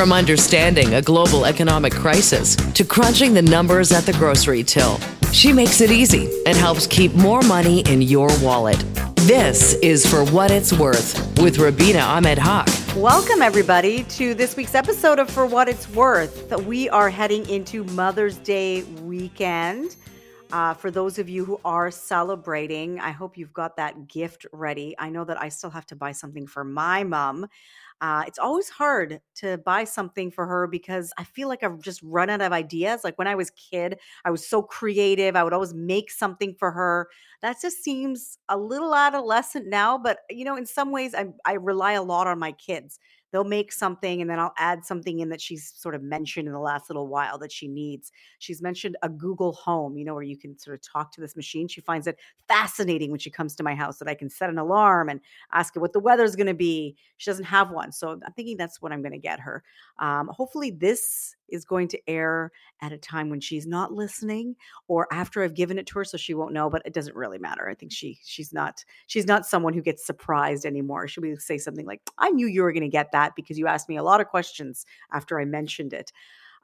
From 0.00 0.14
understanding 0.14 0.94
a 0.94 1.02
global 1.02 1.44
economic 1.44 1.92
crisis 1.92 2.56
to 2.56 2.84
crunching 2.84 3.34
the 3.34 3.42
numbers 3.42 3.92
at 3.92 4.06
the 4.06 4.14
grocery 4.14 4.64
till, 4.64 4.98
she 5.30 5.52
makes 5.52 5.82
it 5.82 5.90
easy 5.90 6.42
and 6.46 6.56
helps 6.56 6.86
keep 6.86 7.12
more 7.12 7.42
money 7.42 7.80
in 7.80 8.00
your 8.00 8.30
wallet. 8.40 8.78
This 9.26 9.74
is 9.82 10.06
For 10.06 10.24
What 10.24 10.50
It's 10.50 10.72
Worth 10.72 11.38
with 11.42 11.58
Rubina 11.58 11.98
Ahmed 11.98 12.38
Haq. 12.38 12.66
Welcome, 12.96 13.42
everybody, 13.42 14.04
to 14.04 14.32
this 14.32 14.56
week's 14.56 14.74
episode 14.74 15.18
of 15.18 15.28
For 15.28 15.44
What 15.44 15.68
It's 15.68 15.86
Worth. 15.90 16.50
We 16.64 16.88
are 16.88 17.10
heading 17.10 17.46
into 17.50 17.84
Mother's 17.84 18.38
Day 18.38 18.84
weekend. 19.02 19.96
Uh, 20.50 20.72
for 20.72 20.90
those 20.90 21.18
of 21.18 21.28
you 21.28 21.44
who 21.44 21.60
are 21.62 21.90
celebrating, 21.90 22.98
I 22.98 23.10
hope 23.10 23.36
you've 23.36 23.52
got 23.52 23.76
that 23.76 24.08
gift 24.08 24.46
ready. 24.52 24.96
I 24.98 25.10
know 25.10 25.24
that 25.24 25.40
I 25.40 25.50
still 25.50 25.70
have 25.70 25.84
to 25.86 25.94
buy 25.94 26.12
something 26.12 26.46
for 26.46 26.64
my 26.64 27.04
mom. 27.04 27.46
Uh, 28.00 28.24
it's 28.26 28.38
always 28.38 28.70
hard 28.70 29.20
to 29.34 29.58
buy 29.58 29.84
something 29.84 30.30
for 30.30 30.46
her 30.46 30.66
because 30.66 31.12
I 31.18 31.24
feel 31.24 31.48
like 31.48 31.62
I've 31.62 31.80
just 31.82 32.00
run 32.02 32.30
out 32.30 32.40
of 32.40 32.50
ideas. 32.50 33.04
Like 33.04 33.18
when 33.18 33.28
I 33.28 33.34
was 33.34 33.50
kid, 33.50 33.98
I 34.24 34.30
was 34.30 34.46
so 34.46 34.62
creative. 34.62 35.36
I 35.36 35.44
would 35.44 35.52
always 35.52 35.74
make 35.74 36.10
something 36.10 36.54
for 36.58 36.70
her. 36.70 37.08
That 37.42 37.56
just 37.60 37.82
seems 37.84 38.38
a 38.48 38.56
little 38.56 38.94
adolescent 38.94 39.66
now, 39.66 39.98
but 39.98 40.20
you 40.30 40.44
know, 40.46 40.56
in 40.56 40.64
some 40.64 40.92
ways, 40.92 41.14
I, 41.14 41.26
I 41.44 41.54
rely 41.54 41.92
a 41.92 42.02
lot 42.02 42.26
on 42.26 42.38
my 42.38 42.52
kids 42.52 42.98
they'll 43.32 43.44
make 43.44 43.72
something 43.72 44.20
and 44.20 44.28
then 44.30 44.38
I'll 44.38 44.54
add 44.58 44.84
something 44.84 45.20
in 45.20 45.28
that 45.30 45.40
she's 45.40 45.72
sort 45.76 45.94
of 45.94 46.02
mentioned 46.02 46.48
in 46.48 46.52
the 46.52 46.60
last 46.60 46.90
little 46.90 47.08
while 47.08 47.38
that 47.38 47.52
she 47.52 47.68
needs. 47.68 48.12
She's 48.38 48.62
mentioned 48.62 48.96
a 49.02 49.08
Google 49.08 49.52
Home, 49.52 49.96
you 49.96 50.04
know, 50.04 50.14
where 50.14 50.22
you 50.22 50.36
can 50.36 50.58
sort 50.58 50.74
of 50.74 50.82
talk 50.82 51.12
to 51.12 51.20
this 51.20 51.36
machine. 51.36 51.68
She 51.68 51.80
finds 51.80 52.06
it 52.06 52.18
fascinating 52.48 53.10
when 53.10 53.20
she 53.20 53.30
comes 53.30 53.54
to 53.56 53.62
my 53.62 53.74
house 53.74 53.98
that 53.98 54.08
I 54.08 54.14
can 54.14 54.30
set 54.30 54.50
an 54.50 54.58
alarm 54.58 55.08
and 55.08 55.20
ask 55.52 55.74
her 55.74 55.80
what 55.80 55.92
the 55.92 56.00
weather's 56.00 56.36
going 56.36 56.46
to 56.46 56.54
be. 56.54 56.96
She 57.18 57.30
doesn't 57.30 57.44
have 57.44 57.70
one. 57.70 57.92
So 57.92 58.10
I'm 58.10 58.32
thinking 58.32 58.56
that's 58.56 58.82
what 58.82 58.92
I'm 58.92 59.02
going 59.02 59.12
to 59.12 59.18
get 59.18 59.40
her. 59.40 59.62
Um, 59.98 60.28
hopefully, 60.28 60.70
this 60.70 61.36
is 61.50 61.64
going 61.64 61.88
to 61.88 62.00
air 62.08 62.50
at 62.80 62.92
a 62.92 62.98
time 62.98 63.30
when 63.30 63.40
she's 63.40 63.66
not 63.66 63.92
listening 63.92 64.56
or 64.88 65.06
after 65.12 65.42
I've 65.42 65.54
given 65.54 65.78
it 65.78 65.86
to 65.88 65.94
her 65.94 66.04
so 66.04 66.16
she 66.16 66.34
won't 66.34 66.52
know 66.52 66.70
but 66.70 66.82
it 66.84 66.94
doesn't 66.94 67.16
really 67.16 67.38
matter. 67.38 67.68
I 67.68 67.74
think 67.74 67.92
she 67.92 68.18
she's 68.24 68.52
not 68.52 68.84
she's 69.06 69.26
not 69.26 69.46
someone 69.46 69.72
who 69.72 69.82
gets 69.82 70.06
surprised 70.06 70.64
anymore. 70.64 71.08
She'll 71.08 71.22
be 71.22 71.36
say 71.36 71.58
something 71.58 71.86
like 71.86 72.00
I 72.18 72.30
knew 72.30 72.46
you 72.46 72.62
were 72.62 72.72
going 72.72 72.82
to 72.82 72.88
get 72.88 73.12
that 73.12 73.34
because 73.36 73.58
you 73.58 73.66
asked 73.66 73.88
me 73.88 73.96
a 73.96 74.02
lot 74.02 74.20
of 74.20 74.28
questions 74.28 74.86
after 75.12 75.40
I 75.40 75.44
mentioned 75.44 75.92
it. 75.92 76.12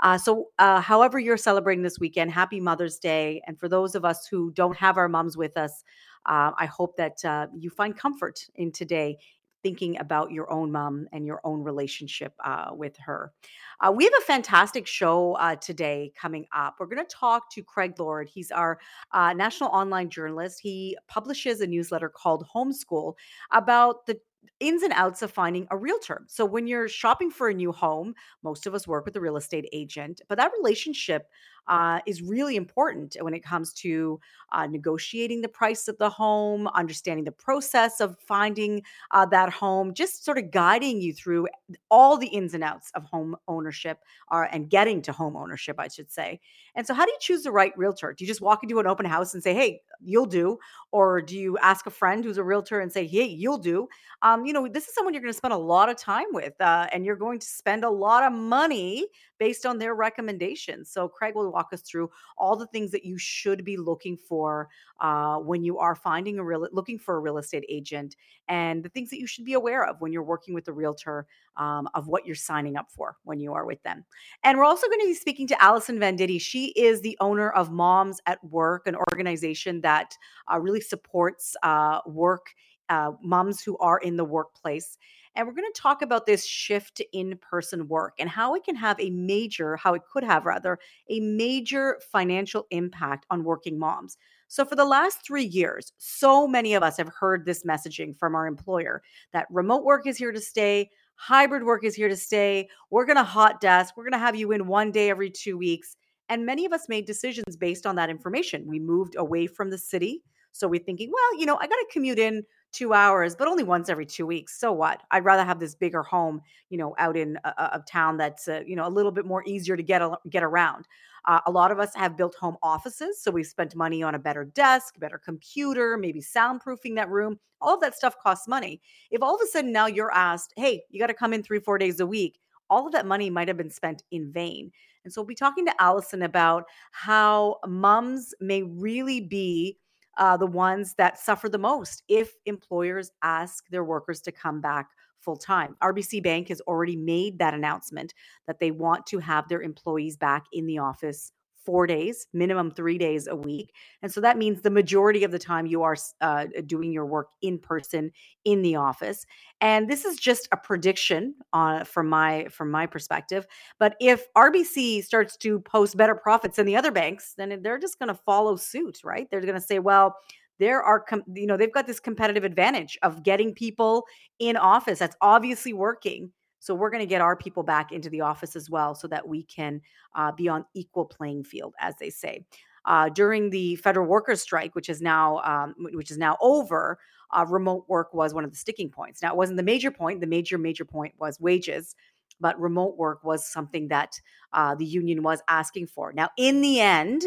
Uh, 0.01 0.19
so, 0.19 0.49
uh, 0.59 0.81
however, 0.81 1.19
you're 1.19 1.37
celebrating 1.37 1.83
this 1.83 1.99
weekend, 1.99 2.31
happy 2.31 2.61
Mother's 2.61 2.99
Day. 2.99 3.41
And 3.47 3.59
for 3.59 3.69
those 3.69 3.95
of 3.95 4.05
us 4.05 4.27
who 4.27 4.51
don't 4.53 4.77
have 4.77 4.99
our 4.99 5.09
moms 5.09 5.37
with 5.37 5.57
us, 5.57 5.85
uh, 6.27 6.51
I 6.59 6.67
hope 6.67 6.97
that 6.97 7.25
uh, 7.25 7.47
you 7.57 7.71
find 7.71 7.97
comfort 7.97 8.41
in 8.57 8.73
today 8.73 9.19
thinking 9.63 9.99
about 9.99 10.31
your 10.31 10.51
own 10.53 10.71
mom 10.71 11.09
and 11.13 11.27
your 11.27 11.41
own 11.45 11.63
relationship 11.63 12.33
uh, 12.45 12.71
with 12.73 12.97
her. 12.99 13.33
Uh, 13.81 13.93
we 13.93 14.05
have 14.05 14.13
a 14.19 14.25
fantastic 14.25 14.87
show 14.87 15.35
uh, 15.35 15.57
today 15.57 16.13
coming 16.17 16.47
up. 16.55 16.77
We're 16.79 16.87
going 16.87 17.05
to 17.05 17.15
talk 17.15 17.51
to 17.53 17.63
Craig 17.63 17.95
Lord. 17.99 18.29
He's 18.29 18.51
our 18.51 18.79
uh, 19.13 19.33
national 19.33 19.71
online 19.71 20.09
journalist. 20.09 20.61
He 20.61 20.97
publishes 21.09 21.61
a 21.61 21.67
newsletter 21.67 22.09
called 22.09 22.47
Homeschool 22.55 23.15
about 23.53 24.07
the 24.07 24.19
ins 24.61 24.83
and 24.83 24.93
outs 24.95 25.23
of 25.23 25.31
finding 25.31 25.67
a 25.71 25.77
realtor. 25.77 26.23
So 26.29 26.45
when 26.45 26.67
you're 26.67 26.89
shopping 26.89 27.31
for 27.31 27.49
a 27.49 27.55
new 27.55 27.73
home, 27.73 28.15
most 28.43 28.67
of 28.67 28.75
us 28.75 28.87
work 28.87 29.05
with 29.05 29.17
a 29.17 29.21
real 29.21 29.37
estate 29.37 29.69
agent, 29.73 30.21
but 30.29 30.39
that 30.39 30.53
relationship 30.57 31.29
uh, 31.69 32.01
is 32.07 32.23
really 32.23 32.57
important 32.57 33.17
when 33.21 33.35
it 33.35 33.43
comes 33.43 33.73
to 33.73 34.21
uh, 34.53 34.67
negotiating 34.67 35.41
the 35.41 35.49
price 35.49 35.89
of 35.89 35.99
the 35.99 36.09
home, 36.09 36.69
understanding 36.69 37.25
the 37.25 37.33
process 37.33 38.01
of 38.01 38.17
finding 38.21 38.83
uh, 39.11 39.27
that 39.27 39.53
home, 39.53 39.93
just 39.95 40.25
sort 40.25 40.39
of 40.39 40.51
guiding 40.51 41.01
you 41.01 41.13
through 41.13 41.49
all 41.91 42.17
the 42.17 42.29
ins 42.29 42.55
and 42.55 42.63
outs 42.63 42.91
of 42.95 43.05
home 43.05 43.37
ownership 43.49 43.99
uh, 44.31 44.45
and 44.53 44.71
getting 44.71 45.03
to 45.03 45.13
home 45.13 45.37
ownership, 45.37 45.77
I 45.79 45.89
should 45.89 46.11
say. 46.11 46.41
And 46.75 46.87
so, 46.87 46.95
how 46.95 47.05
do 47.05 47.11
you 47.11 47.19
choose 47.21 47.43
the 47.43 47.51
right 47.51 47.77
realtor? 47.77 48.13
Do 48.13 48.25
you 48.25 48.29
just 48.29 48.41
walk 48.41 48.63
into 48.63 48.79
an 48.79 48.87
open 48.87 49.07
house 49.07 49.35
and 49.35 49.43
say, 49.43 49.55
"Hey, 49.55 49.81
you'll 50.01 50.27
do," 50.27 50.59
or 50.93 51.23
do 51.23 51.37
you 51.37 51.59
ask 51.59 51.87
a 51.87 51.91
friend 51.91 52.25
who's 52.25 52.39
a 52.39 52.45
realtor 52.45 52.81
and 52.81 52.93
say, 52.93 53.07
"Hey, 53.07 53.25
you'll 53.25 53.59
do"? 53.59 53.89
Um, 54.23 54.45
you 54.45 54.53
know, 54.53 54.69
this 54.69 54.87
is 54.87 54.95
someone 54.95 55.15
you're 55.15 55.23
going 55.23 55.33
to 55.33 55.37
spend 55.37 55.55
a 55.55 55.59
lot 55.59 55.89
of 55.89 55.97
time 55.97 56.27
with, 56.33 56.61
uh, 56.61 56.87
and 56.93 57.05
you're 57.05 57.17
going 57.17 57.39
to 57.39 57.47
spend 57.47 57.85
a 57.85 57.91
lot 57.91 58.25
of 58.25 58.33
money 58.33 59.07
based 59.39 59.67
on 59.67 59.79
their 59.79 59.95
recommendations. 59.95 60.91
So, 60.91 61.09
Craig 61.09 61.35
will 61.35 61.56
walk 61.57 61.73
us 61.73 61.83
through 61.83 62.11
all 62.37 62.57
the 62.57 62.67
things 62.67 62.91
that 62.91 63.05
you 63.05 63.17
should 63.19 63.65
be 63.65 63.77
looking 63.77 64.17
for 64.17 64.69
uh, 65.01 65.37
when 65.39 65.63
you 65.63 65.79
are 65.79 65.95
finding 65.95 66.39
a 66.39 66.45
real 66.45 66.69
looking 66.73 66.99
for 66.99 67.17
a 67.17 67.21
real 67.21 67.39
estate 67.39 67.65
agent, 67.69 68.17
and 68.49 68.83
the 68.83 68.89
things 68.91 69.09
that 69.11 69.19
you 69.19 69.27
should 69.27 69.45
be 69.45 69.55
aware 69.55 69.85
of 69.85 70.01
when 70.01 70.13
you're 70.13 70.23
working 70.35 70.55
with 70.55 70.69
a 70.69 70.73
realtor 70.73 71.27
um, 71.57 71.89
of 71.95 72.09
what 72.09 72.27
you're 72.27 72.35
signing 72.51 72.77
up 72.77 72.91
for 72.91 73.17
when 73.25 73.41
you 73.41 73.55
are 73.55 73.65
with 73.65 73.83
them. 73.83 74.05
And 74.45 74.59
we're 74.59 74.65
also 74.65 74.87
going 74.87 75.01
to 75.01 75.07
be 75.07 75.15
speaking 75.15 75.47
to 75.49 75.63
Allison 75.63 75.99
Venditti. 75.99 76.41
She 76.41 76.67
is 76.89 77.01
the 77.01 77.17
owner 77.21 77.51
of 77.51 77.71
Moms 77.71 78.21
at 78.27 78.43
Work, 78.45 78.87
an 78.87 78.97
organization 79.11 79.81
that 79.81 80.17
uh, 80.53 80.61
really 80.61 80.81
supports 80.81 81.57
uh, 81.63 82.01
work 82.07 82.47
uh, 82.89 83.13
moms 83.23 83.63
who 83.63 83.77
are 83.79 83.99
in 83.99 84.17
the 84.17 84.25
workplace. 84.25 84.99
And 85.37 85.47
we're 85.47 85.53
going 85.53 85.71
to 85.73 85.81
talk 85.81 86.01
about 86.01 86.25
this 86.25 86.47
shift 86.47 86.97
to 86.97 87.17
in 87.17 87.39
person 87.39 87.87
work 87.89 88.15
and 88.19 88.29
how 88.29 88.55
it 88.55 88.65
can 88.65 88.75
have 88.75 88.99
a 88.99 89.11
major, 89.11 89.77
how 89.77 89.93
it 89.93 90.03
could 90.11 90.25
have 90.25 90.47
rather, 90.47 90.79
a 91.11 91.21
major 91.21 92.01
financial 92.11 92.67
impact 92.71 93.27
on 93.31 93.45
working 93.45 93.79
moms. 93.79 94.17
So, 94.49 94.65
for 94.65 94.77
the 94.77 94.85
last 94.85 95.27
three 95.27 95.45
years, 95.45 95.93
so 95.99 96.49
many 96.49 96.75
of 96.75 96.83
us 96.83 96.97
have 96.97 97.11
heard 97.21 97.45
this 97.45 97.65
messaging 97.65 98.17
from 98.17 98.35
our 98.35 98.47
employer 98.47 99.03
that 99.33 99.47
remote 99.51 99.85
work 99.85 100.07
is 100.07 100.17
here 100.17 100.33
to 100.33 100.41
stay, 100.41 100.89
hybrid 101.17 101.65
work 101.65 101.85
is 101.85 101.95
here 101.95 102.09
to 102.09 102.17
stay. 102.17 102.69
We're 102.91 103.07
going 103.07 103.17
to 103.17 103.25
hot 103.25 103.61
desk, 103.61 103.97
we're 103.97 104.05
going 104.05 104.13
to 104.13 104.19
have 104.19 104.37
you 104.37 104.53
in 104.53 104.67
one 104.67 104.91
day 104.91 105.11
every 105.11 105.31
two 105.31 105.59
weeks. 105.59 105.97
And 106.29 106.47
many 106.47 106.65
of 106.65 106.73
us 106.73 106.89
made 106.89 107.07
decisions 107.07 107.57
based 107.57 107.87
on 107.87 107.97
that 107.97 108.11
information. 108.11 108.67
We 108.67 108.81
moved 108.81 109.15
away 109.17 109.47
from 109.47 109.71
the 109.71 109.79
city. 109.79 110.23
So 110.53 110.67
we're 110.67 110.83
thinking, 110.83 111.13
well, 111.13 111.41
you 111.41 111.47
know, 111.47 111.57
I 111.57 111.67
got 111.67 111.77
to 111.77 111.87
commute 111.93 112.19
in 112.19 112.43
two 112.73 112.93
hours, 112.93 113.35
but 113.35 113.49
only 113.49 113.63
once 113.63 113.89
every 113.89 114.07
two 114.07 114.27
weeks. 114.27 114.59
So 114.59 114.73
what? 114.73 115.03
I'd 115.11 115.25
rather 115.25 115.45
have 115.45 115.59
this 115.59 115.75
bigger 115.75 116.03
home, 116.03 116.43
you 116.69 116.79
know, 116.79 116.95
out 116.99 117.17
in 117.17 117.39
a, 117.45 117.49
a 117.49 117.85
town 117.89 118.17
that's 118.17 118.49
uh, 118.49 118.63
you 118.67 118.77
know 118.77 118.87
a 118.87 118.91
little 118.91 119.13
bit 119.13 119.27
more 119.27 119.43
easier 119.47 119.77
to 119.77 119.83
get 119.83 120.03
a, 120.03 120.17
get 120.31 120.43
around. 120.43 120.87
Uh, 121.25 121.41
a 121.47 121.51
lot 121.51 121.73
of 121.73 121.81
us 121.81 121.95
have 121.95 122.17
built 122.17 122.35
home 122.37 122.57
offices, 122.63 123.21
so 123.21 123.31
we've 123.31 123.47
spent 123.47 123.75
money 123.75 124.03
on 124.03 124.15
a 124.15 124.19
better 124.19 124.45
desk, 124.45 124.99
better 124.99 125.19
computer, 125.19 125.97
maybe 125.97 126.21
soundproofing 126.21 126.95
that 126.95 127.11
room. 127.11 127.39
All 127.61 127.75
of 127.75 127.81
that 127.81 127.97
stuff 127.97 128.15
costs 128.23 128.47
money. 128.47 128.81
If 129.11 129.23
all 129.23 129.35
of 129.35 129.41
a 129.41 129.47
sudden 129.47 129.73
now 129.73 129.87
you're 129.87 130.13
asked, 130.13 130.53
"Hey, 130.57 130.83
you 130.91 131.01
got 131.01 131.09
to 131.09 131.15
come 131.15 131.33
in 131.33 131.43
three, 131.43 131.61
four 131.61 131.79
days 131.79 132.01
a 132.01 132.07
week," 132.07 132.39
all 132.71 132.87
of 132.87 132.93
that 132.93 133.07
money 133.07 133.31
might 133.31 133.49
have 133.49 133.57
been 133.57 133.71
spent 133.71 134.03
in 134.11 134.33
vain. 134.33 134.71
And 135.05 135.13
so 135.13 135.21
we'll 135.21 135.29
be 135.29 135.35
talking 135.37 135.65
to 135.67 135.83
Allison 135.83 136.23
about 136.23 136.65
how 136.91 137.59
mums 137.67 138.35
may 138.41 138.65
really 138.65 139.21
be 139.21 139.79
uh, 140.17 140.37
the 140.37 140.47
ones 140.47 140.95
that 140.95 141.19
suffer 141.19 141.49
the 141.49 141.59
most 141.59 142.03
if 142.09 142.33
employers 142.47 143.11
ask 143.23 143.69
their 143.69 143.85
workers 143.85 144.21
to 144.23 144.33
come 144.33 144.61
back 144.61 144.91
full 145.19 145.37
time. 145.37 145.77
RBC 145.83 146.23
Bank 146.23 146.49
has 146.49 146.61
already 146.63 146.97
made 146.97 147.39
that 147.39 147.55
announcement 147.55 148.15
that 148.47 148.61
they 148.61 148.71
want 148.71 149.07
to 149.07 149.19
have 149.19 149.49
their 149.49 149.63
employees 149.63 150.17
back 150.17 150.45
in 150.53 150.67
the 150.67 150.79
office 150.79 151.33
four 151.67 151.87
days, 151.87 152.29
minimum 152.33 152.71
three 152.71 152.97
days 152.97 153.27
a 153.27 153.37
week. 153.37 153.75
And 154.01 154.11
so 154.11 154.21
that 154.21 154.39
means 154.39 154.63
the 154.63 154.71
majority 154.71 155.25
of 155.25 155.33
the 155.33 155.39
time 155.39 155.67
you 155.67 155.83
are 155.83 155.97
uh, 156.21 156.47
doing 156.65 156.93
your 156.93 157.05
work 157.05 157.29
in 157.43 157.59
person 157.59 158.13
in 158.45 158.63
the 158.63 158.77
office. 158.77 159.27
And 159.61 159.91
this 159.91 160.05
is 160.05 160.17
just 160.17 160.49
a 160.53 160.57
prediction 160.57 161.35
uh, 161.53 161.85
from 161.85 162.09
my 162.09 162.47
from 162.51 162.71
my 162.71 162.87
perspective. 162.87 163.47
But 163.79 163.97
if 164.01 164.33
RBC 164.35 165.05
starts 165.05 165.37
to 165.39 165.61
post 165.61 165.97
better 165.97 166.15
profits 166.15 166.57
than 166.57 166.67
the 166.67 166.77
other 166.77 166.93
banks, 166.93 167.35
then 167.37 167.61
they're 167.63 167.79
just 167.79 167.99
going 167.99 168.09
to 168.09 168.21
follow 168.25 168.57
suit, 168.57 169.01
right? 169.05 169.27
They're 169.31 169.41
going 169.41 169.55
to 169.55 169.61
say, 169.61 169.81
well, 169.81 170.17
there 170.59 170.83
are 170.83 171.01
com- 171.01 171.25
you 171.35 171.47
know 171.47 171.57
they've 171.57 171.73
got 171.73 171.87
this 171.87 172.01
competitive 172.01 172.45
advantage 172.45 172.99
of 173.03 173.23
getting 173.23 173.53
people 173.53 174.05
in 174.39 174.57
office 174.57 174.99
that's 174.99 175.17
obviously 175.21 175.73
working 175.73 176.31
so 176.67 176.75
we're 176.75 176.91
going 176.91 177.03
to 177.03 177.07
get 177.07 177.21
our 177.21 177.37
people 177.37 177.63
back 177.63 177.93
into 177.93 178.11
the 178.11 178.23
office 178.23 178.57
as 178.57 178.69
well 178.69 178.93
so 178.93 179.07
that 179.07 179.29
we 179.29 179.45
can 179.45 179.81
uh, 180.17 180.33
be 180.33 180.49
on 180.49 180.65
equal 180.75 181.05
playing 181.05 181.45
field, 181.45 181.75
as 181.79 181.95
they 182.01 182.11
say. 182.11 182.45
Uh, 182.85 183.09
during 183.09 183.51
the 183.51 183.77
federal 183.77 184.05
workers 184.05 184.43
strike, 184.43 184.75
which 184.75 184.89
is 184.89 185.01
now 185.01 185.39
um, 185.45 185.77
which 185.79 186.11
is 186.11 186.19
now 186.19 186.37
over, 186.41 186.99
uh, 187.31 187.47
remote 187.49 187.85
work 187.89 188.13
was 188.13 188.35
one 188.35 188.45
of 188.45 188.51
the 188.51 188.57
sticking 188.57 188.91
points. 188.91 189.23
Now 189.23 189.31
it 189.31 189.37
wasn't 189.37 189.59
the 189.59 189.63
major 189.63 189.93
point. 189.93 190.21
The 190.21 190.27
major 190.27 190.59
major 190.59 190.85
point 190.85 191.15
was 191.21 191.39
wages, 191.39 191.95
but 192.41 192.61
remote 192.61 192.97
work 192.97 193.23
was 193.23 193.47
something 193.47 193.87
that 193.89 194.21
uh, 194.53 194.75
the 194.75 194.85
union 194.85 195.23
was 195.23 195.43
asking 195.47 195.87
for. 195.87 196.13
Now 196.13 196.31
in 196.37 196.63
the 196.63 196.81
end, 196.81 197.25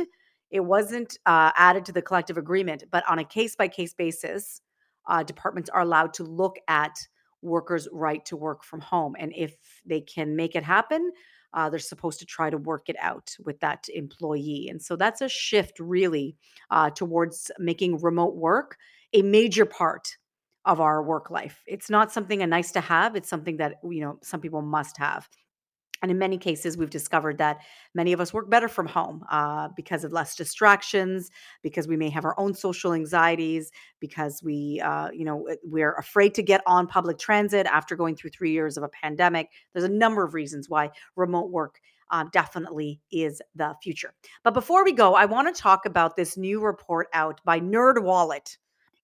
it 0.51 0.61
wasn't 0.61 1.17
uh, 1.25 1.51
added 1.55 1.85
to 1.85 1.93
the 1.93 2.01
collective 2.01 2.37
agreement, 2.37 2.83
but 2.91 3.07
on 3.07 3.19
a 3.19 3.23
case 3.23 3.55
by 3.55 3.69
case 3.69 3.93
basis, 3.93 4.61
uh, 5.07 5.23
departments 5.23 5.69
are 5.69 5.81
allowed 5.81 6.13
to 6.15 6.23
look 6.23 6.57
at 6.67 7.07
workers' 7.41 7.87
right 7.91 8.23
to 8.25 8.37
work 8.37 8.63
from 8.63 8.81
home. 8.81 9.15
And 9.17 9.33
if 9.35 9.55
they 9.85 10.01
can 10.01 10.35
make 10.35 10.55
it 10.55 10.63
happen, 10.63 11.11
uh, 11.53 11.69
they're 11.69 11.79
supposed 11.79 12.19
to 12.19 12.25
try 12.25 12.49
to 12.49 12.57
work 12.57 12.89
it 12.89 12.95
out 12.99 13.35
with 13.43 13.59
that 13.61 13.87
employee. 13.93 14.67
And 14.69 14.81
so 14.81 14.95
that's 14.95 15.21
a 15.21 15.29
shift 15.29 15.79
really 15.79 16.35
uh, 16.69 16.91
towards 16.91 17.51
making 17.57 18.01
remote 18.01 18.35
work 18.35 18.77
a 19.13 19.21
major 19.21 19.65
part 19.65 20.17
of 20.65 20.79
our 20.79 21.01
work 21.01 21.31
life. 21.31 21.63
It's 21.65 21.89
not 21.89 22.11
something 22.11 22.43
a 22.43 22.47
nice 22.47 22.71
to 22.73 22.81
have, 22.81 23.15
it's 23.15 23.29
something 23.29 23.57
that, 23.57 23.75
you 23.83 24.01
know, 24.01 24.19
some 24.21 24.41
people 24.41 24.61
must 24.61 24.97
have. 24.97 25.27
And 26.01 26.11
in 26.11 26.17
many 26.17 26.37
cases, 26.37 26.77
we've 26.77 26.89
discovered 26.89 27.37
that 27.39 27.59
many 27.93 28.13
of 28.13 28.21
us 28.21 28.33
work 28.33 28.49
better 28.49 28.67
from 28.67 28.87
home 28.87 29.23
uh, 29.29 29.69
because 29.75 30.03
of 30.03 30.13
less 30.13 30.35
distractions, 30.35 31.29
because 31.61 31.87
we 31.87 31.97
may 31.97 32.09
have 32.09 32.25
our 32.25 32.39
own 32.39 32.53
social 32.53 32.93
anxieties, 32.93 33.71
because 33.99 34.41
we, 34.43 34.81
uh, 34.83 35.09
you 35.11 35.25
know, 35.25 35.45
we're 35.63 35.93
afraid 35.93 36.33
to 36.35 36.43
get 36.43 36.61
on 36.65 36.87
public 36.87 37.19
transit 37.19 37.65
after 37.65 37.95
going 37.95 38.15
through 38.15 38.29
three 38.29 38.51
years 38.51 38.77
of 38.77 38.83
a 38.83 38.89
pandemic. 38.89 39.49
There's 39.73 39.85
a 39.85 39.89
number 39.89 40.23
of 40.23 40.33
reasons 40.33 40.69
why 40.69 40.89
remote 41.15 41.51
work 41.51 41.79
um, 42.11 42.29
definitely 42.31 43.01
is 43.11 43.41
the 43.55 43.75
future. 43.83 44.13
But 44.43 44.53
before 44.53 44.83
we 44.83 44.93
go, 44.93 45.13
I 45.15 45.25
want 45.25 45.53
to 45.53 45.61
talk 45.61 45.85
about 45.85 46.15
this 46.15 46.37
new 46.37 46.61
report 46.61 47.07
out 47.13 47.41
by 47.45 47.59
NerdWallet. 47.59 48.57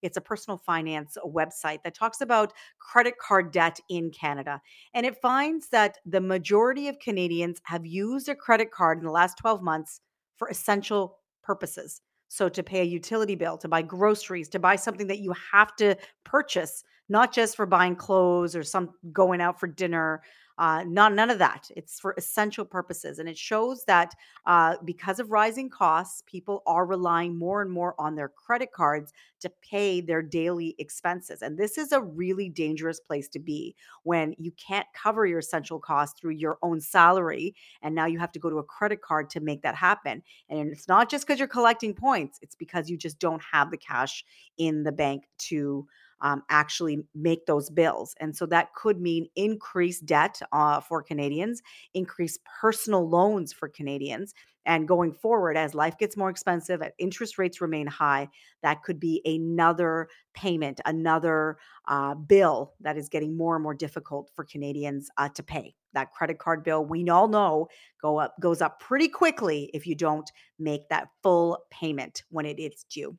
It's 0.06 0.16
a 0.16 0.20
personal 0.20 0.56
finance 0.56 1.18
website 1.26 1.82
that 1.82 1.94
talks 1.94 2.20
about 2.20 2.52
credit 2.78 3.14
card 3.18 3.52
debt 3.52 3.80
in 3.90 4.10
Canada. 4.10 4.60
And 4.94 5.04
it 5.04 5.20
finds 5.20 5.68
that 5.70 5.98
the 6.06 6.20
majority 6.20 6.88
of 6.88 6.98
Canadians 7.00 7.60
have 7.64 7.84
used 7.84 8.28
a 8.28 8.34
credit 8.36 8.70
card 8.70 8.98
in 8.98 9.04
the 9.04 9.10
last 9.10 9.36
12 9.38 9.62
months 9.62 10.00
for 10.36 10.48
essential 10.48 11.18
purposes. 11.42 12.00
So, 12.28 12.48
to 12.48 12.62
pay 12.62 12.80
a 12.80 12.84
utility 12.84 13.34
bill, 13.34 13.58
to 13.58 13.68
buy 13.68 13.82
groceries, 13.82 14.48
to 14.50 14.58
buy 14.58 14.76
something 14.76 15.06
that 15.08 15.20
you 15.20 15.32
have 15.52 15.74
to 15.76 15.96
purchase, 16.24 16.82
not 17.08 17.32
just 17.32 17.56
for 17.56 17.66
buying 17.66 17.96
clothes 17.96 18.56
or 18.56 18.62
some 18.62 18.90
going 19.12 19.40
out 19.40 19.58
for 19.60 19.66
dinner, 19.66 20.22
uh, 20.58 20.84
not 20.86 21.14
none 21.14 21.30
of 21.30 21.38
that. 21.38 21.70
It's 21.76 22.00
for 22.00 22.14
essential 22.16 22.64
purposes, 22.64 23.18
and 23.18 23.28
it 23.28 23.36
shows 23.36 23.84
that 23.84 24.14
uh, 24.46 24.76
because 24.84 25.20
of 25.20 25.30
rising 25.30 25.68
costs, 25.68 26.22
people 26.26 26.62
are 26.66 26.86
relying 26.86 27.36
more 27.36 27.62
and 27.62 27.70
more 27.70 27.94
on 27.98 28.14
their 28.14 28.28
credit 28.28 28.72
cards 28.72 29.12
to 29.40 29.50
pay 29.62 30.00
their 30.00 30.22
daily 30.22 30.74
expenses. 30.78 31.42
And 31.42 31.58
this 31.58 31.76
is 31.76 31.92
a 31.92 32.00
really 32.00 32.48
dangerous 32.48 33.00
place 33.00 33.28
to 33.28 33.38
be 33.38 33.74
when 34.04 34.34
you 34.38 34.50
can't 34.52 34.86
cover 34.94 35.26
your 35.26 35.40
essential 35.40 35.78
costs 35.78 36.18
through 36.18 36.32
your 36.32 36.58
own 36.62 36.80
salary, 36.80 37.54
and 37.82 37.94
now 37.94 38.06
you 38.06 38.18
have 38.18 38.32
to 38.32 38.38
go 38.38 38.48
to 38.48 38.58
a 38.58 38.64
credit 38.64 39.02
card 39.02 39.28
to 39.30 39.40
make 39.40 39.62
that 39.62 39.74
happen. 39.74 40.22
And 40.48 40.70
it's 40.70 40.88
not 40.88 41.10
just 41.10 41.26
because 41.26 41.38
you're 41.38 41.48
collecting 41.48 41.94
points; 41.94 42.38
it's 42.40 42.54
because 42.54 42.88
you 42.88 42.96
just 42.96 43.18
don't 43.18 43.42
have 43.52 43.70
the 43.70 43.76
cash 43.76 44.24
in 44.58 44.84
the 44.84 44.92
bank 44.92 45.24
to 45.38 45.86
um, 46.20 46.42
actually 46.50 47.04
make 47.14 47.46
those 47.46 47.70
bills. 47.70 48.14
And 48.20 48.36
so 48.36 48.46
that 48.46 48.74
could 48.74 49.00
mean 49.00 49.28
increased 49.36 50.06
debt 50.06 50.40
uh, 50.52 50.80
for 50.80 51.02
Canadians, 51.02 51.62
increased 51.94 52.40
personal 52.60 53.08
loans 53.08 53.52
for 53.52 53.68
Canadians. 53.68 54.34
And 54.66 54.88
going 54.88 55.12
forward, 55.12 55.56
as 55.56 55.74
life 55.74 55.96
gets 55.96 56.16
more 56.16 56.28
expensive, 56.28 56.82
interest 56.98 57.38
rates 57.38 57.60
remain 57.60 57.86
high, 57.86 58.28
that 58.62 58.82
could 58.82 58.98
be 58.98 59.22
another 59.24 60.08
payment, 60.34 60.80
another 60.84 61.58
uh, 61.86 62.14
bill 62.14 62.74
that 62.80 62.96
is 62.96 63.08
getting 63.08 63.36
more 63.36 63.54
and 63.54 63.62
more 63.62 63.74
difficult 63.74 64.28
for 64.34 64.44
Canadians 64.44 65.08
uh, 65.18 65.28
to 65.30 65.42
pay. 65.44 65.74
That 65.92 66.12
credit 66.12 66.38
card 66.40 66.64
bill, 66.64 66.84
we 66.84 67.08
all 67.08 67.28
know, 67.28 67.68
go 68.02 68.18
up 68.18 68.34
goes 68.40 68.60
up 68.60 68.80
pretty 68.80 69.08
quickly 69.08 69.70
if 69.72 69.86
you 69.86 69.94
don't 69.94 70.30
make 70.58 70.88
that 70.88 71.08
full 71.22 71.58
payment 71.70 72.24
when 72.30 72.44
it 72.44 72.58
is 72.58 72.84
due. 72.90 73.16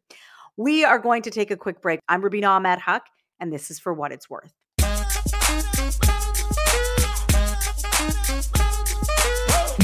We 0.60 0.84
are 0.84 0.98
going 0.98 1.22
to 1.22 1.30
take 1.30 1.52
a 1.52 1.56
quick 1.56 1.84
break. 1.84 2.00
I'm 2.10 2.20
Rubina 2.20 2.48
Ahmed 2.48 2.80
Haq, 2.80 3.06
and 3.40 3.54
this 3.54 3.70
is 3.70 3.78
for 3.78 3.94
what 3.94 4.12
it's 4.12 4.28
worth. 4.28 4.52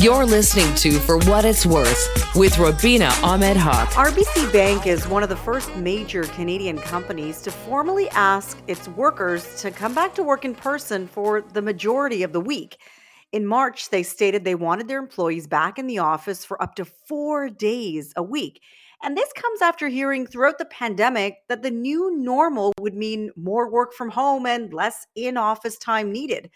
You're 0.02 0.26
listening 0.26 0.74
to 0.78 0.94
For 0.94 1.20
What 1.20 1.46
It's 1.46 1.68
Worth 1.68 2.34
with 2.36 2.58
Rubina 2.58 3.12
Ahmed 3.22 3.56
Haq. 3.56 3.90
RBC 3.90 4.52
Bank 4.52 4.88
is 4.88 5.08
one 5.08 5.22
of 5.22 5.30
the 5.30 5.36
first 5.36 5.76
major 5.76 6.24
Canadian 6.24 6.80
companies 6.80 7.44
to 7.44 7.52
formally 7.52 8.10
ask 8.10 8.58
its 8.66 8.88
workers 8.88 9.62
to 9.62 9.70
come 9.70 9.94
back 9.94 10.16
to 10.16 10.24
work 10.24 10.44
in 10.44 10.56
person 10.56 11.06
for 11.06 11.42
the 11.42 11.62
majority 11.62 12.24
of 12.24 12.34
the 12.34 12.42
week. 12.42 12.78
In 13.32 13.46
March, 13.46 13.92
they 13.92 14.02
stated 14.02 14.44
they 14.44 14.56
wanted 14.56 14.88
their 14.88 14.98
employees 14.98 15.46
back 15.46 15.78
in 15.78 15.86
the 15.86 16.00
office 16.00 16.44
for 16.44 16.60
up 16.60 16.74
to 16.78 16.86
four 16.86 17.48
days 17.48 18.12
a 18.16 18.24
week. 18.24 18.60
And 19.04 19.18
this 19.18 19.34
comes 19.34 19.62
after 19.62 19.90
hearing 19.90 20.26
throughout 20.26 20.58
the 20.58 20.66
pandemic 20.66 21.40
that 21.50 21.62
the 21.62 21.70
new 21.70 22.16
normal 22.16 22.72
would 22.80 22.96
mean 22.96 23.32
more 23.36 23.70
work 23.70 23.94
from 23.94 24.10
home 24.10 24.46
and 24.46 24.74
less 24.74 25.06
in 25.14 25.36
office 25.36 25.78
time 25.78 26.10
needed 26.10 26.50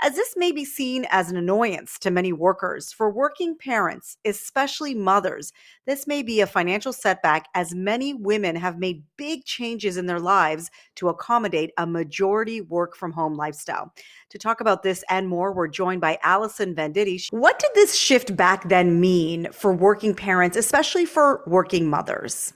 as 0.00 0.14
this 0.14 0.34
may 0.36 0.52
be 0.52 0.64
seen 0.64 1.06
as 1.10 1.30
an 1.30 1.36
annoyance 1.36 1.98
to 1.98 2.10
many 2.10 2.32
workers. 2.32 2.92
For 2.92 3.10
working 3.10 3.56
parents, 3.56 4.16
especially 4.24 4.94
mothers, 4.94 5.52
this 5.86 6.06
may 6.06 6.22
be 6.22 6.40
a 6.40 6.46
financial 6.46 6.92
setback 6.92 7.48
as 7.54 7.74
many 7.74 8.14
women 8.14 8.56
have 8.56 8.78
made 8.78 9.02
big 9.16 9.44
changes 9.44 9.96
in 9.96 10.06
their 10.06 10.20
lives 10.20 10.70
to 10.96 11.08
accommodate 11.08 11.72
a 11.78 11.86
majority 11.86 12.60
work 12.60 12.96
from 12.96 13.12
home 13.12 13.34
lifestyle. 13.34 13.92
To 14.30 14.38
talk 14.38 14.60
about 14.60 14.82
this 14.82 15.04
and 15.10 15.28
more, 15.28 15.52
we're 15.52 15.68
joined 15.68 16.00
by 16.00 16.18
Allison 16.22 16.74
Venditti. 16.74 17.26
What 17.30 17.58
did 17.58 17.70
this 17.74 17.96
shift 17.96 18.36
back 18.36 18.68
then 18.68 19.00
mean 19.00 19.48
for 19.52 19.72
working 19.72 20.14
parents, 20.14 20.56
especially 20.56 21.06
for 21.06 21.42
working 21.46 21.88
mothers? 21.88 22.52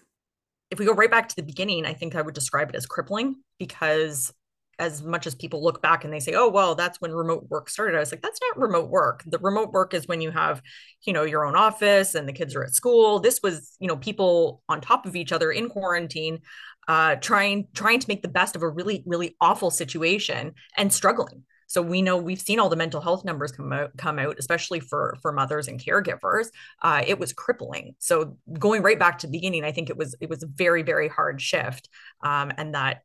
If 0.70 0.78
we 0.78 0.86
go 0.86 0.94
right 0.94 1.10
back 1.10 1.28
to 1.28 1.36
the 1.36 1.42
beginning, 1.42 1.84
I 1.84 1.92
think 1.92 2.14
I 2.14 2.22
would 2.22 2.34
describe 2.34 2.70
it 2.70 2.76
as 2.76 2.86
crippling 2.86 3.36
because 3.58 4.32
as 4.82 5.00
much 5.00 5.28
as 5.28 5.34
people 5.36 5.62
look 5.62 5.80
back 5.80 6.04
and 6.04 6.12
they 6.12 6.18
say, 6.18 6.34
oh, 6.34 6.48
well, 6.48 6.74
that's 6.74 7.00
when 7.00 7.12
remote 7.12 7.46
work 7.48 7.70
started. 7.70 7.96
I 7.96 8.00
was 8.00 8.10
like, 8.10 8.20
that's 8.20 8.40
not 8.42 8.58
remote 8.60 8.90
work. 8.90 9.22
The 9.24 9.38
remote 9.38 9.70
work 9.70 9.94
is 9.94 10.08
when 10.08 10.20
you 10.20 10.32
have, 10.32 10.60
you 11.04 11.12
know, 11.12 11.22
your 11.22 11.46
own 11.46 11.54
office 11.54 12.16
and 12.16 12.28
the 12.28 12.32
kids 12.32 12.56
are 12.56 12.64
at 12.64 12.74
school. 12.74 13.20
This 13.20 13.40
was, 13.44 13.76
you 13.78 13.86
know, 13.86 13.96
people 13.96 14.60
on 14.68 14.80
top 14.80 15.06
of 15.06 15.14
each 15.14 15.30
other 15.30 15.52
in 15.52 15.68
quarantine, 15.68 16.40
uh, 16.88 17.14
trying 17.14 17.68
trying 17.74 18.00
to 18.00 18.08
make 18.08 18.22
the 18.22 18.28
best 18.28 18.56
of 18.56 18.62
a 18.62 18.68
really, 18.68 19.04
really 19.06 19.36
awful 19.40 19.70
situation 19.70 20.52
and 20.76 20.92
struggling. 20.92 21.44
So 21.68 21.80
we 21.80 22.02
know 22.02 22.16
we've 22.16 22.40
seen 22.40 22.58
all 22.58 22.68
the 22.68 22.76
mental 22.76 23.00
health 23.00 23.24
numbers 23.24 23.52
come 23.52 23.72
out, 23.72 23.96
come 23.96 24.18
out, 24.18 24.36
especially 24.40 24.80
for 24.80 25.16
for 25.22 25.30
mothers 25.30 25.68
and 25.68 25.80
caregivers. 25.80 26.48
Uh, 26.82 27.02
it 27.06 27.20
was 27.20 27.32
crippling. 27.32 27.94
So 28.00 28.36
going 28.58 28.82
right 28.82 28.98
back 28.98 29.20
to 29.20 29.28
the 29.28 29.30
beginning, 29.30 29.64
I 29.64 29.70
think 29.70 29.90
it 29.90 29.96
was 29.96 30.16
it 30.20 30.28
was 30.28 30.42
a 30.42 30.48
very 30.48 30.82
very 30.82 31.08
hard 31.08 31.40
shift, 31.40 31.88
um, 32.20 32.52
and 32.58 32.74
that 32.74 33.02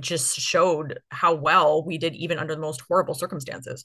just 0.00 0.36
showed 0.36 1.00
how 1.10 1.34
well 1.34 1.84
we 1.84 1.98
did 1.98 2.14
even 2.14 2.38
under 2.38 2.54
the 2.54 2.60
most 2.60 2.82
horrible 2.88 3.14
circumstances. 3.14 3.84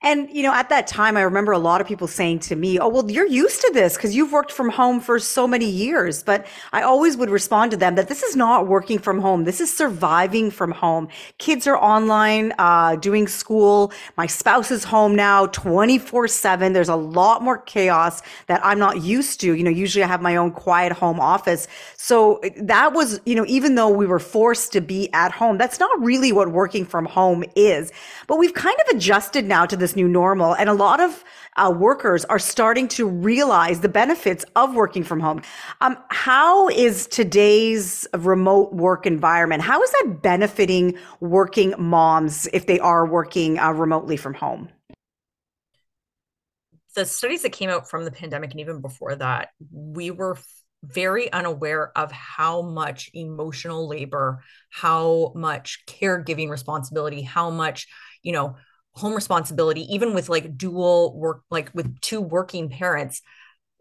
And, 0.00 0.30
you 0.30 0.44
know, 0.44 0.52
at 0.52 0.68
that 0.68 0.86
time, 0.86 1.16
I 1.16 1.22
remember 1.22 1.50
a 1.50 1.58
lot 1.58 1.80
of 1.80 1.86
people 1.86 2.06
saying 2.06 2.38
to 2.40 2.56
me, 2.56 2.78
Oh, 2.78 2.88
well, 2.88 3.10
you're 3.10 3.26
used 3.26 3.60
to 3.62 3.70
this 3.74 3.96
because 3.96 4.14
you've 4.14 4.30
worked 4.30 4.52
from 4.52 4.70
home 4.70 5.00
for 5.00 5.18
so 5.18 5.46
many 5.46 5.68
years. 5.68 6.22
But 6.22 6.46
I 6.72 6.82
always 6.82 7.16
would 7.16 7.30
respond 7.30 7.72
to 7.72 7.76
them 7.76 7.96
that 7.96 8.08
this 8.08 8.22
is 8.22 8.36
not 8.36 8.68
working 8.68 9.00
from 9.00 9.20
home. 9.20 9.44
This 9.44 9.60
is 9.60 9.74
surviving 9.74 10.52
from 10.52 10.70
home. 10.70 11.08
Kids 11.38 11.66
are 11.66 11.76
online, 11.76 12.52
uh, 12.58 12.94
doing 12.96 13.26
school. 13.26 13.92
My 14.16 14.26
spouse 14.26 14.70
is 14.70 14.84
home 14.84 15.16
now 15.16 15.46
24 15.46 16.28
seven. 16.28 16.72
There's 16.72 16.88
a 16.88 16.96
lot 16.96 17.42
more 17.42 17.58
chaos 17.58 18.22
that 18.46 18.64
I'm 18.64 18.78
not 18.78 19.02
used 19.02 19.40
to. 19.40 19.54
You 19.54 19.64
know, 19.64 19.70
usually 19.70 20.04
I 20.04 20.06
have 20.06 20.22
my 20.22 20.36
own 20.36 20.52
quiet 20.52 20.92
home 20.92 21.18
office. 21.18 21.66
So 21.96 22.40
that 22.56 22.92
was, 22.92 23.20
you 23.26 23.34
know, 23.34 23.44
even 23.48 23.74
though 23.74 23.88
we 23.88 24.06
were 24.06 24.20
forced 24.20 24.72
to 24.72 24.80
be 24.80 25.12
at 25.12 25.32
home, 25.32 25.58
that's 25.58 25.80
not 25.80 25.90
really 26.00 26.30
what 26.30 26.52
working 26.52 26.84
from 26.84 27.04
home 27.04 27.44
is. 27.56 27.90
But 28.28 28.38
we've 28.38 28.54
kind 28.54 28.76
of 28.86 28.96
adjusted 28.96 29.44
now 29.44 29.66
to 29.66 29.76
this 29.76 29.87
this 29.88 29.96
new 29.96 30.08
normal. 30.08 30.54
And 30.54 30.68
a 30.68 30.74
lot 30.74 31.00
of 31.00 31.24
uh, 31.56 31.72
workers 31.76 32.24
are 32.26 32.38
starting 32.38 32.88
to 32.88 33.08
realize 33.08 33.80
the 33.80 33.88
benefits 33.88 34.44
of 34.54 34.74
working 34.74 35.02
from 35.02 35.18
home. 35.20 35.42
Um, 35.80 35.96
how 36.10 36.68
is 36.68 37.06
today's 37.06 38.06
remote 38.16 38.72
work 38.74 39.06
environment? 39.06 39.62
How 39.62 39.82
is 39.82 39.90
that 39.90 40.18
benefiting 40.22 40.98
working 41.20 41.74
moms 41.78 42.48
if 42.52 42.66
they 42.66 42.78
are 42.78 43.06
working 43.06 43.58
uh, 43.58 43.72
remotely 43.72 44.16
from 44.16 44.34
home? 44.34 44.68
The 46.94 47.04
studies 47.04 47.42
that 47.42 47.52
came 47.52 47.70
out 47.70 47.88
from 47.88 48.04
the 48.04 48.10
pandemic 48.10 48.50
and 48.50 48.60
even 48.60 48.80
before 48.80 49.14
that, 49.16 49.50
we 49.72 50.10
were 50.10 50.36
very 50.82 51.32
unaware 51.32 51.96
of 51.96 52.12
how 52.12 52.62
much 52.62 53.10
emotional 53.14 53.88
labor, 53.88 54.42
how 54.70 55.32
much 55.34 55.80
caregiving 55.86 56.50
responsibility, 56.50 57.22
how 57.22 57.50
much, 57.50 57.88
you 58.22 58.32
know, 58.32 58.56
home 58.98 59.14
responsibility 59.14 59.82
even 59.92 60.14
with 60.14 60.28
like 60.28 60.56
dual 60.56 61.16
work 61.16 61.42
like 61.50 61.70
with 61.74 62.00
two 62.00 62.20
working 62.20 62.68
parents 62.68 63.22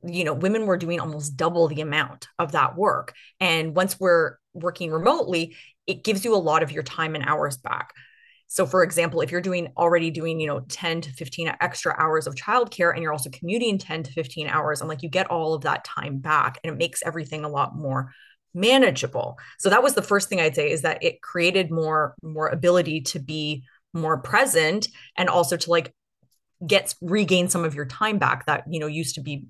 you 0.04 0.24
know 0.24 0.34
women 0.34 0.66
were 0.66 0.78
doing 0.78 1.00
almost 1.00 1.38
double 1.38 1.68
the 1.68 1.82
amount 1.82 2.28
of 2.38 2.52
that 2.52 2.76
work. 2.76 3.14
And 3.40 3.76
once 3.76 4.00
we're 4.00 4.38
working 4.54 4.92
remotely 4.92 5.56
it 5.86 6.04
gives 6.04 6.26
you 6.26 6.36
a 6.36 6.38
lot 6.38 6.64
of 6.64 6.72
your 6.72 6.84
time 6.84 7.16
and 7.16 7.24
hours 7.26 7.58
back. 7.58 7.94
So 8.48 8.66
for 8.66 8.84
example 8.84 9.22
if 9.22 9.32
you're 9.32 9.42
doing 9.42 9.70
already 9.78 10.12
doing 10.12 10.40
you 10.40 10.48
know 10.48 10.62
10 10.70 11.02
to 11.02 11.12
15 11.12 11.56
extra 11.62 11.96
hours 11.98 12.28
of 12.28 12.36
childcare 12.36 12.94
and 12.94 13.02
you're 13.02 13.12
also 13.12 13.30
commuting 13.30 13.78
10 13.78 14.04
to 14.04 14.12
15 14.12 14.48
hours 14.48 14.82
i'm 14.82 14.88
like 14.88 15.04
you 15.04 15.10
get 15.10 15.30
all 15.30 15.54
of 15.54 15.64
that 15.64 15.84
time 15.84 16.20
back 16.20 16.60
and 16.64 16.74
it 16.74 16.78
makes 16.78 17.04
everything 17.06 17.44
a 17.44 17.50
lot 17.50 17.76
more 17.76 18.12
manageable. 18.54 19.38
So 19.60 19.70
that 19.70 19.84
was 19.84 19.94
the 19.94 20.02
first 20.02 20.30
thing 20.30 20.40
i'd 20.40 20.56
say 20.56 20.72
is 20.72 20.82
that 20.84 21.04
it 21.04 21.22
created 21.22 21.72
more 21.72 22.16
more 22.22 22.48
ability 22.48 23.02
to 23.02 23.20
be 23.20 23.66
more 23.94 24.18
present 24.18 24.88
and 25.18 25.30
also 25.30 25.58
to 25.58 25.70
like 25.70 25.94
get 26.66 26.94
regain 27.02 27.48
some 27.48 27.64
of 27.64 27.76
your 27.76 27.86
time 27.86 28.18
back 28.18 28.46
that 28.46 28.64
you 28.70 28.80
know 28.80 28.88
used 28.88 29.16
to 29.16 29.22
be 29.22 29.46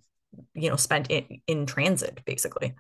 you 0.54 0.70
know 0.70 0.76
spent 0.76 1.10
in, 1.10 1.42
in 1.48 1.66
transit 1.66 2.22
basically 2.26 2.74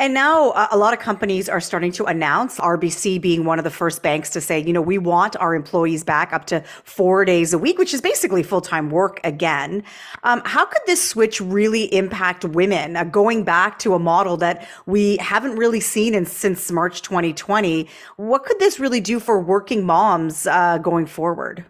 And 0.00 0.14
now 0.14 0.52
uh, 0.52 0.66
a 0.70 0.78
lot 0.78 0.94
of 0.94 0.98
companies 0.98 1.46
are 1.46 1.60
starting 1.60 1.92
to 1.92 2.06
announce, 2.06 2.58
RBC 2.58 3.20
being 3.20 3.44
one 3.44 3.58
of 3.58 3.64
the 3.64 3.70
first 3.70 4.02
banks 4.02 4.30
to 4.30 4.40
say, 4.40 4.58
you 4.58 4.72
know, 4.72 4.80
we 4.80 4.96
want 4.96 5.36
our 5.36 5.54
employees 5.54 6.04
back 6.04 6.32
up 6.32 6.46
to 6.46 6.62
four 6.84 7.26
days 7.26 7.52
a 7.52 7.58
week, 7.58 7.76
which 7.76 7.92
is 7.92 8.00
basically 8.00 8.42
full 8.42 8.62
time 8.62 8.88
work 8.88 9.20
again. 9.24 9.82
Um, 10.22 10.40
how 10.46 10.64
could 10.64 10.80
this 10.86 11.06
switch 11.06 11.38
really 11.42 11.94
impact 11.94 12.46
women 12.46 12.96
uh, 12.96 13.04
going 13.04 13.44
back 13.44 13.78
to 13.80 13.92
a 13.92 13.98
model 13.98 14.38
that 14.38 14.66
we 14.86 15.18
haven't 15.18 15.56
really 15.56 15.80
seen 15.80 16.14
in, 16.14 16.24
since 16.24 16.72
March 16.72 17.02
2020? 17.02 17.86
What 18.16 18.44
could 18.44 18.58
this 18.58 18.80
really 18.80 19.00
do 19.00 19.20
for 19.20 19.38
working 19.38 19.84
moms 19.84 20.46
uh, 20.46 20.78
going 20.78 21.04
forward? 21.04 21.66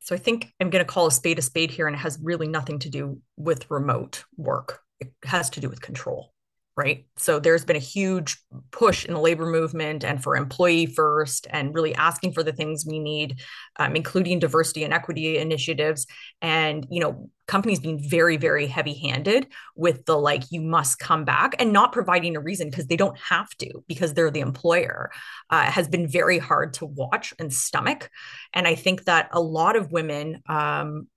So 0.00 0.16
I 0.16 0.18
think 0.18 0.52
I'm 0.58 0.68
going 0.68 0.84
to 0.84 0.92
call 0.92 1.06
a 1.06 1.12
spade 1.12 1.38
a 1.38 1.42
spade 1.42 1.70
here, 1.70 1.86
and 1.86 1.94
it 1.94 2.00
has 2.00 2.18
really 2.20 2.48
nothing 2.48 2.80
to 2.80 2.90
do 2.90 3.20
with 3.36 3.70
remote 3.70 4.24
work. 4.36 4.80
It 4.98 5.12
has 5.22 5.48
to 5.50 5.60
do 5.60 5.68
with 5.68 5.80
control 5.80 6.32
right? 6.78 7.04
So 7.16 7.40
there's 7.40 7.64
been 7.64 7.74
a 7.74 7.80
huge 7.80 8.38
push 8.70 9.04
in 9.04 9.12
the 9.12 9.20
labor 9.20 9.46
movement 9.46 10.04
and 10.04 10.22
for 10.22 10.36
employee 10.36 10.86
first 10.86 11.48
and 11.50 11.74
really 11.74 11.92
asking 11.96 12.34
for 12.34 12.44
the 12.44 12.52
things 12.52 12.86
we 12.86 13.00
need, 13.00 13.40
um, 13.80 13.96
including 13.96 14.38
diversity 14.38 14.84
and 14.84 14.94
equity 14.94 15.38
initiatives. 15.38 16.06
And, 16.40 16.86
you 16.88 17.00
know, 17.00 17.30
companies 17.48 17.80
being 17.80 17.98
very, 17.98 18.36
very 18.36 18.68
heavy 18.68 18.94
handed 18.94 19.48
with 19.74 20.04
the 20.04 20.16
like, 20.16 20.44
you 20.52 20.60
must 20.60 21.00
come 21.00 21.24
back 21.24 21.56
and 21.58 21.72
not 21.72 21.90
providing 21.90 22.36
a 22.36 22.40
reason 22.40 22.70
because 22.70 22.86
they 22.86 22.96
don't 22.96 23.18
have 23.18 23.48
to 23.58 23.82
because 23.88 24.14
they're 24.14 24.30
the 24.30 24.38
employer 24.38 25.10
uh, 25.50 25.64
has 25.64 25.88
been 25.88 26.06
very 26.06 26.38
hard 26.38 26.74
to 26.74 26.86
watch 26.86 27.34
and 27.40 27.52
stomach. 27.52 28.08
And 28.54 28.68
I 28.68 28.76
think 28.76 29.04
that 29.06 29.30
a 29.32 29.40
lot 29.40 29.74
of 29.74 29.90
women, 29.90 30.42
um, 30.48 31.08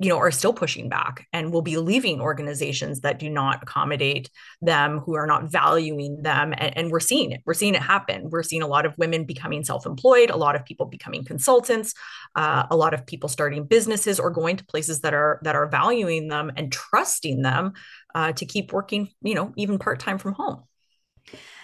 you 0.00 0.08
know 0.08 0.18
are 0.18 0.30
still 0.30 0.52
pushing 0.52 0.88
back 0.88 1.26
and 1.32 1.52
will 1.52 1.62
be 1.62 1.76
leaving 1.76 2.20
organizations 2.20 3.00
that 3.00 3.18
do 3.18 3.30
not 3.30 3.62
accommodate 3.62 4.30
them 4.60 4.98
who 4.98 5.14
are 5.14 5.26
not 5.26 5.50
valuing 5.50 6.22
them 6.22 6.52
and, 6.56 6.76
and, 6.76 6.90
we're 6.90 7.00
seeing 7.00 7.32
it. 7.32 7.42
We're 7.44 7.54
seeing 7.54 7.74
it 7.74 7.82
happen. 7.82 8.30
We're 8.30 8.42
seeing 8.42 8.62
a 8.62 8.66
lot 8.66 8.86
of 8.86 8.96
women 8.96 9.24
becoming 9.24 9.64
self-employed 9.64 10.30
a 10.30 10.36
lot 10.36 10.56
of 10.56 10.64
people 10.64 10.86
becoming 10.86 11.24
consultants 11.24 11.94
uh, 12.34 12.66
a 12.70 12.76
lot 12.76 12.94
of 12.94 13.06
people 13.06 13.28
starting 13.28 13.64
businesses 13.64 14.20
or 14.20 14.30
going 14.30 14.56
to 14.56 14.64
places 14.66 15.00
that 15.00 15.14
are 15.14 15.40
that 15.42 15.56
are 15.56 15.68
valuing 15.68 16.28
them 16.28 16.52
and 16.56 16.72
trusting 16.72 17.42
them 17.42 17.72
uh, 18.14 18.32
to 18.32 18.46
keep 18.46 18.72
working 18.72 19.08
you 19.22 19.34
know 19.34 19.52
even 19.56 19.78
part-time 19.78 20.18
from 20.18 20.32
home 20.32 20.62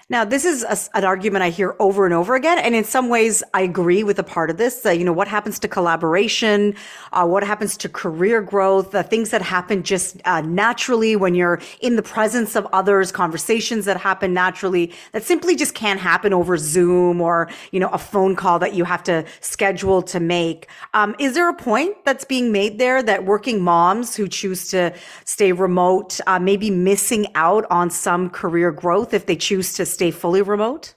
now, 0.08 0.24
this 0.24 0.44
is 0.44 0.64
a, 0.64 0.76
an 0.96 1.04
argument 1.04 1.42
I 1.42 1.50
hear 1.50 1.74
over 1.78 2.04
and 2.04 2.14
over 2.14 2.34
again. 2.34 2.58
And 2.58 2.74
in 2.74 2.84
some 2.84 3.08
ways, 3.08 3.42
I 3.54 3.62
agree 3.62 4.02
with 4.02 4.18
a 4.18 4.22
part 4.22 4.50
of 4.50 4.56
this. 4.56 4.84
Uh, 4.84 4.90
you 4.90 5.04
know, 5.04 5.12
what 5.12 5.28
happens 5.28 5.58
to 5.60 5.68
collaboration? 5.68 6.74
Uh, 7.12 7.26
what 7.26 7.44
happens 7.44 7.76
to 7.78 7.88
career 7.88 8.42
growth? 8.42 8.90
The 8.90 9.02
things 9.02 9.30
that 9.30 9.42
happen 9.42 9.82
just 9.82 10.20
uh, 10.24 10.40
naturally 10.42 11.16
when 11.16 11.34
you're 11.34 11.60
in 11.80 11.96
the 11.96 12.02
presence 12.02 12.56
of 12.56 12.66
others, 12.72 13.12
conversations 13.12 13.84
that 13.84 13.96
happen 13.96 14.34
naturally 14.34 14.92
that 15.12 15.22
simply 15.22 15.56
just 15.56 15.74
can't 15.74 16.00
happen 16.00 16.32
over 16.32 16.56
Zoom 16.56 17.20
or, 17.20 17.48
you 17.70 17.80
know, 17.80 17.88
a 17.88 17.98
phone 17.98 18.34
call 18.34 18.58
that 18.58 18.74
you 18.74 18.84
have 18.84 19.02
to 19.04 19.24
schedule 19.40 20.02
to 20.02 20.20
make. 20.20 20.68
Um, 20.94 21.14
is 21.18 21.34
there 21.34 21.48
a 21.48 21.54
point 21.54 22.04
that's 22.04 22.24
being 22.24 22.52
made 22.52 22.78
there 22.78 23.02
that 23.02 23.24
working 23.24 23.60
moms 23.60 24.16
who 24.16 24.28
choose 24.28 24.68
to 24.68 24.92
stay 25.24 25.52
remote 25.52 26.20
uh, 26.26 26.38
may 26.38 26.56
be 26.56 26.70
missing 26.70 27.26
out 27.34 27.64
on 27.70 27.88
some 27.90 28.28
career 28.30 28.72
growth 28.72 29.14
if 29.14 29.26
they 29.26 29.36
choose 29.36 29.72
to 29.74 29.86
stay 29.92 30.10
fully 30.10 30.42
remote? 30.42 30.94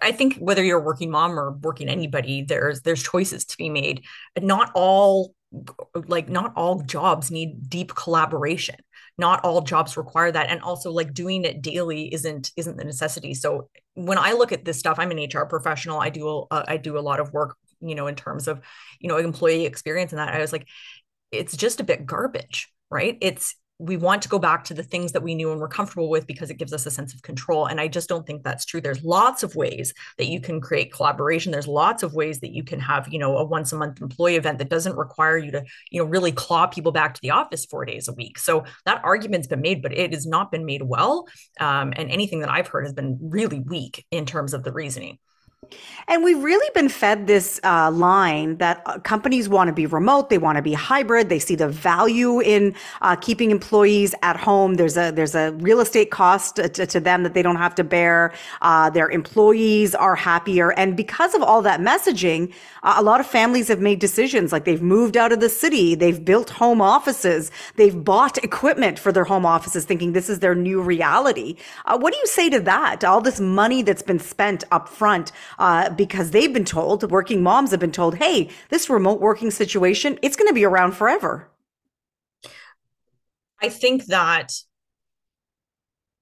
I 0.00 0.12
think 0.12 0.36
whether 0.36 0.64
you're 0.64 0.80
a 0.80 0.84
working 0.84 1.10
mom 1.10 1.38
or 1.38 1.52
working 1.52 1.88
anybody, 1.88 2.42
there's 2.42 2.82
there's 2.82 3.02
choices 3.02 3.44
to 3.46 3.56
be 3.56 3.70
made. 3.70 4.04
Not 4.40 4.72
all 4.74 5.34
like 6.06 6.28
not 6.28 6.52
all 6.56 6.80
jobs 6.80 7.30
need 7.30 7.68
deep 7.68 7.94
collaboration. 7.94 8.76
Not 9.18 9.44
all 9.44 9.60
jobs 9.60 9.96
require 9.96 10.32
that, 10.32 10.50
and 10.50 10.60
also 10.62 10.90
like 10.90 11.14
doing 11.14 11.44
it 11.44 11.62
daily 11.62 12.12
isn't 12.12 12.50
isn't 12.56 12.76
the 12.76 12.84
necessity. 12.84 13.34
So 13.34 13.68
when 13.94 14.18
I 14.18 14.32
look 14.32 14.52
at 14.52 14.64
this 14.64 14.78
stuff, 14.78 14.98
I'm 14.98 15.10
an 15.10 15.18
HR 15.18 15.44
professional. 15.44 16.00
I 16.00 16.08
do 16.08 16.46
uh, 16.50 16.64
I 16.66 16.78
do 16.78 16.98
a 16.98 17.00
lot 17.00 17.20
of 17.20 17.32
work, 17.32 17.56
you 17.80 17.94
know, 17.94 18.06
in 18.06 18.16
terms 18.16 18.48
of 18.48 18.60
you 18.98 19.08
know 19.08 19.18
employee 19.18 19.66
experience 19.66 20.12
and 20.12 20.18
that. 20.18 20.34
I 20.34 20.40
was 20.40 20.52
like, 20.52 20.66
it's 21.30 21.56
just 21.56 21.80
a 21.80 21.84
bit 21.84 22.06
garbage, 22.06 22.72
right? 22.90 23.18
It's 23.20 23.54
we 23.82 23.96
want 23.96 24.22
to 24.22 24.28
go 24.28 24.38
back 24.38 24.62
to 24.64 24.74
the 24.74 24.82
things 24.82 25.10
that 25.12 25.22
we 25.22 25.34
knew 25.34 25.50
and 25.50 25.60
we're 25.60 25.66
comfortable 25.68 26.08
with 26.08 26.26
because 26.26 26.50
it 26.50 26.56
gives 26.56 26.72
us 26.72 26.86
a 26.86 26.90
sense 26.90 27.12
of 27.12 27.22
control. 27.22 27.66
And 27.66 27.80
I 27.80 27.88
just 27.88 28.08
don't 28.08 28.24
think 28.24 28.44
that's 28.44 28.64
true. 28.64 28.80
There's 28.80 29.02
lots 29.02 29.42
of 29.42 29.56
ways 29.56 29.92
that 30.18 30.28
you 30.28 30.40
can 30.40 30.60
create 30.60 30.92
collaboration. 30.92 31.50
There's 31.50 31.66
lots 31.66 32.04
of 32.04 32.14
ways 32.14 32.38
that 32.40 32.52
you 32.52 32.62
can 32.62 32.78
have, 32.78 33.12
you 33.12 33.18
know, 33.18 33.36
a 33.36 33.44
once 33.44 33.72
a 33.72 33.76
month 33.76 34.00
employee 34.00 34.36
event 34.36 34.58
that 34.58 34.70
doesn't 34.70 34.96
require 34.96 35.36
you 35.36 35.50
to, 35.50 35.64
you 35.90 36.00
know, 36.00 36.08
really 36.08 36.30
claw 36.30 36.66
people 36.68 36.92
back 36.92 37.14
to 37.14 37.20
the 37.22 37.30
office 37.30 37.64
four 37.64 37.84
days 37.84 38.06
a 38.06 38.12
week. 38.12 38.38
So 38.38 38.64
that 38.86 39.00
argument's 39.04 39.48
been 39.48 39.60
made, 39.60 39.82
but 39.82 39.92
it 39.92 40.12
has 40.12 40.26
not 40.26 40.52
been 40.52 40.64
made 40.64 40.82
well. 40.82 41.26
Um, 41.58 41.92
and 41.96 42.08
anything 42.08 42.40
that 42.40 42.50
I've 42.50 42.68
heard 42.68 42.84
has 42.84 42.94
been 42.94 43.18
really 43.20 43.58
weak 43.58 44.06
in 44.12 44.26
terms 44.26 44.54
of 44.54 44.62
the 44.62 44.72
reasoning. 44.72 45.18
And 46.08 46.24
we've 46.24 46.42
really 46.42 46.68
been 46.74 46.88
fed 46.88 47.26
this 47.26 47.60
uh, 47.62 47.90
line 47.90 48.56
that 48.56 48.82
uh, 48.86 48.98
companies 48.98 49.48
want 49.48 49.68
to 49.68 49.72
be 49.72 49.86
remote, 49.86 50.28
they 50.28 50.38
want 50.38 50.56
to 50.56 50.62
be 50.62 50.72
hybrid, 50.72 51.28
they 51.28 51.38
see 51.38 51.54
the 51.54 51.68
value 51.68 52.40
in 52.40 52.74
uh, 53.00 53.16
keeping 53.16 53.50
employees 53.50 54.14
at 54.22 54.36
home. 54.36 54.74
There's 54.74 54.96
a 54.96 55.12
there's 55.12 55.34
a 55.34 55.52
real 55.52 55.80
estate 55.80 56.10
cost 56.10 56.56
to, 56.56 56.68
to 56.68 57.00
them 57.00 57.22
that 57.22 57.34
they 57.34 57.42
don't 57.42 57.56
have 57.56 57.74
to 57.76 57.84
bear. 57.84 58.32
Uh, 58.60 58.90
their 58.90 59.08
employees 59.08 59.94
are 59.94 60.16
happier, 60.16 60.72
and 60.72 60.96
because 60.96 61.34
of 61.34 61.42
all 61.42 61.62
that 61.62 61.80
messaging, 61.80 62.52
uh, 62.82 62.94
a 62.96 63.02
lot 63.02 63.20
of 63.20 63.26
families 63.26 63.68
have 63.68 63.80
made 63.80 64.00
decisions 64.00 64.52
like 64.52 64.64
they've 64.64 64.82
moved 64.82 65.16
out 65.16 65.32
of 65.32 65.40
the 65.40 65.48
city, 65.48 65.94
they've 65.94 66.24
built 66.24 66.50
home 66.50 66.80
offices, 66.80 67.50
they've 67.76 68.04
bought 68.04 68.36
equipment 68.38 68.98
for 68.98 69.12
their 69.12 69.24
home 69.24 69.46
offices, 69.46 69.84
thinking 69.84 70.12
this 70.12 70.28
is 70.28 70.40
their 70.40 70.54
new 70.54 70.82
reality. 70.82 71.56
What 71.86 72.12
do 72.12 72.18
you 72.18 72.26
say 72.26 72.50
to 72.50 72.60
that? 72.60 73.04
All 73.04 73.20
this 73.20 73.38
money 73.40 73.82
that's 73.82 74.02
been 74.02 74.18
spent 74.18 74.64
up 74.72 74.88
front 74.88 75.30
uh, 75.58 75.90
because 75.90 76.30
they've 76.30 76.52
been 76.52 76.64
told, 76.64 77.10
working 77.10 77.42
moms 77.42 77.70
have 77.70 77.80
been 77.80 77.92
told, 77.92 78.16
hey, 78.16 78.50
this 78.68 78.88
remote 78.90 79.20
working 79.20 79.50
situation, 79.50 80.18
it's 80.22 80.36
going 80.36 80.48
to 80.48 80.54
be 80.54 80.64
around 80.64 80.92
forever. 80.92 81.48
I 83.60 83.68
think 83.68 84.06
that 84.06 84.52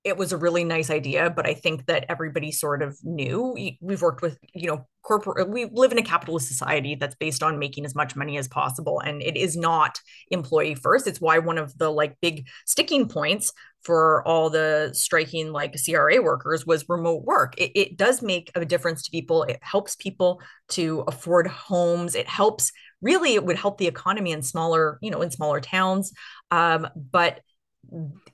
it 0.03 0.17
was 0.17 0.33
a 0.33 0.37
really 0.37 0.65
nice 0.65 0.89
idea, 0.89 1.29
but 1.29 1.47
I 1.47 1.53
think 1.53 1.87
that 1.87 2.07
everybody 2.09 2.53
sort 2.53 2.83
of 2.83 2.99
knew. 3.03 3.55
We've 3.83 4.01
worked 4.01 4.23
with, 4.23 4.39
you 4.55 4.67
know, 4.67 4.87
corporate, 5.03 5.51
we 5.51 5.67
live 5.67 5.93
in 5.93 5.99
a 5.99 6.03
capitalist 6.03 6.49
society 6.49 6.95
that's 6.95 7.17
based 7.17 7.43
on 7.43 7.59
making 7.59 7.85
as 7.85 7.95
much 7.95 8.17
money 8.17 8.39
as 8.39 8.49
possible. 8.49 9.01
And 9.01 9.21
it 9.21 9.37
is 9.37 9.57
not 9.57 9.99
employee 10.31 10.75
first. 10.75 11.07
It's 11.07 11.21
why 11.21 11.39
one 11.39 11.59
of 11.59 11.77
the 11.77 11.91
like 11.91 12.17
big 12.23 12.49
sticking 12.65 13.09
points 13.09 13.53
for 13.83 14.27
all 14.27 14.51
the 14.51 14.91
striking 14.93 15.53
like 15.53 15.77
CRA 15.83 16.21
workers 16.23 16.67
was 16.67 16.89
remote 16.89 17.25
work. 17.25 17.55
It, 17.59 17.73
it 17.75 17.97
does 17.97 18.23
make 18.23 18.51
a 18.55 18.65
difference 18.65 19.03
to 19.05 19.11
people. 19.11 19.45
It 19.45 19.59
helps 19.63 19.97
people 19.97 20.41
to 20.71 21.05
afford 21.09 21.47
homes. 21.47 22.15
It 22.15 22.29
helps 22.29 22.73
really, 23.01 23.35
it 23.35 23.45
would 23.45 23.57
help 23.57 23.79
the 23.79 23.87
economy 23.87 24.33
in 24.33 24.43
smaller, 24.43 24.99
you 25.01 25.11
know, 25.11 25.23
in 25.23 25.31
smaller 25.31 25.61
towns. 25.61 26.13
Um, 26.51 26.89
but 26.95 27.41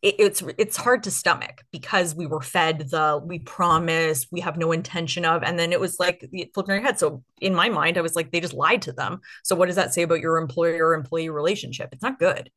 it, 0.02 0.16
it's 0.18 0.42
it's 0.58 0.76
hard 0.76 1.04
to 1.04 1.10
stomach 1.10 1.62
because 1.70 2.14
we 2.14 2.26
were 2.26 2.40
fed 2.40 2.90
the 2.90 3.20
we 3.24 3.38
promise 3.38 4.26
we 4.30 4.40
have 4.40 4.56
no 4.56 4.72
intention 4.72 5.24
of 5.24 5.42
and 5.42 5.58
then 5.58 5.72
it 5.72 5.80
was 5.80 5.98
like 5.98 6.28
flipping 6.52 6.74
your 6.74 6.82
head 6.82 6.98
so 6.98 7.22
in 7.40 7.54
my 7.54 7.68
mind 7.68 7.96
i 7.96 8.02
was 8.02 8.16
like 8.16 8.30
they 8.30 8.40
just 8.40 8.52
lied 8.52 8.82
to 8.82 8.92
them 8.92 9.20
so 9.44 9.56
what 9.56 9.66
does 9.66 9.76
that 9.76 9.94
say 9.94 10.02
about 10.02 10.20
your 10.20 10.36
employer 10.36 10.94
employee 10.94 11.30
relationship 11.30 11.88
it's 11.92 12.02
not 12.02 12.18
good 12.18 12.50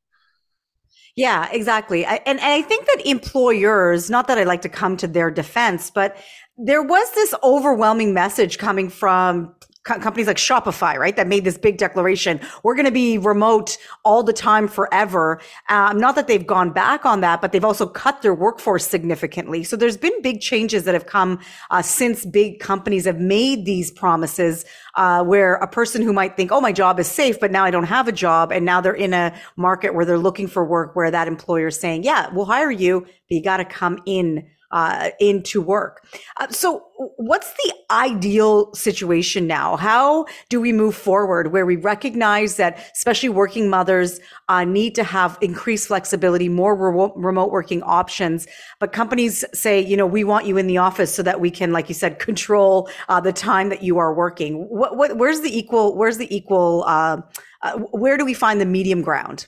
yeah, 1.15 1.49
exactly. 1.51 2.05
I, 2.05 2.15
and, 2.25 2.39
and 2.39 2.41
I 2.41 2.61
think 2.61 2.85
that 2.85 3.01
employers, 3.05 4.09
not 4.09 4.27
that 4.27 4.37
I 4.37 4.43
like 4.43 4.61
to 4.63 4.69
come 4.69 4.97
to 4.97 5.07
their 5.07 5.31
defense, 5.31 5.91
but 5.91 6.17
there 6.57 6.81
was 6.81 7.11
this 7.13 7.33
overwhelming 7.43 8.13
message 8.13 8.57
coming 8.57 8.89
from 8.89 9.53
co- 9.83 10.00
companies 10.00 10.27
like 10.27 10.38
Shopify, 10.38 10.98
right? 10.98 11.15
That 11.15 11.27
made 11.27 11.43
this 11.43 11.57
big 11.57 11.77
declaration. 11.77 12.39
We're 12.63 12.75
going 12.75 12.86
to 12.86 12.91
be 12.91 13.17
remote 13.17 13.77
all 14.03 14.24
the 14.24 14.33
time 14.33 14.67
forever. 14.67 15.41
Um, 15.69 15.98
not 15.98 16.15
that 16.15 16.27
they've 16.27 16.45
gone 16.45 16.71
back 16.71 17.05
on 17.05 17.21
that, 17.21 17.41
but 17.41 17.51
they've 17.51 17.65
also 17.65 17.88
cut 17.88 18.21
their 18.21 18.33
workforce 18.33 18.86
significantly. 18.86 19.63
So 19.63 19.75
there's 19.75 19.98
been 19.98 20.21
big 20.21 20.41
changes 20.41 20.83
that 20.83 20.93
have 20.93 21.05
come 21.05 21.39
uh, 21.71 21.81
since 21.81 22.25
big 22.25 22.59
companies 22.59 23.05
have 23.05 23.19
made 23.19 23.65
these 23.65 23.91
promises, 23.91 24.65
uh, 24.95 25.24
where 25.24 25.55
a 25.55 25.67
person 25.67 26.01
who 26.01 26.13
might 26.13 26.36
think, 26.36 26.51
"Oh, 26.51 26.62
my 26.62 26.71
job 26.71 27.00
is 27.00 27.07
safe," 27.07 27.39
but 27.39 27.51
now 27.51 27.63
I 27.63 27.71
don't 27.71 27.86
have 27.86 28.07
a 28.07 28.12
job, 28.12 28.51
and 28.51 28.65
now 28.65 28.81
they're 28.81 28.93
in 28.93 29.13
a 29.13 29.33
market 29.55 29.93
where 29.93 30.05
they're 30.05 30.17
looking 30.17 30.48
for 30.48 30.65
work, 30.65 30.95
where 30.95 31.12
that 31.12 31.27
employer 31.27 31.67
is 31.67 31.79
saying, 31.79 32.03
"Yeah, 32.03 32.29
we'll 32.33 32.45
hire 32.45 32.71
you, 32.71 33.01
but 33.01 33.12
you 33.29 33.43
got 33.43 33.57
to 33.57 33.65
come 33.65 34.00
in." 34.05 34.45
Uh, 34.71 35.09
into 35.19 35.61
work. 35.61 36.05
Uh, 36.38 36.47
so, 36.49 36.85
what's 37.17 37.51
the 37.53 37.73
ideal 37.91 38.73
situation 38.73 39.47
now? 39.47 39.77
How 39.77 40.25
do 40.49 40.59
we 40.59 40.73
move 40.73 40.95
forward 40.95 41.51
where 41.51 41.65
we 41.65 41.75
recognize 41.75 42.57
that, 42.57 42.77
especially 42.93 43.29
working 43.29 43.69
mothers, 43.69 44.19
uh, 44.49 44.63
need 44.65 44.95
to 44.95 45.03
have 45.03 45.38
increased 45.41 45.88
flexibility, 45.88 46.49
more 46.49 46.75
remote, 46.75 47.13
remote 47.15 47.51
working 47.51 47.81
options, 47.83 48.47
but 48.79 48.91
companies 48.91 49.45
say, 49.53 49.79
you 49.79 49.95
know, 49.95 50.05
we 50.05 50.23
want 50.23 50.45
you 50.45 50.57
in 50.57 50.67
the 50.67 50.77
office 50.77 51.13
so 51.13 51.23
that 51.23 51.39
we 51.39 51.49
can, 51.49 51.71
like 51.71 51.89
you 51.89 51.95
said, 51.95 52.19
control 52.19 52.89
uh, 53.07 53.19
the 53.19 53.33
time 53.33 53.69
that 53.69 53.81
you 53.81 53.97
are 53.97 54.13
working. 54.13 54.67
What, 54.69 54.97
what, 54.97 55.17
where's 55.17 55.41
the 55.41 55.57
equal? 55.57 55.95
Where's 55.95 56.17
the 56.17 56.33
equal? 56.35 56.83
Uh, 56.85 57.21
uh, 57.61 57.77
where 57.91 58.17
do 58.17 58.25
we 58.25 58.33
find 58.33 58.61
the 58.61 58.65
medium 58.65 59.01
ground? 59.01 59.47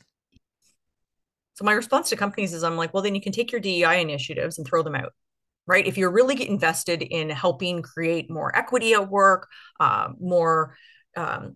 So 1.62 1.66
my 1.66 1.74
response 1.74 2.10
to 2.10 2.16
companies 2.16 2.56
is 2.56 2.64
I'm 2.64 2.76
like, 2.76 2.92
well, 2.92 3.04
then 3.04 3.14
you 3.14 3.22
can 3.22 3.32
take 3.32 3.52
your 3.52 3.62
DEI 3.62 4.02
initiatives 4.02 4.58
and 4.58 4.66
throw 4.66 4.82
them 4.82 4.96
out. 4.96 5.14
Right. 5.68 5.86
If 5.86 5.96
you're 5.96 6.12
really 6.12 6.50
invested 6.50 7.04
in 7.04 7.30
helping 7.30 7.84
create 7.84 8.32
more 8.32 8.56
equity 8.58 8.94
at 8.94 9.12
work, 9.12 9.48
uh, 9.80 10.08
more 10.20 10.76
um, 11.16 11.56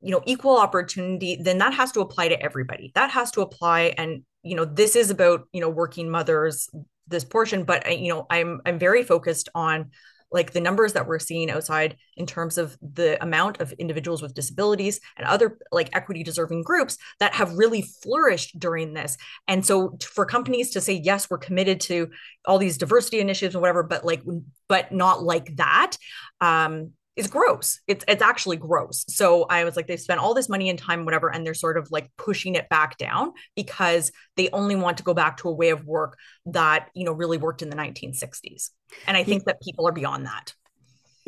you 0.00 0.12
know 0.12 0.22
equal 0.26 0.58
opportunity 0.58 1.36
then 1.40 1.58
that 1.58 1.72
has 1.72 1.90
to 1.90 2.00
apply 2.00 2.28
to 2.28 2.40
everybody 2.40 2.92
that 2.94 3.10
has 3.10 3.30
to 3.30 3.40
apply 3.40 3.94
and 3.96 4.22
you 4.42 4.54
know 4.54 4.66
this 4.66 4.94
is 4.94 5.08
about 5.08 5.48
you 5.52 5.60
know 5.60 5.70
working 5.70 6.10
mothers 6.10 6.68
this 7.08 7.24
portion 7.24 7.64
but 7.64 7.86
uh, 7.86 7.90
you 7.90 8.12
know 8.12 8.26
i'm 8.28 8.60
i'm 8.66 8.78
very 8.78 9.02
focused 9.02 9.48
on 9.54 9.90
like 10.32 10.52
the 10.52 10.60
numbers 10.60 10.92
that 10.94 11.06
we're 11.06 11.18
seeing 11.18 11.50
outside 11.50 11.96
in 12.16 12.26
terms 12.26 12.58
of 12.58 12.76
the 12.80 13.22
amount 13.22 13.60
of 13.60 13.72
individuals 13.72 14.22
with 14.22 14.34
disabilities 14.34 15.00
and 15.16 15.26
other 15.26 15.58
like 15.70 15.94
equity 15.94 16.22
deserving 16.22 16.62
groups 16.62 16.98
that 17.20 17.34
have 17.34 17.54
really 17.54 17.82
flourished 18.02 18.58
during 18.58 18.94
this. 18.94 19.16
And 19.46 19.64
so 19.64 19.96
for 20.02 20.26
companies 20.26 20.70
to 20.70 20.80
say 20.80 20.94
yes 20.94 21.30
we're 21.30 21.38
committed 21.38 21.80
to 21.82 22.10
all 22.44 22.58
these 22.58 22.78
diversity 22.78 23.20
initiatives 23.20 23.54
and 23.54 23.62
whatever 23.62 23.82
but 23.82 24.04
like 24.04 24.22
but 24.68 24.92
not 24.92 25.22
like 25.22 25.56
that 25.56 25.96
um 26.40 26.92
is 27.16 27.26
gross. 27.26 27.80
It's 27.86 28.04
it's 28.06 28.22
actually 28.22 28.58
gross. 28.58 29.04
So 29.08 29.44
I 29.44 29.64
was 29.64 29.74
like, 29.74 29.86
they've 29.86 30.00
spent 30.00 30.20
all 30.20 30.34
this 30.34 30.48
money 30.48 30.68
and 30.68 30.78
time, 30.78 31.04
whatever, 31.04 31.32
and 31.32 31.44
they're 31.44 31.54
sort 31.54 31.78
of 31.78 31.90
like 31.90 32.10
pushing 32.18 32.54
it 32.54 32.68
back 32.68 32.98
down 32.98 33.32
because 33.54 34.12
they 34.36 34.50
only 34.52 34.76
want 34.76 34.98
to 34.98 35.02
go 35.02 35.14
back 35.14 35.38
to 35.38 35.48
a 35.48 35.54
way 35.54 35.70
of 35.70 35.84
work 35.86 36.18
that 36.46 36.90
you 36.94 37.04
know 37.04 37.12
really 37.12 37.38
worked 37.38 37.62
in 37.62 37.70
the 37.70 37.76
1960s. 37.76 38.70
And 39.06 39.16
I 39.16 39.24
think 39.24 39.44
that 39.44 39.60
people 39.62 39.88
are 39.88 39.92
beyond 39.92 40.26
that. 40.26 40.54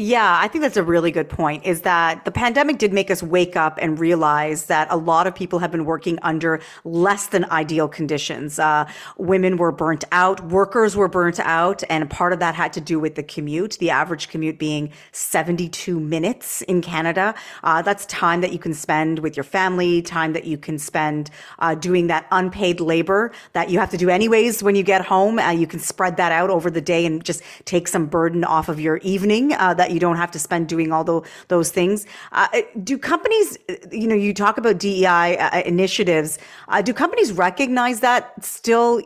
Yeah, 0.00 0.38
I 0.40 0.46
think 0.46 0.62
that's 0.62 0.76
a 0.76 0.84
really 0.84 1.10
good 1.10 1.28
point 1.28 1.66
is 1.66 1.80
that 1.80 2.24
the 2.24 2.30
pandemic 2.30 2.78
did 2.78 2.92
make 2.92 3.10
us 3.10 3.20
wake 3.20 3.56
up 3.56 3.80
and 3.82 3.98
realize 3.98 4.66
that 4.66 4.86
a 4.92 4.96
lot 4.96 5.26
of 5.26 5.34
people 5.34 5.58
have 5.58 5.72
been 5.72 5.84
working 5.84 6.20
under 6.22 6.60
less 6.84 7.26
than 7.26 7.44
ideal 7.46 7.88
conditions. 7.88 8.60
Uh, 8.60 8.88
women 9.16 9.56
were 9.56 9.72
burnt 9.72 10.04
out, 10.12 10.40
workers 10.52 10.94
were 10.94 11.08
burnt 11.08 11.40
out, 11.40 11.82
and 11.90 12.08
part 12.08 12.32
of 12.32 12.38
that 12.38 12.54
had 12.54 12.72
to 12.74 12.80
do 12.80 13.00
with 13.00 13.16
the 13.16 13.24
commute, 13.24 13.76
the 13.80 13.90
average 13.90 14.28
commute 14.28 14.56
being 14.56 14.92
72 15.10 15.98
minutes 15.98 16.62
in 16.62 16.80
Canada. 16.80 17.34
Uh, 17.64 17.82
that's 17.82 18.06
time 18.06 18.40
that 18.40 18.52
you 18.52 18.60
can 18.60 18.74
spend 18.74 19.18
with 19.18 19.36
your 19.36 19.42
family, 19.42 20.00
time 20.00 20.32
that 20.32 20.44
you 20.44 20.56
can 20.56 20.78
spend 20.78 21.28
uh, 21.58 21.74
doing 21.74 22.06
that 22.06 22.24
unpaid 22.30 22.78
labor 22.78 23.32
that 23.52 23.68
you 23.68 23.80
have 23.80 23.90
to 23.90 23.96
do 23.96 24.08
anyways 24.08 24.62
when 24.62 24.76
you 24.76 24.84
get 24.84 25.04
home. 25.04 25.40
Uh, 25.40 25.50
you 25.50 25.66
can 25.66 25.80
spread 25.80 26.16
that 26.18 26.30
out 26.30 26.50
over 26.50 26.70
the 26.70 26.80
day 26.80 27.04
and 27.04 27.24
just 27.24 27.42
take 27.64 27.88
some 27.88 28.06
burden 28.06 28.44
off 28.44 28.68
of 28.68 28.78
your 28.78 28.98
evening 28.98 29.52
uh, 29.54 29.74
that 29.74 29.87
that 29.88 29.94
you 29.94 30.00
don't 30.00 30.16
have 30.16 30.30
to 30.30 30.38
spend 30.38 30.68
doing 30.68 30.92
all 30.92 31.04
the, 31.04 31.20
those 31.48 31.70
things. 31.70 32.06
Uh, 32.32 32.48
do 32.84 32.98
companies, 32.98 33.58
you 33.90 34.06
know, 34.06 34.14
you 34.14 34.34
talk 34.34 34.58
about 34.58 34.78
DEI 34.78 35.36
uh, 35.38 35.62
initiatives. 35.62 36.38
Uh, 36.68 36.82
do 36.82 36.92
companies 36.92 37.32
recognize 37.32 38.00
that 38.00 38.44
still 38.44 39.02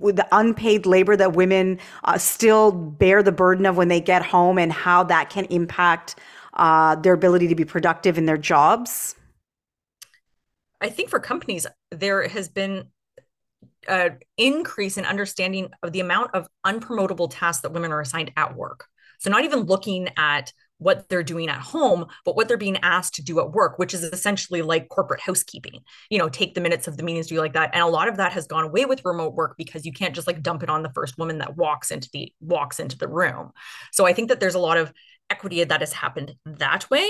with 0.00 0.16
the 0.16 0.28
unpaid 0.32 0.86
labor 0.86 1.16
that 1.16 1.32
women 1.32 1.78
uh, 2.04 2.18
still 2.18 2.70
bear 2.72 3.22
the 3.22 3.32
burden 3.32 3.66
of 3.66 3.76
when 3.76 3.88
they 3.88 4.00
get 4.00 4.22
home 4.22 4.58
and 4.58 4.72
how 4.72 5.02
that 5.02 5.30
can 5.30 5.46
impact 5.46 6.16
uh, 6.54 6.94
their 6.96 7.14
ability 7.14 7.48
to 7.48 7.54
be 7.54 7.64
productive 7.64 8.18
in 8.18 8.26
their 8.26 8.38
jobs? 8.38 9.14
I 10.80 10.90
think 10.90 11.08
for 11.08 11.18
companies, 11.18 11.66
there 11.90 12.28
has 12.28 12.48
been 12.48 12.88
an 13.88 14.18
increase 14.36 14.98
in 14.98 15.04
understanding 15.04 15.70
of 15.82 15.92
the 15.92 16.00
amount 16.00 16.34
of 16.34 16.48
unpromotable 16.66 17.28
tasks 17.30 17.62
that 17.62 17.72
women 17.72 17.92
are 17.92 18.00
assigned 18.00 18.32
at 18.36 18.56
work. 18.56 18.88
So, 19.18 19.30
not 19.30 19.44
even 19.44 19.60
looking 19.60 20.08
at 20.16 20.52
what 20.78 21.08
they're 21.08 21.22
doing 21.22 21.48
at 21.48 21.60
home, 21.60 22.06
but 22.24 22.36
what 22.36 22.48
they're 22.48 22.56
being 22.56 22.76
asked 22.82 23.14
to 23.14 23.22
do 23.22 23.40
at 23.40 23.52
work, 23.52 23.78
which 23.78 23.94
is 23.94 24.02
essentially 24.02 24.62
like 24.62 24.88
corporate 24.88 25.20
housekeeping. 25.20 25.80
You 26.10 26.18
know, 26.18 26.28
take 26.28 26.54
the 26.54 26.60
minutes 26.60 26.86
of 26.86 26.96
the 26.96 27.02
meetings, 27.02 27.28
do 27.28 27.38
like 27.38 27.54
that. 27.54 27.70
And 27.72 27.82
a 27.82 27.86
lot 27.86 28.08
of 28.08 28.18
that 28.18 28.32
has 28.32 28.46
gone 28.46 28.64
away 28.64 28.84
with 28.84 29.04
remote 29.04 29.34
work 29.34 29.54
because 29.56 29.86
you 29.86 29.92
can't 29.92 30.14
just 30.14 30.26
like 30.26 30.42
dump 30.42 30.62
it 30.62 30.70
on 30.70 30.82
the 30.82 30.92
first 30.92 31.18
woman 31.18 31.38
that 31.38 31.56
walks 31.56 31.90
into 31.90 32.10
the 32.12 32.32
walks 32.40 32.78
into 32.78 32.98
the 32.98 33.08
room. 33.08 33.52
So 33.92 34.04
I 34.06 34.12
think 34.12 34.28
that 34.28 34.40
there's 34.40 34.54
a 34.54 34.60
lot 34.60 34.76
of 34.76 34.92
equity 35.30 35.62
that 35.64 35.80
has 35.80 35.92
happened 35.92 36.34
that 36.44 36.88
way. 36.90 37.08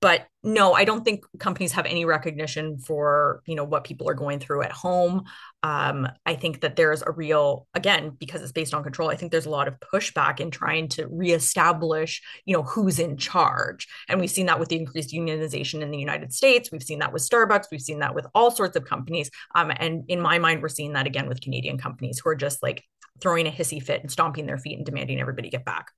But 0.00 0.26
no 0.44 0.72
i 0.72 0.84
don't 0.84 1.04
think 1.04 1.24
companies 1.40 1.72
have 1.72 1.84
any 1.84 2.04
recognition 2.04 2.78
for 2.78 3.42
you 3.46 3.56
know 3.56 3.64
what 3.64 3.82
people 3.82 4.08
are 4.08 4.14
going 4.14 4.38
through 4.38 4.62
at 4.62 4.72
home. 4.72 5.24
Um, 5.62 6.08
i 6.24 6.34
think 6.34 6.60
that 6.60 6.76
there's 6.76 7.02
a 7.02 7.10
real 7.10 7.66
again 7.74 8.10
because 8.18 8.42
it's 8.42 8.52
based 8.52 8.72
on 8.72 8.84
control 8.84 9.10
i 9.10 9.16
think 9.16 9.32
there's 9.32 9.46
a 9.46 9.50
lot 9.50 9.66
of 9.66 9.74
pushback 9.80 10.38
in 10.38 10.50
trying 10.50 10.88
to 10.90 11.08
reestablish 11.08 12.22
you 12.44 12.56
know 12.56 12.62
who's 12.62 12.98
in 12.98 13.16
charge. 13.16 13.88
And 14.08 14.20
we've 14.20 14.30
seen 14.30 14.46
that 14.46 14.60
with 14.60 14.68
the 14.68 14.76
increased 14.76 15.12
unionization 15.12 15.82
in 15.82 15.90
the 15.90 15.98
united 15.98 16.32
states. 16.32 16.70
We've 16.70 16.82
seen 16.82 17.00
that 17.00 17.12
with 17.12 17.28
starbucks. 17.28 17.66
We've 17.70 17.80
seen 17.80 17.98
that 18.00 18.14
with 18.14 18.26
all 18.34 18.50
sorts 18.50 18.76
of 18.76 18.84
companies. 18.84 19.30
Um, 19.54 19.72
and 19.74 20.04
in 20.08 20.20
my 20.20 20.38
mind 20.38 20.62
we're 20.62 20.68
seeing 20.68 20.92
that 20.92 21.06
again 21.06 21.28
with 21.28 21.40
canadian 21.40 21.78
companies 21.78 22.20
who 22.20 22.30
are 22.30 22.36
just 22.36 22.62
like 22.62 22.84
throwing 23.20 23.48
a 23.48 23.50
hissy 23.50 23.82
fit 23.82 24.00
and 24.00 24.10
stomping 24.10 24.46
their 24.46 24.58
feet 24.58 24.76
and 24.76 24.86
demanding 24.86 25.20
everybody 25.20 25.50
get 25.50 25.64
back 25.64 25.90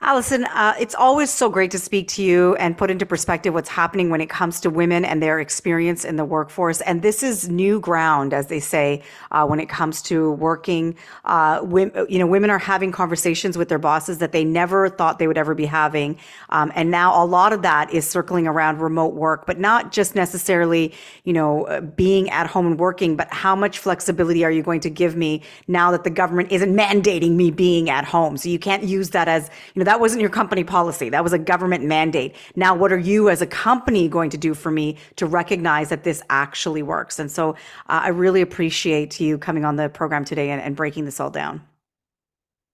Allison, 0.00 0.44
uh, 0.46 0.74
it's 0.80 0.94
always 0.94 1.30
so 1.30 1.48
great 1.48 1.70
to 1.70 1.78
speak 1.78 2.08
to 2.08 2.22
you 2.22 2.56
and 2.56 2.76
put 2.76 2.90
into 2.90 3.06
perspective 3.06 3.54
what's 3.54 3.68
happening 3.68 4.10
when 4.10 4.20
it 4.20 4.28
comes 4.28 4.60
to 4.60 4.70
women 4.70 5.04
and 5.04 5.22
their 5.22 5.38
experience 5.38 6.04
in 6.04 6.16
the 6.16 6.24
workforce. 6.24 6.80
And 6.80 7.02
this 7.02 7.22
is 7.22 7.48
new 7.48 7.78
ground, 7.78 8.34
as 8.34 8.48
they 8.48 8.58
say, 8.58 9.02
uh, 9.30 9.46
when 9.46 9.60
it 9.60 9.68
comes 9.68 10.02
to 10.02 10.32
working. 10.32 10.96
Uh, 11.24 11.60
women, 11.62 12.06
you 12.08 12.18
know, 12.18 12.26
women 12.26 12.50
are 12.50 12.58
having 12.58 12.90
conversations 12.90 13.56
with 13.56 13.68
their 13.68 13.78
bosses 13.78 14.18
that 14.18 14.32
they 14.32 14.44
never 14.44 14.88
thought 14.88 15.18
they 15.18 15.28
would 15.28 15.38
ever 15.38 15.54
be 15.54 15.66
having. 15.66 16.18
Um, 16.48 16.72
and 16.74 16.90
now 16.90 17.22
a 17.22 17.26
lot 17.26 17.52
of 17.52 17.62
that 17.62 17.92
is 17.92 18.08
circling 18.08 18.46
around 18.46 18.80
remote 18.80 19.14
work, 19.14 19.46
but 19.46 19.60
not 19.60 19.92
just 19.92 20.14
necessarily, 20.14 20.92
you 21.24 21.32
know, 21.32 21.64
uh, 21.66 21.80
being 21.80 22.28
at 22.30 22.48
home 22.48 22.66
and 22.66 22.78
working, 22.78 23.14
but 23.14 23.32
how 23.32 23.54
much 23.54 23.78
flexibility 23.78 24.44
are 24.44 24.50
you 24.50 24.62
going 24.62 24.80
to 24.80 24.90
give 24.90 25.16
me 25.16 25.42
now 25.68 25.90
that 25.92 26.02
the 26.02 26.10
government 26.10 26.50
isn't 26.50 26.74
mandating 26.74 27.32
me 27.32 27.50
being 27.50 27.88
at 27.88 28.04
home? 28.04 28.36
So 28.36 28.48
you 28.48 28.58
can't 28.58 28.82
use 28.82 29.10
that 29.10 29.28
as, 29.28 29.50
you 29.74 29.80
know, 29.80 29.84
that 29.92 30.00
wasn't 30.00 30.22
your 30.22 30.30
company 30.30 30.64
policy. 30.64 31.10
That 31.10 31.22
was 31.22 31.34
a 31.34 31.38
government 31.38 31.84
mandate. 31.84 32.34
Now, 32.56 32.74
what 32.74 32.94
are 32.94 32.98
you 32.98 33.28
as 33.28 33.42
a 33.42 33.46
company 33.46 34.08
going 34.08 34.30
to 34.30 34.38
do 34.38 34.54
for 34.54 34.70
me 34.70 34.96
to 35.16 35.26
recognize 35.26 35.90
that 35.90 36.02
this 36.02 36.22
actually 36.30 36.82
works? 36.82 37.18
And 37.18 37.30
so 37.30 37.50
uh, 37.50 38.00
I 38.04 38.08
really 38.08 38.40
appreciate 38.40 39.20
you 39.20 39.36
coming 39.36 39.66
on 39.66 39.76
the 39.76 39.90
program 39.90 40.24
today 40.24 40.48
and, 40.48 40.62
and 40.62 40.74
breaking 40.74 41.04
this 41.04 41.20
all 41.20 41.28
down. 41.28 41.60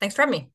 Thanks 0.00 0.14
for 0.14 0.22
having 0.22 0.42
me. 0.42 0.48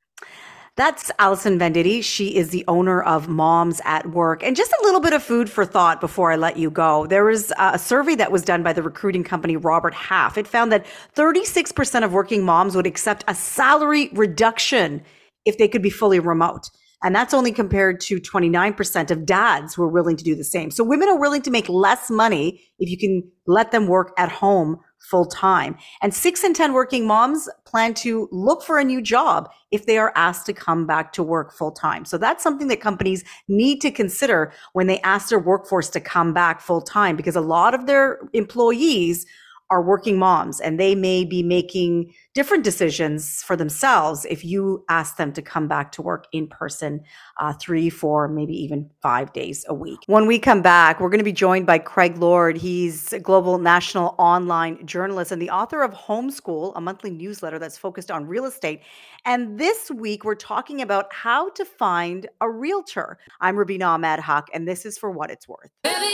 That's 0.77 1.11
Allison 1.19 1.59
Venditti. 1.59 2.01
She 2.01 2.33
is 2.33 2.51
the 2.51 2.63
owner 2.69 3.03
of 3.03 3.27
Moms 3.27 3.81
at 3.83 4.09
Work. 4.11 4.41
And 4.41 4.55
just 4.55 4.71
a 4.71 4.83
little 4.83 5.01
bit 5.01 5.11
of 5.11 5.21
food 5.21 5.49
for 5.49 5.65
thought 5.65 5.99
before 5.99 6.31
I 6.31 6.37
let 6.37 6.55
you 6.55 6.71
go. 6.71 7.05
There 7.07 7.25
was 7.25 7.51
a 7.59 7.77
survey 7.77 8.15
that 8.15 8.31
was 8.31 8.41
done 8.41 8.63
by 8.63 8.71
the 8.71 8.83
recruiting 8.83 9.25
company 9.25 9.57
Robert 9.57 9.93
Half. 9.93 10.37
It 10.37 10.47
found 10.47 10.71
that 10.71 10.85
36% 11.13 12.05
of 12.05 12.13
working 12.13 12.45
moms 12.45 12.73
would 12.77 12.87
accept 12.87 13.25
a 13.27 13.35
salary 13.35 14.09
reduction 14.13 15.03
if 15.45 15.57
they 15.57 15.67
could 15.67 15.81
be 15.81 15.89
fully 15.89 16.19
remote. 16.19 16.69
And 17.03 17.13
that's 17.13 17.33
only 17.33 17.51
compared 17.51 17.99
to 18.01 18.19
29% 18.19 19.11
of 19.11 19.25
dads 19.25 19.73
who 19.75 19.83
are 19.83 19.89
willing 19.89 20.15
to 20.15 20.23
do 20.23 20.35
the 20.35 20.43
same. 20.43 20.71
So 20.71 20.85
women 20.85 21.09
are 21.09 21.19
willing 21.19 21.41
to 21.41 21.51
make 21.51 21.67
less 21.67 22.09
money 22.09 22.63
if 22.79 22.89
you 22.89 22.97
can 22.97 23.29
let 23.45 23.71
them 23.71 23.87
work 23.87 24.13
at 24.17 24.31
home 24.31 24.79
full 25.09 25.25
time. 25.25 25.75
And 26.01 26.13
six 26.13 26.45
in 26.45 26.53
10 26.53 26.71
working 26.71 27.05
moms 27.05 27.49
plan 27.65 27.93
to 27.95 28.29
look 28.31 28.63
for 28.63 28.79
a 28.79 28.85
new 28.85 29.01
job 29.01 29.49
if 29.69 29.85
they 29.85 29.97
are 29.97 30.13
asked 30.15 30.45
to 30.45 30.53
come 30.53 30.87
back 30.87 31.11
to 31.13 31.23
work 31.23 31.53
full 31.53 31.71
time. 31.71 32.05
So 32.05 32.17
that's 32.17 32.41
something 32.41 32.69
that 32.69 32.79
companies 32.79 33.25
need 33.49 33.81
to 33.81 33.91
consider 33.91 34.53
when 34.71 34.87
they 34.87 35.01
ask 35.01 35.27
their 35.27 35.39
workforce 35.39 35.89
to 35.89 35.99
come 35.99 36.33
back 36.33 36.61
full 36.61 36.81
time 36.81 37.17
because 37.17 37.35
a 37.35 37.41
lot 37.41 37.73
of 37.73 37.85
their 37.85 38.19
employees 38.31 39.25
are 39.73 39.81
working 39.81 40.19
moms 40.19 40.59
and 40.59 40.79
they 40.79 40.93
may 40.93 41.25
be 41.25 41.41
making 41.41 42.13
different 42.35 42.63
decisions 42.63 43.41
for 43.41 43.55
themselves 43.55 44.23
if 44.29 44.45
you 44.45 44.85
ask 44.87 45.17
them 45.17 45.33
to 45.33 45.41
come 45.41 45.67
back 45.67 45.91
to 45.91 46.01
work 46.01 46.27
in 46.31 46.47
person 46.47 47.01
uh, 47.41 47.53
three, 47.53 47.89
four, 47.89 48.27
maybe 48.27 48.53
even 48.53 48.87
five 49.01 49.33
days 49.33 49.65
a 49.67 49.73
week. 49.73 49.97
When 50.05 50.27
we 50.27 50.37
come 50.37 50.61
back, 50.61 50.99
we're 50.99 51.09
going 51.09 51.17
to 51.17 51.23
be 51.23 51.31
joined 51.31 51.65
by 51.65 51.79
Craig 51.79 52.17
Lord. 52.17 52.55
He's 52.55 53.13
a 53.13 53.19
global 53.19 53.57
national 53.57 54.13
online 54.19 54.85
journalist 54.85 55.31
and 55.31 55.41
the 55.41 55.49
author 55.49 55.81
of 55.81 55.91
Homeschool, 55.91 56.73
a 56.75 56.81
monthly 56.81 57.09
newsletter 57.09 57.57
that's 57.57 57.77
focused 57.77 58.11
on 58.11 58.27
real 58.27 58.45
estate. 58.45 58.81
And 59.25 59.59
this 59.59 59.89
week, 59.89 60.23
we're 60.23 60.35
talking 60.35 60.81
about 60.83 61.11
how 61.11 61.49
to 61.51 61.65
find 61.65 62.29
a 62.41 62.49
realtor. 62.49 63.17
I'm 63.41 63.55
Rubina 63.55 63.87
Ahmed 63.87 64.19
Haq, 64.19 64.49
and 64.53 64.67
this 64.67 64.85
is 64.85 64.99
for 64.99 65.09
what 65.09 65.31
it's 65.31 65.47
worth. 65.47 65.71
Baby, 65.83 66.13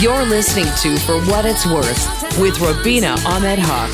You're 0.00 0.26
listening 0.26 0.66
to 0.82 0.98
For 1.06 1.18
What 1.22 1.46
It's 1.46 1.64
Worth 1.64 2.38
with 2.38 2.60
Rubina 2.60 3.16
Ahmed 3.24 3.58
Haq. 3.58 3.90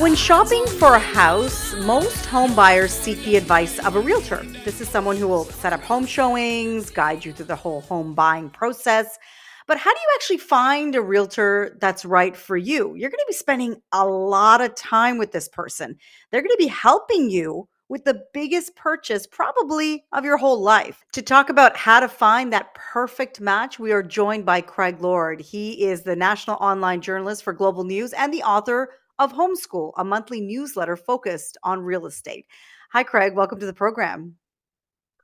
When 0.00 0.14
shopping 0.14 0.64
for 0.66 0.94
a 0.94 1.00
house, 1.00 1.74
most 1.74 2.24
home 2.26 2.54
buyers 2.54 2.92
seek 2.92 3.18
the 3.24 3.34
advice 3.34 3.80
of 3.80 3.96
a 3.96 4.00
realtor. 4.00 4.44
This 4.64 4.80
is 4.80 4.88
someone 4.88 5.16
who 5.16 5.26
will 5.26 5.46
set 5.46 5.72
up 5.72 5.82
home 5.82 6.06
showings, 6.06 6.90
guide 6.90 7.24
you 7.24 7.32
through 7.32 7.46
the 7.46 7.56
whole 7.56 7.80
home 7.80 8.14
buying 8.14 8.50
process. 8.50 9.18
But 9.66 9.78
how 9.78 9.92
do 9.92 9.98
you 9.98 10.08
actually 10.14 10.38
find 10.38 10.94
a 10.94 11.02
realtor 11.02 11.76
that's 11.80 12.04
right 12.04 12.36
for 12.36 12.56
you? 12.56 12.94
You're 12.94 13.10
going 13.10 13.18
to 13.18 13.26
be 13.26 13.34
spending 13.34 13.82
a 13.90 14.06
lot 14.06 14.60
of 14.60 14.76
time 14.76 15.18
with 15.18 15.32
this 15.32 15.48
person. 15.48 15.96
They're 16.30 16.42
going 16.42 16.56
to 16.56 16.56
be 16.56 16.68
helping 16.68 17.30
you 17.30 17.68
with 17.88 18.04
the 18.04 18.24
biggest 18.32 18.76
purchase 18.76 19.26
probably 19.26 20.04
of 20.12 20.24
your 20.24 20.36
whole 20.36 20.60
life. 20.60 21.04
To 21.12 21.22
talk 21.22 21.48
about 21.48 21.76
how 21.76 22.00
to 22.00 22.08
find 22.08 22.52
that 22.52 22.74
perfect 22.74 23.40
match, 23.40 23.78
we 23.78 23.92
are 23.92 24.02
joined 24.02 24.44
by 24.44 24.60
Craig 24.60 25.00
Lord. 25.00 25.40
He 25.40 25.84
is 25.84 26.02
the 26.02 26.16
national 26.16 26.56
online 26.56 27.00
journalist 27.00 27.42
for 27.42 27.52
Global 27.52 27.84
News 27.84 28.12
and 28.12 28.32
the 28.32 28.42
author 28.42 28.90
of 29.18 29.32
Homeschool, 29.32 29.92
a 29.96 30.04
monthly 30.04 30.40
newsletter 30.40 30.96
focused 30.96 31.56
on 31.62 31.80
real 31.80 32.06
estate. 32.06 32.46
Hi, 32.92 33.02
Craig. 33.02 33.34
Welcome 33.34 33.60
to 33.60 33.66
the 33.66 33.72
program. 33.72 34.36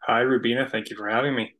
Hi, 0.06 0.20
Rubina. 0.20 0.68
Thank 0.70 0.90
you 0.90 0.96
for 0.96 1.08
having 1.08 1.34
me. 1.34 1.54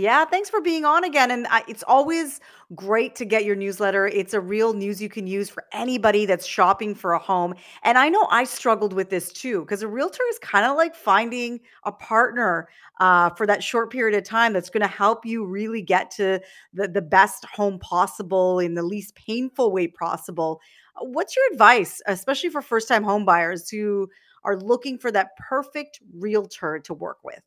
Yeah, 0.00 0.24
thanks 0.24 0.48
for 0.48 0.62
being 0.62 0.86
on 0.86 1.04
again. 1.04 1.30
And 1.30 1.46
I, 1.48 1.62
it's 1.68 1.82
always 1.86 2.40
great 2.74 3.14
to 3.16 3.26
get 3.26 3.44
your 3.44 3.54
newsletter. 3.54 4.06
It's 4.06 4.32
a 4.32 4.40
real 4.40 4.72
news 4.72 5.02
you 5.02 5.10
can 5.10 5.26
use 5.26 5.50
for 5.50 5.64
anybody 5.72 6.24
that's 6.24 6.46
shopping 6.46 6.94
for 6.94 7.12
a 7.12 7.18
home. 7.18 7.54
And 7.82 7.98
I 7.98 8.08
know 8.08 8.26
I 8.30 8.44
struggled 8.44 8.94
with 8.94 9.10
this 9.10 9.30
too, 9.30 9.60
because 9.60 9.82
a 9.82 9.88
realtor 9.88 10.22
is 10.30 10.38
kind 10.38 10.64
of 10.64 10.74
like 10.74 10.94
finding 10.94 11.60
a 11.84 11.92
partner 11.92 12.70
uh, 12.98 13.28
for 13.30 13.46
that 13.46 13.62
short 13.62 13.92
period 13.92 14.16
of 14.16 14.24
time 14.24 14.54
that's 14.54 14.70
going 14.70 14.80
to 14.80 14.88
help 14.88 15.26
you 15.26 15.44
really 15.44 15.82
get 15.82 16.10
to 16.12 16.40
the, 16.72 16.88
the 16.88 17.02
best 17.02 17.44
home 17.44 17.78
possible 17.78 18.58
in 18.58 18.72
the 18.72 18.82
least 18.82 19.14
painful 19.16 19.70
way 19.70 19.86
possible. 19.86 20.62
What's 20.98 21.36
your 21.36 21.44
advice, 21.52 22.00
especially 22.06 22.48
for 22.48 22.62
first 22.62 22.88
time 22.88 23.04
home 23.04 23.26
buyers 23.26 23.68
who 23.68 24.08
are 24.44 24.56
looking 24.56 24.96
for 24.96 25.12
that 25.12 25.36
perfect 25.36 26.00
realtor 26.14 26.78
to 26.78 26.94
work 26.94 27.18
with? 27.22 27.42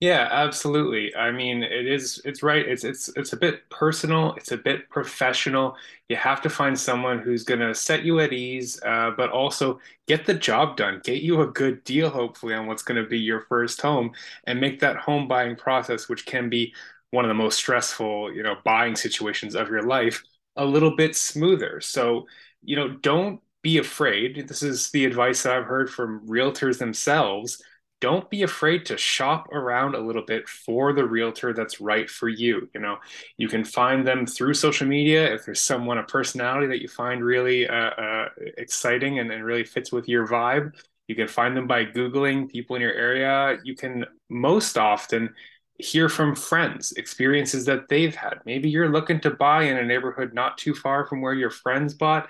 Yeah, 0.00 0.28
absolutely. 0.30 1.16
I 1.16 1.30
mean, 1.30 1.62
it 1.62 1.86
is 1.86 2.20
it's 2.26 2.42
right. 2.42 2.66
It's 2.68 2.84
it's 2.84 3.08
it's 3.16 3.32
a 3.32 3.36
bit 3.36 3.68
personal, 3.70 4.34
it's 4.34 4.52
a 4.52 4.58
bit 4.58 4.90
professional. 4.90 5.74
You 6.10 6.16
have 6.16 6.42
to 6.42 6.50
find 6.50 6.78
someone 6.78 7.18
who's 7.20 7.44
going 7.44 7.60
to 7.60 7.74
set 7.74 8.04
you 8.04 8.20
at 8.20 8.30
ease, 8.34 8.78
uh, 8.84 9.12
but 9.16 9.30
also 9.30 9.80
get 10.06 10.26
the 10.26 10.34
job 10.34 10.76
done, 10.76 11.00
get 11.02 11.22
you 11.22 11.40
a 11.40 11.46
good 11.46 11.82
deal, 11.84 12.10
hopefully, 12.10 12.52
on 12.52 12.66
what's 12.66 12.82
going 12.82 13.02
to 13.02 13.08
be 13.08 13.18
your 13.18 13.40
first 13.48 13.80
home, 13.80 14.12
and 14.46 14.60
make 14.60 14.80
that 14.80 14.96
home 14.98 15.28
buying 15.28 15.56
process, 15.56 16.10
which 16.10 16.26
can 16.26 16.50
be 16.50 16.74
one 17.10 17.24
of 17.24 17.28
the 17.30 17.34
most 17.34 17.56
stressful, 17.56 18.34
you 18.34 18.42
know, 18.42 18.56
buying 18.64 18.96
situations 18.96 19.54
of 19.54 19.68
your 19.70 19.82
life, 19.82 20.22
a 20.56 20.64
little 20.64 20.94
bit 20.94 21.16
smoother. 21.16 21.80
So, 21.80 22.26
you 22.62 22.76
know, 22.76 22.88
don't 22.88 23.40
be 23.62 23.78
afraid. 23.78 24.46
This 24.46 24.62
is 24.62 24.90
the 24.90 25.06
advice 25.06 25.42
that 25.42 25.52
I've 25.56 25.64
heard 25.64 25.88
from 25.90 26.26
realtors 26.28 26.78
themselves 26.78 27.62
don't 28.06 28.30
be 28.30 28.44
afraid 28.44 28.86
to 28.86 28.96
shop 28.96 29.48
around 29.50 29.96
a 29.96 29.98
little 29.98 30.22
bit 30.22 30.48
for 30.48 30.92
the 30.92 31.04
realtor 31.04 31.52
that's 31.52 31.80
right 31.80 32.08
for 32.08 32.28
you. 32.28 32.68
You 32.72 32.78
know, 32.78 32.98
you 33.36 33.48
can 33.48 33.64
find 33.64 34.06
them 34.06 34.26
through 34.26 34.54
social 34.54 34.86
media. 34.86 35.34
If 35.34 35.44
there's 35.44 35.60
someone, 35.60 35.98
a 35.98 36.04
personality 36.04 36.68
that 36.68 36.80
you 36.80 36.86
find 36.86 37.24
really 37.24 37.66
uh, 37.66 37.74
uh, 37.74 38.28
exciting 38.58 39.18
and, 39.18 39.32
and 39.32 39.44
really 39.44 39.64
fits 39.64 39.90
with 39.90 40.08
your 40.08 40.24
vibe, 40.24 40.72
you 41.08 41.16
can 41.16 41.26
find 41.26 41.56
them 41.56 41.66
by 41.66 41.84
Googling 41.84 42.48
people 42.48 42.76
in 42.76 42.82
your 42.82 42.94
area. 42.94 43.58
You 43.64 43.74
can 43.74 44.06
most 44.28 44.78
often 44.78 45.34
hear 45.78 46.08
from 46.08 46.36
friends, 46.36 46.92
experiences 46.92 47.64
that 47.64 47.88
they've 47.88 48.14
had. 48.14 48.38
Maybe 48.46 48.70
you're 48.70 48.88
looking 48.88 49.18
to 49.22 49.30
buy 49.30 49.64
in 49.64 49.78
a 49.78 49.84
neighborhood 49.84 50.32
not 50.32 50.58
too 50.58 50.74
far 50.74 51.08
from 51.08 51.20
where 51.22 51.34
your 51.34 51.50
friends 51.50 51.92
bought 51.92 52.28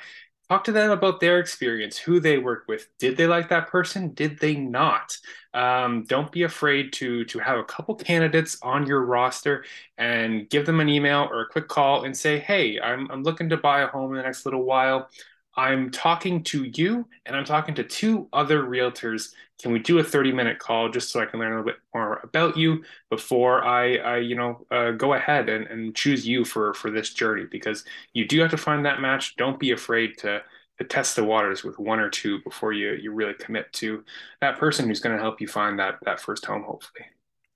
talk 0.49 0.65
to 0.65 0.73
them 0.73 0.91
about 0.91 1.21
their 1.21 1.39
experience 1.41 1.99
who 1.99 2.21
they 2.21 2.39
work 2.39 2.65
with. 2.69 2.89
Did 2.99 3.17
they 3.17 3.27
like 3.27 3.49
that 3.49 3.69
person? 3.69 4.15
Did 4.15 4.39
they 4.39 4.55
not? 4.55 5.17
Um, 5.55 6.05
don't 6.05 6.31
be 6.31 6.43
afraid 6.45 6.93
to 6.95 7.25
to 7.25 7.39
have 7.39 7.59
a 7.59 7.65
couple 7.65 7.95
candidates 7.95 8.59
on 8.63 8.87
your 8.87 9.03
roster 9.05 9.65
and 9.99 10.49
give 10.51 10.67
them 10.67 10.81
an 10.81 10.89
email 10.89 11.29
or 11.31 11.43
a 11.43 11.49
quick 11.49 11.67
call 11.69 12.05
and 12.05 12.15
say 12.17 12.39
hey 12.39 12.79
i'm, 12.81 13.11
I'm 13.11 13.23
looking 13.23 13.49
to 13.49 13.57
buy 13.57 13.81
a 13.81 13.87
home 13.87 14.11
in 14.11 14.19
the 14.19 14.23
next 14.23 14.45
little 14.45 14.63
while. 14.65 15.09
I'm 15.57 15.91
talking 15.91 16.43
to 16.45 16.65
you 16.65 17.09
and 17.25 17.35
I'm 17.35 17.45
talking 17.45 17.75
to 17.77 17.83
two 17.85 18.29
other 18.33 18.63
realtors. 18.63 19.33
Can 19.61 19.73
we 19.73 19.79
do 19.79 19.99
a 19.99 20.05
30 20.05 20.33
minute 20.33 20.59
call 20.59 20.91
just 20.91 21.11
so 21.11 21.21
I 21.21 21.27
can 21.27 21.41
learn 21.41 21.53
a 21.53 21.57
little 21.57 21.73
bit 21.73 21.81
more 21.95 22.21
about 22.23 22.57
you 22.57 22.83
before 23.11 23.65
I, 23.65 23.97
I 23.97 24.17
you 24.19 24.35
know, 24.35 24.67
uh, 24.71 24.91
go 24.91 25.15
ahead 25.15 25.49
and, 25.49 25.67
and 25.67 25.95
choose 25.95 26.27
you 26.27 26.45
for, 26.45 26.75
for 26.75 26.91
this 26.91 27.15
journey? 27.15 27.47
Because 27.51 27.85
you 28.13 28.27
do 28.29 28.41
have 28.41 28.51
to 28.51 28.59
find 28.59 28.85
that 28.85 29.01
match. 29.01 29.37
Don't 29.37 29.59
be 29.59 29.71
afraid 29.71 30.19
to, 30.19 30.43
to 30.79 30.85
test 30.85 31.17
the 31.17 31.25
waters 31.25 31.65
with 31.65 31.79
one 31.79 32.01
or 32.01 32.11
two 32.11 32.41
before 32.43 32.73
you, 32.73 32.93
you 32.93 33.13
really 33.13 33.35
commit 33.35 33.73
to 33.75 34.05
that 34.41 34.59
person 34.59 34.87
who's 34.87 35.01
going 35.01 35.17
to 35.17 35.23
help 35.23 35.41
you 35.41 35.49
find 35.49 35.79
that, 35.79 35.97
that 36.05 36.21
first 36.21 36.45
home, 36.45 36.63
hopefully. 36.63 37.07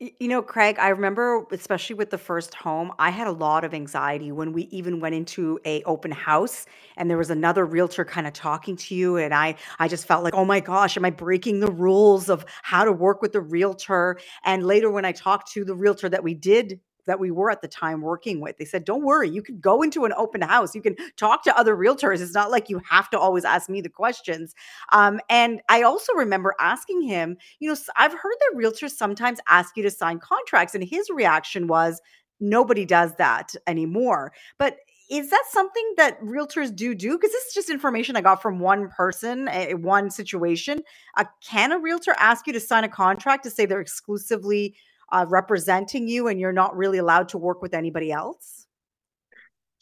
You 0.02 0.28
know, 0.28 0.40
Craig, 0.40 0.76
I 0.78 0.88
remember 0.88 1.44
especially 1.52 1.94
with 1.94 2.08
the 2.08 2.16
first 2.16 2.54
home, 2.54 2.90
I 2.98 3.10
had 3.10 3.26
a 3.26 3.32
lot 3.32 3.64
of 3.64 3.74
anxiety 3.74 4.32
when 4.32 4.54
we 4.54 4.62
even 4.70 4.98
went 4.98 5.14
into 5.14 5.60
a 5.66 5.82
open 5.82 6.10
house 6.10 6.64
and 6.96 7.10
there 7.10 7.18
was 7.18 7.28
another 7.28 7.66
realtor 7.66 8.06
kind 8.06 8.26
of 8.26 8.32
talking 8.32 8.76
to 8.76 8.94
you 8.94 9.18
and 9.18 9.34
I 9.34 9.56
I 9.78 9.88
just 9.88 10.06
felt 10.06 10.24
like, 10.24 10.32
"Oh 10.34 10.46
my 10.46 10.58
gosh, 10.60 10.96
am 10.96 11.04
I 11.04 11.10
breaking 11.10 11.60
the 11.60 11.70
rules 11.70 12.30
of 12.30 12.46
how 12.62 12.84
to 12.84 12.92
work 12.92 13.20
with 13.20 13.32
the 13.32 13.42
realtor?" 13.42 14.18
And 14.42 14.64
later 14.64 14.90
when 14.90 15.04
I 15.04 15.12
talked 15.12 15.52
to 15.52 15.66
the 15.66 15.74
realtor 15.74 16.08
that 16.08 16.24
we 16.24 16.32
did 16.32 16.80
that 17.06 17.20
we 17.20 17.30
were 17.30 17.50
at 17.50 17.62
the 17.62 17.68
time 17.68 18.00
working 18.00 18.40
with. 18.40 18.58
They 18.58 18.64
said, 18.64 18.84
don't 18.84 19.04
worry, 19.04 19.28
you 19.28 19.42
can 19.42 19.60
go 19.60 19.82
into 19.82 20.04
an 20.04 20.12
open 20.14 20.42
house. 20.42 20.74
You 20.74 20.82
can 20.82 20.96
talk 21.16 21.42
to 21.44 21.58
other 21.58 21.76
realtors. 21.76 22.20
It's 22.20 22.34
not 22.34 22.50
like 22.50 22.68
you 22.68 22.80
have 22.88 23.10
to 23.10 23.18
always 23.18 23.44
ask 23.44 23.68
me 23.68 23.80
the 23.80 23.88
questions. 23.88 24.54
Um, 24.92 25.20
and 25.28 25.60
I 25.68 25.82
also 25.82 26.12
remember 26.14 26.54
asking 26.58 27.02
him, 27.02 27.36
you 27.58 27.68
know, 27.68 27.76
I've 27.96 28.12
heard 28.12 28.36
that 28.40 28.56
realtors 28.56 28.92
sometimes 28.92 29.40
ask 29.48 29.76
you 29.76 29.82
to 29.82 29.90
sign 29.90 30.18
contracts. 30.18 30.74
And 30.74 30.84
his 30.84 31.10
reaction 31.10 31.66
was, 31.66 32.00
nobody 32.40 32.84
does 32.84 33.14
that 33.16 33.54
anymore. 33.66 34.32
But 34.58 34.78
is 35.10 35.28
that 35.30 35.44
something 35.50 35.94
that 35.96 36.20
realtors 36.22 36.74
do 36.74 36.94
do? 36.94 37.18
Because 37.18 37.32
this 37.32 37.46
is 37.46 37.54
just 37.54 37.68
information 37.68 38.16
I 38.16 38.20
got 38.20 38.40
from 38.40 38.60
one 38.60 38.88
person, 38.90 39.48
one 39.82 40.08
situation. 40.08 40.82
Uh, 41.16 41.24
can 41.44 41.72
a 41.72 41.78
realtor 41.78 42.14
ask 42.16 42.46
you 42.46 42.52
to 42.52 42.60
sign 42.60 42.84
a 42.84 42.88
contract 42.88 43.42
to 43.44 43.50
say 43.50 43.66
they're 43.66 43.80
exclusively 43.80 44.76
uh, 45.12 45.26
representing 45.28 46.08
you 46.08 46.28
and 46.28 46.40
you're 46.40 46.52
not 46.52 46.76
really 46.76 46.98
allowed 46.98 47.28
to 47.30 47.38
work 47.38 47.62
with 47.62 47.74
anybody 47.74 48.12
else? 48.12 48.66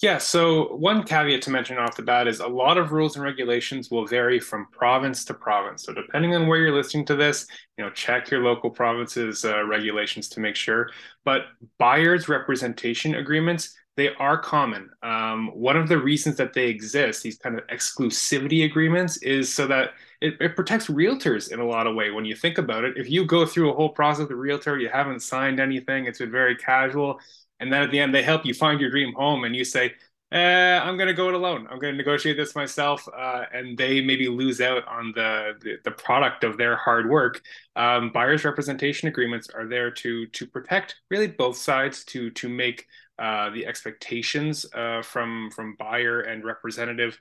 Yeah, 0.01 0.19
so 0.19 0.77
one 0.77 1.03
caveat 1.03 1.43
to 1.43 1.51
mention 1.51 1.77
off 1.77 1.97
the 1.97 2.03
bat 2.03 2.29
is 2.29 2.39
a 2.39 2.47
lot 2.47 2.79
of 2.79 2.93
rules 2.93 3.17
and 3.17 3.25
regulations 3.25 3.91
will 3.91 4.07
vary 4.07 4.39
from 4.39 4.69
province 4.71 5.25
to 5.25 5.35
province. 5.35 5.83
So 5.83 5.93
depending 5.93 6.37
on 6.37 6.47
where 6.47 6.59
you're 6.59 6.75
listening 6.75 7.05
to 7.07 7.17
this, 7.17 7.49
you 7.77 7.85
know, 7.85 7.91
check 7.91 8.31
your 8.31 8.45
local 8.45 8.71
province's 8.71 9.45
uh, 9.45 9.65
regulations 9.65 10.29
to 10.31 10.41
make 10.41 10.55
sure. 10.55 10.91
But 11.25 11.47
buyers 11.79 12.29
representation 12.29 13.17
agreements 13.17 13.75
they 13.99 14.15
are 14.15 14.39
common. 14.39 14.91
Um, 15.03 15.49
one 15.49 15.77
of 15.77 15.89
the 15.89 15.99
reasons 15.99 16.37
that 16.37 16.53
they 16.53 16.69
exist, 16.69 17.25
these 17.25 17.37
kind 17.37 17.59
of 17.59 17.67
exclusivity 17.67 18.65
agreements, 18.65 19.17
is 19.19 19.53
so 19.53 19.67
that 19.67 19.91
it, 20.21 20.37
it, 20.41 20.57
protects 20.57 20.89
realtors 20.89 21.53
in 21.53 21.61
a 21.61 21.65
lot 21.65 21.87
of 21.87 21.95
way. 21.95 22.11
When 22.11 22.25
you 22.25 22.35
think 22.35 22.59
about 22.59 22.85
it, 22.85 22.97
if 22.97 23.11
you 23.11 23.25
go 23.25 23.47
through 23.47 23.71
a 23.71 23.75
whole 23.75 23.91
process 23.91 24.23
with 24.23 24.31
a 24.33 24.37
realtor, 24.37 24.79
you 24.79 24.89
haven't 24.89 25.21
signed 25.21 25.61
anything, 25.61 26.07
it's 26.07 26.19
been 26.19 26.31
very 26.31 26.57
casual, 26.57 27.21
and 27.61 27.73
then 27.73 27.83
at 27.83 27.91
the 27.91 28.01
end 28.01 28.15
they 28.15 28.23
help 28.23 28.45
you 28.45 28.55
find 28.55 28.81
your 28.81 28.91
dream 28.91 29.13
home, 29.15 29.45
and 29.45 29.55
you 29.55 29.65
say, 29.65 29.95
eh, 30.33 30.79
"I'm 30.79 30.97
going 30.97 31.09
to 31.09 31.15
go 31.15 31.29
it 31.29 31.35
alone. 31.35 31.69
I'm 31.71 31.79
going 31.79 31.93
to 31.93 31.97
negotiate 31.97 32.37
this 32.37 32.57
myself," 32.57 33.09
uh, 33.17 33.45
and 33.53 33.79
they 33.79 34.01
maybe 34.01 34.29
lose 34.29 34.61
out 34.61 34.87
on 34.89 35.13
the, 35.15 35.55
the, 35.61 35.77
the 35.85 35.91
product 35.93 36.43
of 36.45 36.57
their 36.57 36.77
hard 36.77 37.09
work. 37.09 37.41
Um, 37.77 38.11
buyers 38.11 38.45
representation 38.45 39.09
agreements 39.09 39.49
are 39.51 39.67
there 39.67 39.91
to 39.93 40.27
to 40.27 40.47
protect 40.47 40.97
really 41.11 41.29
both 41.29 41.57
sides 41.57 42.05
to 42.07 42.31
to 42.31 42.49
make 42.49 42.87
uh, 43.19 43.51
the 43.51 43.67
expectations 43.67 44.67
uh, 44.75 45.03
from 45.03 45.51
from 45.51 45.77
buyer 45.79 46.21
and 46.21 46.45
representative 46.45 47.19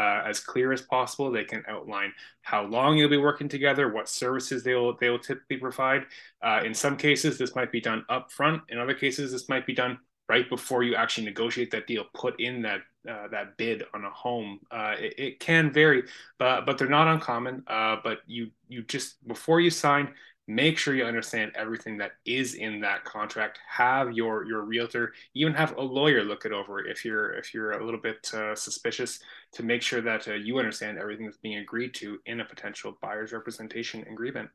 uh, 0.00 0.22
as 0.26 0.40
clear 0.40 0.72
as 0.72 0.80
possible. 0.80 1.30
They 1.30 1.44
can 1.44 1.62
outline 1.68 2.12
how 2.40 2.64
long 2.64 2.96
you'll 2.96 3.10
be 3.10 3.18
working 3.18 3.50
together, 3.50 3.92
what 3.92 4.08
services 4.08 4.64
they 4.64 4.74
will 4.74 4.96
they 4.98 5.10
will 5.10 5.18
typically 5.18 5.58
provide. 5.58 6.06
Uh, 6.42 6.62
in 6.64 6.72
some 6.72 6.96
cases, 6.96 7.36
this 7.36 7.54
might 7.54 7.70
be 7.70 7.80
done 7.80 8.04
upfront. 8.08 8.62
In 8.70 8.78
other 8.78 8.94
cases, 8.94 9.30
this 9.30 9.48
might 9.50 9.66
be 9.66 9.74
done 9.74 9.98
right 10.28 10.48
before 10.48 10.82
you 10.82 10.94
actually 10.94 11.26
negotiate 11.26 11.70
that 11.72 11.86
deal. 11.86 12.04
Put 12.14 12.40
in 12.40 12.62
that 12.62 12.80
uh, 13.06 13.28
that 13.28 13.58
bid 13.58 13.84
on 13.92 14.04
a 14.04 14.10
home. 14.10 14.60
Uh, 14.70 14.94
it, 14.98 15.14
it, 15.18 15.40
can 15.40 15.70
vary, 15.70 16.04
but 16.38 16.64
but 16.64 16.78
they're 16.78 16.88
not 16.88 17.08
uncommon. 17.08 17.62
but 17.66 18.20
you 18.26 18.50
you 18.68 18.82
just 18.84 19.26
before 19.28 19.60
you 19.60 19.70
sign, 19.70 20.14
make 20.50 20.76
sure 20.76 20.94
you 20.94 21.04
understand 21.04 21.52
everything 21.54 21.96
that 21.96 22.12
is 22.24 22.54
in 22.54 22.80
that 22.80 23.04
contract 23.04 23.60
have 23.68 24.12
your 24.12 24.44
your 24.46 24.62
realtor 24.62 25.12
even 25.34 25.54
have 25.54 25.76
a 25.76 25.80
lawyer 25.80 26.24
look 26.24 26.44
it 26.44 26.50
over 26.50 26.84
if 26.84 27.04
you're 27.04 27.30
if 27.34 27.54
you're 27.54 27.72
a 27.72 27.84
little 27.84 28.00
bit 28.00 28.28
uh, 28.34 28.54
suspicious 28.54 29.20
to 29.52 29.62
make 29.62 29.80
sure 29.80 30.00
that 30.00 30.26
uh, 30.26 30.34
you 30.34 30.58
understand 30.58 30.98
everything 30.98 31.24
that's 31.24 31.38
being 31.38 31.58
agreed 31.58 31.94
to 31.94 32.18
in 32.26 32.40
a 32.40 32.44
potential 32.44 32.98
buyer's 33.00 33.32
representation 33.32 34.02
agreement 34.10 34.50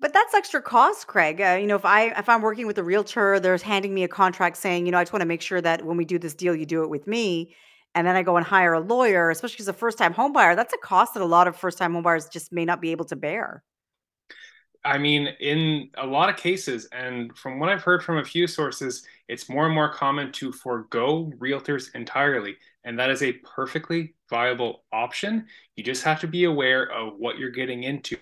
but 0.00 0.14
that's 0.14 0.32
extra 0.32 0.62
cost, 0.62 1.08
Craig. 1.08 1.42
Uh, 1.42 1.58
you 1.60 1.66
know, 1.66 1.76
if 1.76 1.84
I 1.84 2.04
if 2.18 2.26
I'm 2.26 2.40
working 2.40 2.66
with 2.66 2.78
a 2.78 2.82
realtor, 2.82 3.38
they're 3.38 3.58
handing 3.58 3.92
me 3.92 4.02
a 4.02 4.08
contract 4.08 4.56
saying, 4.56 4.86
you 4.86 4.92
know, 4.92 4.96
I 4.96 5.02
just 5.02 5.12
want 5.12 5.20
to 5.20 5.26
make 5.26 5.42
sure 5.42 5.60
that 5.60 5.84
when 5.84 5.98
we 5.98 6.06
do 6.06 6.18
this 6.18 6.32
deal, 6.32 6.56
you 6.56 6.64
do 6.64 6.82
it 6.82 6.88
with 6.88 7.06
me, 7.06 7.54
and 7.94 8.06
then 8.06 8.16
I 8.16 8.22
go 8.22 8.38
and 8.38 8.46
hire 8.46 8.72
a 8.72 8.80
lawyer, 8.80 9.28
especially 9.28 9.62
as 9.62 9.68
a 9.68 9.74
first 9.74 9.98
time 9.98 10.14
home 10.14 10.32
buyer. 10.32 10.56
That's 10.56 10.72
a 10.72 10.78
cost 10.78 11.12
that 11.12 11.22
a 11.22 11.26
lot 11.26 11.48
of 11.48 11.54
first 11.54 11.76
time 11.76 11.92
home 11.92 12.02
buyers 12.02 12.30
just 12.30 12.50
may 12.50 12.64
not 12.64 12.80
be 12.80 12.92
able 12.92 13.04
to 13.04 13.16
bear. 13.16 13.62
I 14.84 14.96
mean, 14.96 15.28
in 15.40 15.90
a 15.98 16.06
lot 16.06 16.30
of 16.30 16.36
cases, 16.36 16.88
and 16.90 17.36
from 17.36 17.60
what 17.60 17.68
I've 17.68 17.82
heard 17.82 18.02
from 18.02 18.18
a 18.18 18.24
few 18.24 18.46
sources, 18.46 19.04
it's 19.28 19.48
more 19.48 19.66
and 19.66 19.74
more 19.74 19.92
common 19.92 20.32
to 20.32 20.52
forego 20.52 21.30
realtors 21.38 21.94
entirely. 21.94 22.56
And 22.84 22.98
that 22.98 23.10
is 23.10 23.22
a 23.22 23.34
perfectly 23.34 24.14
viable 24.30 24.84
option. 24.90 25.46
You 25.76 25.84
just 25.84 26.02
have 26.04 26.18
to 26.20 26.26
be 26.26 26.44
aware 26.44 26.90
of 26.90 27.18
what 27.18 27.38
you're 27.38 27.50
getting 27.50 27.82
into 27.82 28.16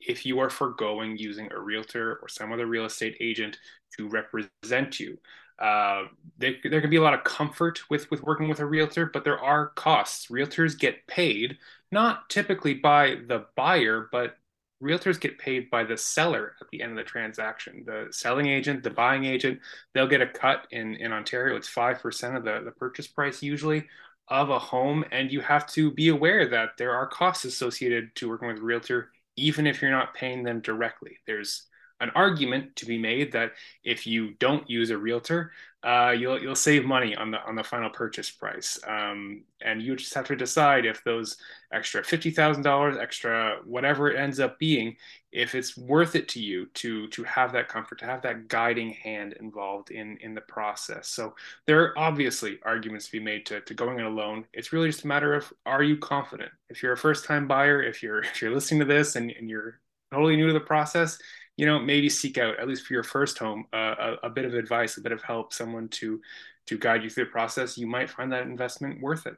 if 0.00 0.26
you 0.26 0.40
are 0.40 0.50
foregoing 0.50 1.16
using 1.16 1.52
a 1.52 1.60
realtor 1.60 2.18
or 2.20 2.26
some 2.28 2.52
other 2.52 2.66
real 2.66 2.84
estate 2.84 3.16
agent 3.20 3.58
to 3.96 4.08
represent 4.08 4.98
you. 4.98 5.18
Uh, 5.58 6.04
there, 6.38 6.54
there 6.64 6.80
can 6.80 6.90
be 6.90 6.96
a 6.96 7.02
lot 7.02 7.14
of 7.14 7.22
comfort 7.22 7.78
with, 7.88 8.10
with 8.10 8.22
working 8.24 8.48
with 8.48 8.58
a 8.58 8.66
realtor, 8.66 9.06
but 9.06 9.22
there 9.22 9.38
are 9.38 9.68
costs. 9.68 10.26
Realtors 10.26 10.76
get 10.76 11.06
paid 11.06 11.58
not 11.92 12.28
typically 12.28 12.74
by 12.74 13.18
the 13.28 13.46
buyer, 13.54 14.08
but 14.10 14.36
realtors 14.82 15.20
get 15.20 15.38
paid 15.38 15.70
by 15.70 15.84
the 15.84 15.96
seller 15.96 16.54
at 16.60 16.66
the 16.70 16.82
end 16.82 16.92
of 16.92 16.96
the 16.96 17.04
transaction. 17.04 17.84
The 17.86 18.08
selling 18.10 18.46
agent, 18.46 18.82
the 18.82 18.90
buying 18.90 19.24
agent, 19.24 19.60
they'll 19.94 20.08
get 20.08 20.20
a 20.20 20.26
cut 20.26 20.66
in, 20.70 20.96
in 20.96 21.12
Ontario. 21.12 21.56
It's 21.56 21.72
5% 21.72 22.36
of 22.36 22.44
the, 22.44 22.62
the 22.64 22.72
purchase 22.72 23.06
price 23.06 23.42
usually 23.42 23.86
of 24.28 24.50
a 24.50 24.58
home. 24.58 25.04
And 25.12 25.32
you 25.32 25.40
have 25.40 25.66
to 25.68 25.92
be 25.92 26.08
aware 26.08 26.48
that 26.48 26.70
there 26.78 26.94
are 26.94 27.06
costs 27.06 27.44
associated 27.44 28.14
to 28.16 28.28
working 28.28 28.48
with 28.48 28.58
a 28.58 28.62
realtor, 28.62 29.10
even 29.36 29.66
if 29.66 29.80
you're 29.80 29.90
not 29.90 30.14
paying 30.14 30.42
them 30.42 30.60
directly. 30.60 31.16
There's 31.26 31.66
an 32.02 32.10
argument 32.16 32.74
to 32.76 32.84
be 32.84 32.98
made 32.98 33.32
that 33.32 33.52
if 33.84 34.06
you 34.06 34.32
don't 34.34 34.68
use 34.68 34.90
a 34.90 34.98
realtor, 34.98 35.52
uh, 35.84 36.14
you'll 36.16 36.40
you'll 36.40 36.54
save 36.54 36.84
money 36.84 37.14
on 37.16 37.30
the 37.30 37.42
on 37.44 37.54
the 37.56 37.64
final 37.64 37.90
purchase 37.90 38.30
price, 38.30 38.78
um, 38.86 39.42
and 39.64 39.82
you 39.82 39.96
just 39.96 40.14
have 40.14 40.26
to 40.26 40.36
decide 40.36 40.84
if 40.84 41.02
those 41.02 41.36
extra 41.72 42.04
fifty 42.04 42.30
thousand 42.30 42.62
dollars, 42.62 42.96
extra 42.96 43.56
whatever 43.64 44.08
it 44.08 44.16
ends 44.16 44.38
up 44.38 44.58
being, 44.60 44.96
if 45.32 45.56
it's 45.56 45.76
worth 45.76 46.14
it 46.14 46.28
to 46.28 46.40
you 46.40 46.66
to 46.74 47.08
to 47.08 47.24
have 47.24 47.52
that 47.52 47.68
comfort, 47.68 47.98
to 47.98 48.04
have 48.04 48.22
that 48.22 48.46
guiding 48.46 48.92
hand 48.92 49.34
involved 49.40 49.90
in 49.90 50.18
in 50.18 50.34
the 50.34 50.40
process. 50.42 51.08
So 51.08 51.34
there 51.66 51.82
are 51.82 51.98
obviously 51.98 52.60
arguments 52.64 53.06
to 53.06 53.12
be 53.12 53.20
made 53.20 53.46
to 53.46 53.60
to 53.62 53.74
going 53.74 53.98
it 53.98 54.06
alone. 54.06 54.44
It's 54.52 54.72
really 54.72 54.88
just 54.88 55.04
a 55.04 55.08
matter 55.08 55.34
of 55.34 55.52
are 55.66 55.82
you 55.82 55.96
confident? 55.96 56.52
If 56.68 56.82
you're 56.82 56.92
a 56.92 56.96
first 56.96 57.24
time 57.24 57.48
buyer, 57.48 57.82
if 57.82 58.04
you're 58.04 58.22
if 58.22 58.40
you're 58.40 58.54
listening 58.54 58.80
to 58.80 58.86
this 58.86 59.16
and, 59.16 59.32
and 59.32 59.50
you're 59.50 59.80
totally 60.12 60.36
new 60.36 60.46
to 60.46 60.52
the 60.52 60.60
process 60.60 61.18
you 61.56 61.66
know 61.66 61.78
maybe 61.78 62.08
seek 62.08 62.38
out 62.38 62.58
at 62.58 62.68
least 62.68 62.86
for 62.86 62.92
your 62.92 63.02
first 63.02 63.38
home 63.38 63.66
uh, 63.72 64.16
a, 64.22 64.26
a 64.26 64.30
bit 64.30 64.44
of 64.44 64.54
advice 64.54 64.96
a 64.96 65.00
bit 65.00 65.12
of 65.12 65.22
help 65.22 65.52
someone 65.52 65.88
to 65.88 66.20
to 66.66 66.78
guide 66.78 67.02
you 67.02 67.10
through 67.10 67.24
the 67.24 67.30
process 67.30 67.76
you 67.76 67.86
might 67.86 68.10
find 68.10 68.32
that 68.32 68.42
investment 68.42 69.00
worth 69.00 69.26
it 69.26 69.36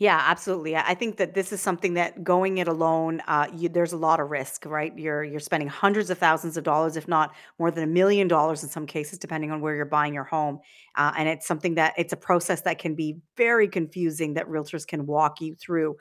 yeah, 0.00 0.22
absolutely. 0.26 0.76
I 0.76 0.94
think 0.94 1.16
that 1.16 1.34
this 1.34 1.52
is 1.52 1.60
something 1.60 1.94
that 1.94 2.22
going 2.22 2.58
it 2.58 2.68
alone, 2.68 3.20
uh, 3.26 3.48
you, 3.52 3.68
there's 3.68 3.92
a 3.92 3.96
lot 3.96 4.20
of 4.20 4.30
risk, 4.30 4.64
right? 4.64 4.96
You're 4.96 5.24
you're 5.24 5.40
spending 5.40 5.68
hundreds 5.68 6.08
of 6.08 6.18
thousands 6.18 6.56
of 6.56 6.62
dollars, 6.62 6.96
if 6.96 7.08
not 7.08 7.34
more 7.58 7.72
than 7.72 7.82
a 7.82 7.88
million 7.88 8.28
dollars 8.28 8.62
in 8.62 8.68
some 8.68 8.86
cases, 8.86 9.18
depending 9.18 9.50
on 9.50 9.60
where 9.60 9.74
you're 9.74 9.84
buying 9.84 10.14
your 10.14 10.22
home. 10.22 10.60
Uh, 10.94 11.12
and 11.18 11.28
it's 11.28 11.48
something 11.48 11.74
that 11.74 11.94
it's 11.98 12.12
a 12.12 12.16
process 12.16 12.60
that 12.60 12.78
can 12.78 12.94
be 12.94 13.16
very 13.36 13.66
confusing 13.66 14.34
that 14.34 14.46
realtors 14.48 14.86
can 14.86 15.04
walk 15.04 15.40
you 15.40 15.56
through. 15.56 15.96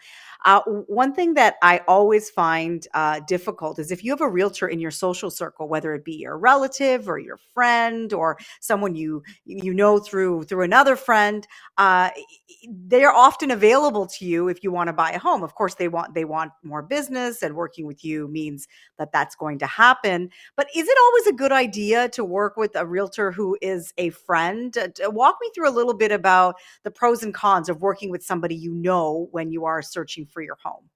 Uh, 0.45 0.61
one 0.85 1.13
thing 1.13 1.33
that 1.33 1.55
I 1.63 1.79
always 1.87 2.29
find 2.29 2.87
uh, 2.93 3.21
difficult 3.27 3.79
is 3.79 3.91
if 3.91 4.03
you 4.03 4.11
have 4.11 4.21
a 4.21 4.29
realtor 4.29 4.67
in 4.67 4.79
your 4.79 4.91
social 4.91 5.31
circle, 5.31 5.67
whether 5.67 5.95
it 5.95 6.05
be 6.05 6.13
your 6.17 6.37
relative 6.37 7.09
or 7.09 7.17
your 7.17 7.37
friend 7.55 8.13
or 8.13 8.37
someone 8.59 8.93
you 8.93 9.23
you 9.45 9.73
know 9.73 9.97
through 9.97 10.43
through 10.43 10.63
another 10.63 10.95
friend, 10.95 11.47
uh, 11.79 12.11
they 12.87 13.03
are 13.03 13.13
often 13.13 13.51
available 13.51 13.86
to 13.91 14.25
you 14.25 14.47
if 14.47 14.63
you 14.63 14.71
want 14.71 14.87
to 14.87 14.93
buy 14.93 15.11
a 15.11 15.19
home. 15.19 15.43
Of 15.43 15.55
course, 15.55 15.75
they 15.75 15.87
want 15.87 16.13
they 16.13 16.25
want 16.25 16.51
more 16.63 16.81
business, 16.81 17.41
and 17.41 17.55
working 17.55 17.85
with 17.87 18.03
you 18.03 18.27
means 18.27 18.67
that 18.97 19.11
that's 19.11 19.35
going 19.35 19.59
to 19.59 19.67
happen. 19.67 20.29
But 20.55 20.67
is 20.75 20.87
it 20.87 20.97
always 21.05 21.27
a 21.27 21.33
good 21.33 21.51
idea 21.51 22.09
to 22.09 22.23
work 22.23 22.57
with 22.57 22.75
a 22.75 22.85
realtor 22.85 23.31
who 23.31 23.57
is 23.61 23.93
a 23.97 24.09
friend? 24.09 24.77
Uh, 24.77 25.09
walk 25.09 25.37
me 25.41 25.49
through 25.55 25.69
a 25.69 25.71
little 25.71 25.93
bit 25.93 26.11
about 26.11 26.55
the 26.83 26.91
pros 26.91 27.23
and 27.23 27.33
cons 27.33 27.69
of 27.69 27.81
working 27.81 28.09
with 28.09 28.23
somebody 28.23 28.55
you 28.55 28.73
know 28.73 29.27
when 29.31 29.51
you 29.51 29.65
are 29.65 29.81
searching 29.81 30.25
for 30.25 30.41
your 30.41 30.57
home. 30.63 30.89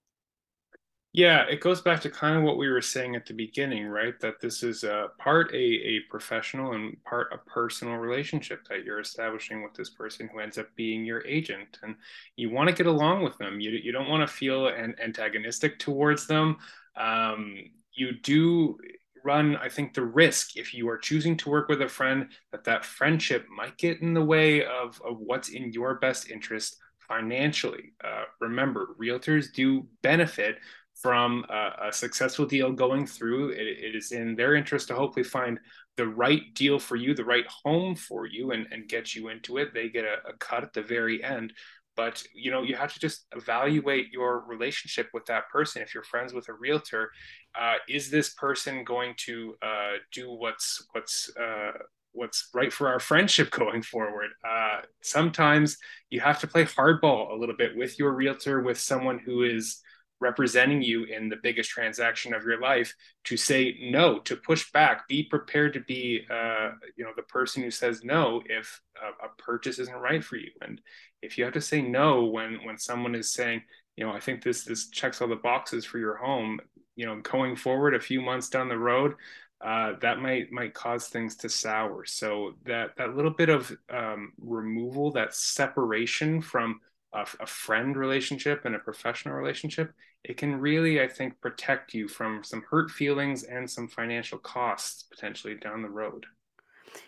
Yeah, 1.14 1.44
it 1.50 1.60
goes 1.60 1.82
back 1.82 2.00
to 2.02 2.10
kind 2.10 2.38
of 2.38 2.44
what 2.44 2.58
we 2.58 2.70
were 2.70 2.82
saying 2.82 3.18
at 3.18 3.26
the 3.26 3.34
beginning, 3.34 3.86
right? 3.88 4.18
That 4.22 4.40
this 4.40 4.64
is 4.64 4.86
a 4.86 5.08
part 5.18 5.52
a, 5.54 5.58
a 5.58 6.00
professional 6.10 6.72
and 6.72 6.96
part 7.04 7.34
a 7.34 7.38
personal 7.50 7.96
relationship 7.96 8.66
that 8.70 8.86
you're 8.86 9.02
establishing 9.02 9.62
with 9.62 9.74
this 9.74 9.90
person 9.90 10.30
who 10.32 10.40
ends 10.40 10.58
up 10.58 10.68
being 10.78 11.04
your 11.04 11.26
agent. 11.28 11.80
And 11.84 11.96
you 12.38 12.50
want 12.50 12.70
to 12.70 12.76
get 12.76 12.86
along 12.88 13.24
with 13.24 13.38
them. 13.40 13.60
You, 13.60 13.72
you 13.72 13.92
don't 13.92 14.08
want 14.08 14.26
to 14.26 14.34
feel 14.34 14.68
an, 14.68 14.96
antagonistic 15.04 15.80
towards 15.80 16.28
them. 16.28 16.56
Um, 16.96 17.58
you 17.94 18.14
do 18.14 18.78
run, 19.26 19.58
I 19.58 19.68
think, 19.68 19.94
the 19.94 20.06
risk 20.06 20.56
if 20.56 20.74
you 20.74 20.88
are 20.88 20.98
choosing 20.98 21.36
to 21.38 21.50
work 21.50 21.68
with 21.68 21.82
a 21.82 21.90
friend 21.90 22.30
that 22.54 22.64
that 22.64 22.86
friendship 22.86 23.48
might 23.54 23.78
get 23.78 24.02
in 24.02 24.14
the 24.14 24.24
way 24.24 24.64
of, 24.64 25.02
of 25.06 25.20
what's 25.20 25.50
in 25.50 25.74
your 25.74 25.96
best 25.96 26.30
interest 26.32 26.78
financially. 27.08 27.92
Uh, 28.02 28.24
remember, 28.40 28.96
realtors 28.98 29.52
do 29.54 29.86
benefit 30.02 30.58
from 31.02 31.46
a, 31.50 31.88
a 31.88 31.94
successful 31.94 32.46
deal 32.46 32.72
going 32.72 33.06
through. 33.08 33.50
It, 33.50 33.62
it 33.62 33.96
is 33.96 34.12
in 34.12 34.36
their 34.36 34.56
interest 34.56 34.88
to 34.88 34.96
hopefully 34.96 35.24
find 35.24 35.60
the 35.98 36.08
right 36.08 36.54
deal 36.54 36.80
for 36.80 36.96
you, 36.96 37.14
the 37.14 37.26
right 37.26 37.46
home 37.48 37.96
for 37.96 38.26
you, 38.26 38.52
and, 38.52 38.68
and 38.72 38.88
get 38.88 39.16
you 39.16 39.30
into 39.30 39.58
it. 39.58 39.74
They 39.74 39.90
get 39.90 40.06
a, 40.06 40.30
a 40.30 40.34
cut 40.40 40.64
at 40.64 40.74
the 40.74 40.82
very 40.82 41.24
end. 41.24 41.54
But 41.96 42.24
you 42.34 42.52
know, 42.52 42.64
you 42.64 42.76
have 42.76 42.94
to 42.94 43.00
just 43.00 43.26
evaluate 43.36 44.12
your 44.12 44.46
relationship 44.48 45.10
with 45.14 45.26
that 45.26 45.50
person. 45.50 45.82
If 45.82 45.94
you're 45.94 46.04
friends 46.04 46.34
with 46.34 46.48
a 46.50 46.54
realtor, 46.54 47.12
uh, 47.60 47.76
is 47.90 48.10
this 48.10 48.34
person 48.34 48.84
going 48.84 49.14
to 49.26 49.56
uh, 49.62 49.98
do 50.14 50.32
what's 50.32 50.88
what's 50.94 51.30
uh, 51.36 51.72
what's 52.14 52.50
right 52.54 52.72
for 52.72 52.88
our 52.88 53.00
friendship 53.00 53.52
going 53.62 53.82
forward. 53.82 54.30
Uh, 54.48 54.82
sometimes 55.02 55.78
you 56.10 56.20
have 56.22 56.40
to 56.40 56.48
play 56.48 56.64
hardball 56.64 57.32
a 57.32 57.36
little 57.36 57.56
bit 57.56 57.76
with 57.76 58.00
your 58.00 58.14
realtor, 58.14 58.62
with 58.62 58.80
someone 58.80 59.20
who 59.20 59.44
is 59.44 59.82
representing 60.22 60.82
you 60.82 61.04
in 61.04 61.28
the 61.28 61.36
biggest 61.42 61.70
transaction 61.70 62.34
of 62.34 62.44
your 62.44 62.62
life 62.62 62.94
to 63.26 63.36
say 63.36 63.78
no 63.82 64.20
to 64.20 64.36
push 64.36 64.72
back 64.72 65.08
be 65.08 65.24
prepared 65.24 65.74
to 65.74 65.82
be 65.82 66.22
uh, 66.30 66.70
you 66.96 67.04
know 67.04 67.12
the 67.16 67.24
person 67.24 67.62
who 67.64 67.72
says 67.72 68.04
no 68.04 68.42
if 68.46 68.82
a, 69.02 69.26
a, 69.26 69.30
purchase 69.38 69.80
isn't 69.80 69.96
right 69.96 70.24
for 70.24 70.38
you. 70.38 70.52
And 70.62 70.80
if 71.22 71.38
you 71.38 71.44
have 71.44 71.54
to 71.54 71.62
say 71.62 71.82
no 71.82 72.26
when 72.26 72.60
when 72.64 72.78
someone 72.78 73.16
is 73.16 73.34
saying 73.34 73.62
you 73.98 74.06
know 74.06 74.14
i 74.14 74.20
think 74.20 74.42
this 74.42 74.64
this 74.64 74.90
checks 74.90 75.22
all 75.22 75.28
the 75.28 75.36
boxes 75.36 75.84
for 75.84 76.00
your 76.00 76.16
home 76.16 76.60
you 76.96 77.06
know 77.06 77.20
going 77.22 77.56
forward 77.56 77.94
a 77.94 78.00
few 78.00 78.22
months 78.22 78.48
down 78.48 78.70
the 78.70 78.78
road 78.78 79.16
uh, 79.64 79.94
that 80.02 80.20
might 80.20 80.52
might 80.52 80.74
cause 80.74 81.08
things 81.08 81.36
to 81.38 81.50
sour. 81.50 82.04
So 82.06 82.56
that 82.66 82.96
that 82.98 83.16
little 83.16 83.32
bit 83.32 83.50
of 83.50 83.72
um, 83.90 84.34
removal 84.40 85.12
that 85.12 85.36
separation 85.36 86.42
from 86.42 86.80
a, 87.14 87.28
a 87.40 87.46
friend 87.46 87.96
relationship 87.96 88.66
and 88.66 88.76
a 88.76 88.80
professional 88.80 89.36
relationship, 89.36 89.94
it 90.24 90.38
can 90.38 90.60
really, 90.60 91.02
I 91.02 91.08
think, 91.08 91.42
protect 91.42 91.94
you 91.94 92.08
from 92.08 92.44
some 92.44 92.64
hurt 92.70 92.92
feelings 92.92 93.44
and 93.44 93.70
some 93.70 93.88
financial 93.88 94.38
costs 94.38 95.04
potentially 95.04 95.56
down 95.56 95.82
the 95.82 95.90
road. 95.90 96.26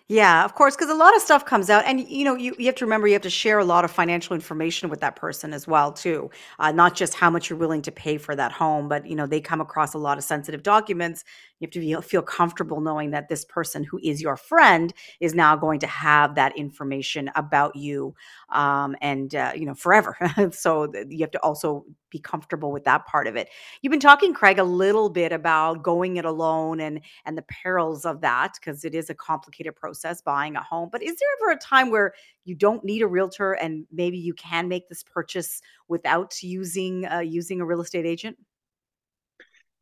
Yeah, 0.10 0.44
of 0.44 0.54
course, 0.54 0.76
because 0.76 0.90
a 0.90 0.94
lot 0.96 1.16
of 1.16 1.22
stuff 1.22 1.46
comes 1.46 1.70
out, 1.70 1.86
and 1.86 2.00
you 2.10 2.26
know, 2.26 2.36
you, 2.36 2.54
you 2.60 2.66
have 2.66 2.76
to 2.76 2.86
remember 2.86 3.08
you 3.08 3.14
have 3.14 3.22
to 3.22 3.30
share 3.30 3.60
a 3.60 3.64
lot 3.66 3.86
of 3.86 3.92
financial 3.92 4.36
information 4.36 4.90
with 4.90 5.00
that 5.00 5.16
person 5.16 5.54
as 5.54 5.66
well, 5.66 5.94
too. 5.94 6.30
Uh, 6.60 6.74
not 6.74 6.94
just 6.94 7.14
how 7.14 7.30
much 7.30 7.50
you're 7.50 7.58
willing 7.58 7.82
to 7.84 7.92
pay 7.92 8.18
for 8.18 8.36
that 8.36 8.52
home, 8.52 8.90
but 8.90 9.08
you 9.08 9.16
know, 9.16 9.26
they 9.26 9.40
come 9.40 9.62
across 9.62 9.94
a 9.94 9.98
lot 9.98 10.18
of 10.18 10.24
sensitive 10.26 10.62
documents. 10.62 11.24
You 11.60 11.68
have 11.68 11.72
to 11.72 11.80
feel, 11.80 12.02
feel 12.02 12.22
comfortable 12.22 12.82
knowing 12.82 13.12
that 13.12 13.30
this 13.30 13.46
person 13.46 13.84
who 13.86 13.98
is 14.04 14.22
your 14.22 14.36
friend 14.36 14.94
is 15.22 15.34
now 15.34 15.56
going 15.56 15.80
to 15.80 15.88
have 15.88 16.36
that 16.36 16.58
information 16.58 17.32
about 17.36 17.74
you, 17.78 18.14
um, 18.52 18.98
and 19.02 19.34
uh, 19.34 19.54
you 19.56 19.66
know, 19.66 19.74
forever. 19.74 20.18
so 20.52 20.92
you 21.08 21.20
have 21.22 21.32
to 21.32 21.40
also 21.40 21.86
be 22.10 22.20
comfortable 22.20 22.72
with 22.72 22.84
that 22.84 23.06
part 23.08 23.26
of 23.28 23.36
it. 23.36 23.50
You've 23.82 23.92
been 23.92 24.00
talking, 24.00 24.34
Craig, 24.34 24.60
a 24.60 24.64
little 24.64 25.10
bit 25.10 25.32
about 25.32 25.82
going 25.82 26.18
it 26.18 26.26
alone 26.26 26.80
and 26.80 27.00
and 27.26 27.38
the 27.38 27.42
perils 27.44 28.06
of 28.06 28.22
that 28.22 28.54
because 28.60 28.84
it 28.86 28.94
is 28.94 29.10
a 29.10 29.16
complicated 29.16 29.76
process 29.76 30.03
process 30.04 30.22
buying 30.22 30.56
a 30.56 30.64
home. 30.64 30.90
But 30.92 31.04
is 31.04 31.16
there 31.16 31.30
ever 31.42 31.52
a 31.52 31.60
time 31.60 31.90
where 31.90 32.14
you 32.46 32.56
don't 32.56 32.84
need 32.84 33.02
a 33.02 33.08
realtor 33.08 33.54
and 33.54 33.86
maybe 33.92 34.18
you 34.18 34.34
can 34.34 34.68
make 34.68 34.90
this 34.90 35.04
purchase 35.04 35.62
without 35.88 36.42
using 36.42 37.06
uh, 37.06 37.20
using 37.20 37.62
a 37.62 37.66
real 37.66 37.82
estate 37.82 38.06
agent? 38.06 38.38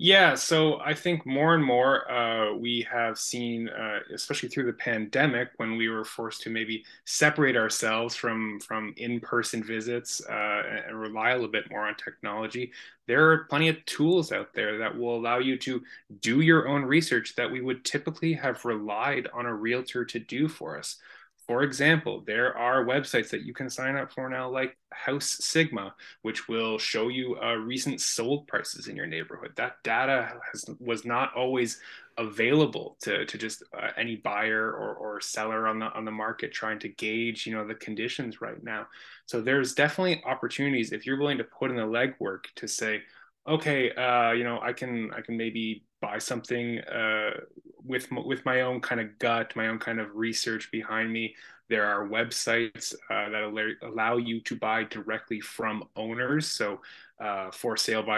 Yeah, 0.03 0.33
so 0.33 0.79
I 0.79 0.95
think 0.95 1.27
more 1.27 1.53
and 1.53 1.63
more 1.63 2.09
uh, 2.11 2.55
we 2.55 2.81
have 2.91 3.19
seen, 3.19 3.69
uh, 3.69 3.99
especially 4.11 4.49
through 4.49 4.65
the 4.65 4.73
pandemic, 4.73 5.49
when 5.57 5.77
we 5.77 5.89
were 5.89 6.03
forced 6.03 6.41
to 6.41 6.49
maybe 6.49 6.83
separate 7.05 7.55
ourselves 7.55 8.15
from 8.15 8.59
from 8.61 8.95
in-person 8.97 9.63
visits 9.63 10.19
uh, 10.27 10.63
and 10.87 10.99
rely 10.99 11.29
a 11.31 11.35
little 11.35 11.51
bit 11.51 11.69
more 11.69 11.87
on 11.87 11.93
technology. 11.95 12.71
There 13.05 13.29
are 13.29 13.43
plenty 13.47 13.69
of 13.69 13.85
tools 13.85 14.31
out 14.31 14.55
there 14.55 14.79
that 14.79 14.97
will 14.97 15.15
allow 15.15 15.37
you 15.37 15.55
to 15.59 15.83
do 16.19 16.41
your 16.41 16.67
own 16.67 16.81
research 16.83 17.35
that 17.35 17.51
we 17.51 17.61
would 17.61 17.85
typically 17.85 18.33
have 18.33 18.65
relied 18.65 19.27
on 19.33 19.45
a 19.45 19.53
realtor 19.53 20.03
to 20.05 20.19
do 20.19 20.47
for 20.47 20.79
us 20.79 20.97
For 21.51 21.63
example, 21.63 22.23
there 22.25 22.57
are 22.57 22.85
websites 22.85 23.29
that 23.31 23.41
you 23.41 23.53
can 23.53 23.69
sign 23.69 23.97
up 23.97 24.13
for 24.13 24.29
now, 24.29 24.49
like 24.49 24.77
House 24.93 25.25
Sigma, 25.41 25.93
which 26.21 26.47
will 26.47 26.77
show 26.77 27.09
you 27.09 27.37
uh, 27.43 27.55
recent 27.55 27.99
sold 27.99 28.47
prices 28.47 28.87
in 28.87 28.95
your 28.95 29.05
neighborhood. 29.05 29.51
That 29.57 29.83
data 29.83 30.39
has, 30.49 30.63
was 30.79 31.03
not 31.03 31.35
always 31.35 31.81
available 32.17 32.95
to, 33.01 33.25
to 33.25 33.37
just 33.37 33.63
uh, 33.77 33.89
any 33.97 34.15
buyer 34.15 34.71
or, 34.71 34.93
or 34.93 35.19
seller 35.19 35.67
on 35.67 35.79
the 35.79 35.91
on 35.91 36.05
the 36.05 36.11
market 36.11 36.53
trying 36.53 36.79
to 36.79 36.87
gauge 36.87 37.45
you 37.45 37.53
know 37.53 37.67
the 37.67 37.75
conditions 37.75 38.39
right 38.39 38.63
now. 38.63 38.87
So 39.25 39.41
there's 39.41 39.73
definitely 39.73 40.23
opportunities 40.25 40.93
if 40.93 41.05
you're 41.05 41.19
willing 41.19 41.39
to 41.39 41.43
put 41.43 41.69
in 41.69 41.75
the 41.75 41.83
legwork 41.83 42.45
to 42.55 42.67
say, 42.69 43.01
okay, 43.47 43.91
uh, 43.91 44.32
you 44.32 44.43
know, 44.43 44.60
I 44.62 44.73
can 44.73 45.12
I 45.13 45.21
can 45.21 45.38
maybe 45.38 45.84
buy 46.01 46.17
something 46.17 46.80
uh, 46.80 47.32
with 47.84 48.08
with 48.12 48.45
my 48.45 48.62
own 48.62 48.82
kind 48.82 49.01
of 49.01 49.17
gut, 49.19 49.56
my 49.56 49.67
own 49.67 49.80
kind 49.80 49.99
of 49.99 50.15
research 50.15 50.69
behind 50.71 51.12
me. 51.12 51.36
There 51.69 51.86
are 51.86 52.06
websites 52.06 52.93
uh, 53.10 53.30
that 53.30 53.77
allow 53.82 54.17
you 54.17 54.41
to 54.41 54.58
buy 54.58 54.84
directly 54.84 55.39
from 55.39 55.86
owners. 55.95 56.45
So, 56.47 56.82
uh, 57.23 57.49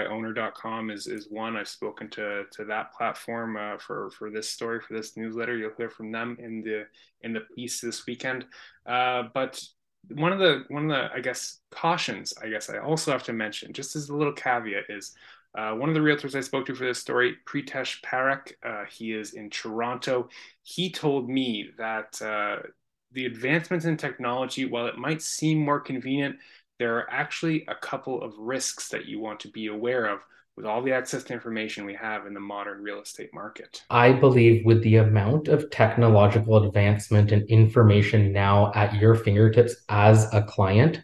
owner.com 0.07 0.89
is, 0.89 1.05
is 1.05 1.27
one. 1.29 1.55
I've 1.55 1.67
spoken 1.67 2.09
to, 2.11 2.45
to 2.49 2.65
that 2.65 2.93
platform 2.93 3.55
uh, 3.55 3.77
for, 3.77 4.09
for 4.09 4.31
this 4.31 4.49
story, 4.49 4.79
for 4.79 4.95
this 4.95 5.15
newsletter. 5.15 5.55
You'll 5.55 5.75
hear 5.77 5.91
from 5.91 6.11
them 6.11 6.35
in 6.39 6.63
the 6.63 6.87
in 7.21 7.33
the 7.33 7.41
piece 7.55 7.79
this 7.79 8.07
weekend. 8.07 8.45
Uh, 8.87 9.25
but 9.35 9.63
one 10.09 10.33
of 10.33 10.39
the 10.39 10.65
one 10.67 10.83
of 10.83 10.89
the 10.89 11.13
I 11.13 11.19
guess 11.21 11.59
cautions 11.71 12.33
I 12.41 12.49
guess 12.49 12.69
I 12.69 12.77
also 12.77 13.11
have 13.11 13.23
to 13.23 13.33
mention, 13.33 13.73
just 13.73 13.95
as 13.95 14.09
a 14.09 14.15
little 14.15 14.33
caveat, 14.33 14.85
is 14.89 15.15
uh, 15.57 15.73
one 15.73 15.89
of 15.89 15.95
the 15.95 16.01
realtors 16.01 16.35
I 16.35 16.41
spoke 16.41 16.65
to 16.65 16.75
for 16.75 16.85
this 16.85 16.99
story, 16.99 17.37
Pritesh 17.45 18.01
Parekh, 18.01 18.53
uh, 18.65 18.85
he 18.89 19.13
is 19.13 19.33
in 19.33 19.49
Toronto. 19.49 20.29
He 20.63 20.91
told 20.91 21.29
me 21.29 21.69
that 21.77 22.19
uh, 22.21 22.67
the 23.11 23.27
advancements 23.27 23.85
in 23.85 23.95
technology, 23.95 24.65
while 24.65 24.87
it 24.87 24.97
might 24.97 25.21
seem 25.21 25.59
more 25.59 25.79
convenient, 25.79 26.37
there 26.79 26.97
are 26.97 27.09
actually 27.09 27.65
a 27.67 27.75
couple 27.75 28.21
of 28.23 28.33
risks 28.37 28.89
that 28.89 29.05
you 29.05 29.19
want 29.19 29.39
to 29.41 29.47
be 29.49 29.67
aware 29.67 30.05
of 30.05 30.21
with 30.55 30.65
all 30.65 30.81
the 30.81 30.91
access 30.91 31.23
to 31.23 31.33
information 31.33 31.85
we 31.85 31.95
have 31.95 32.27
in 32.27 32.33
the 32.33 32.39
modern 32.39 32.81
real 32.81 33.01
estate 33.01 33.33
market. 33.33 33.83
I 33.89 34.13
believe 34.13 34.65
with 34.65 34.83
the 34.83 34.97
amount 34.97 35.47
of 35.47 35.69
technological 35.71 36.63
advancement 36.63 37.31
and 37.31 37.47
information 37.49 38.31
now 38.31 38.71
at 38.75 38.93
your 38.95 39.15
fingertips 39.15 39.75
as 39.89 40.31
a 40.33 40.43
client, 40.43 41.01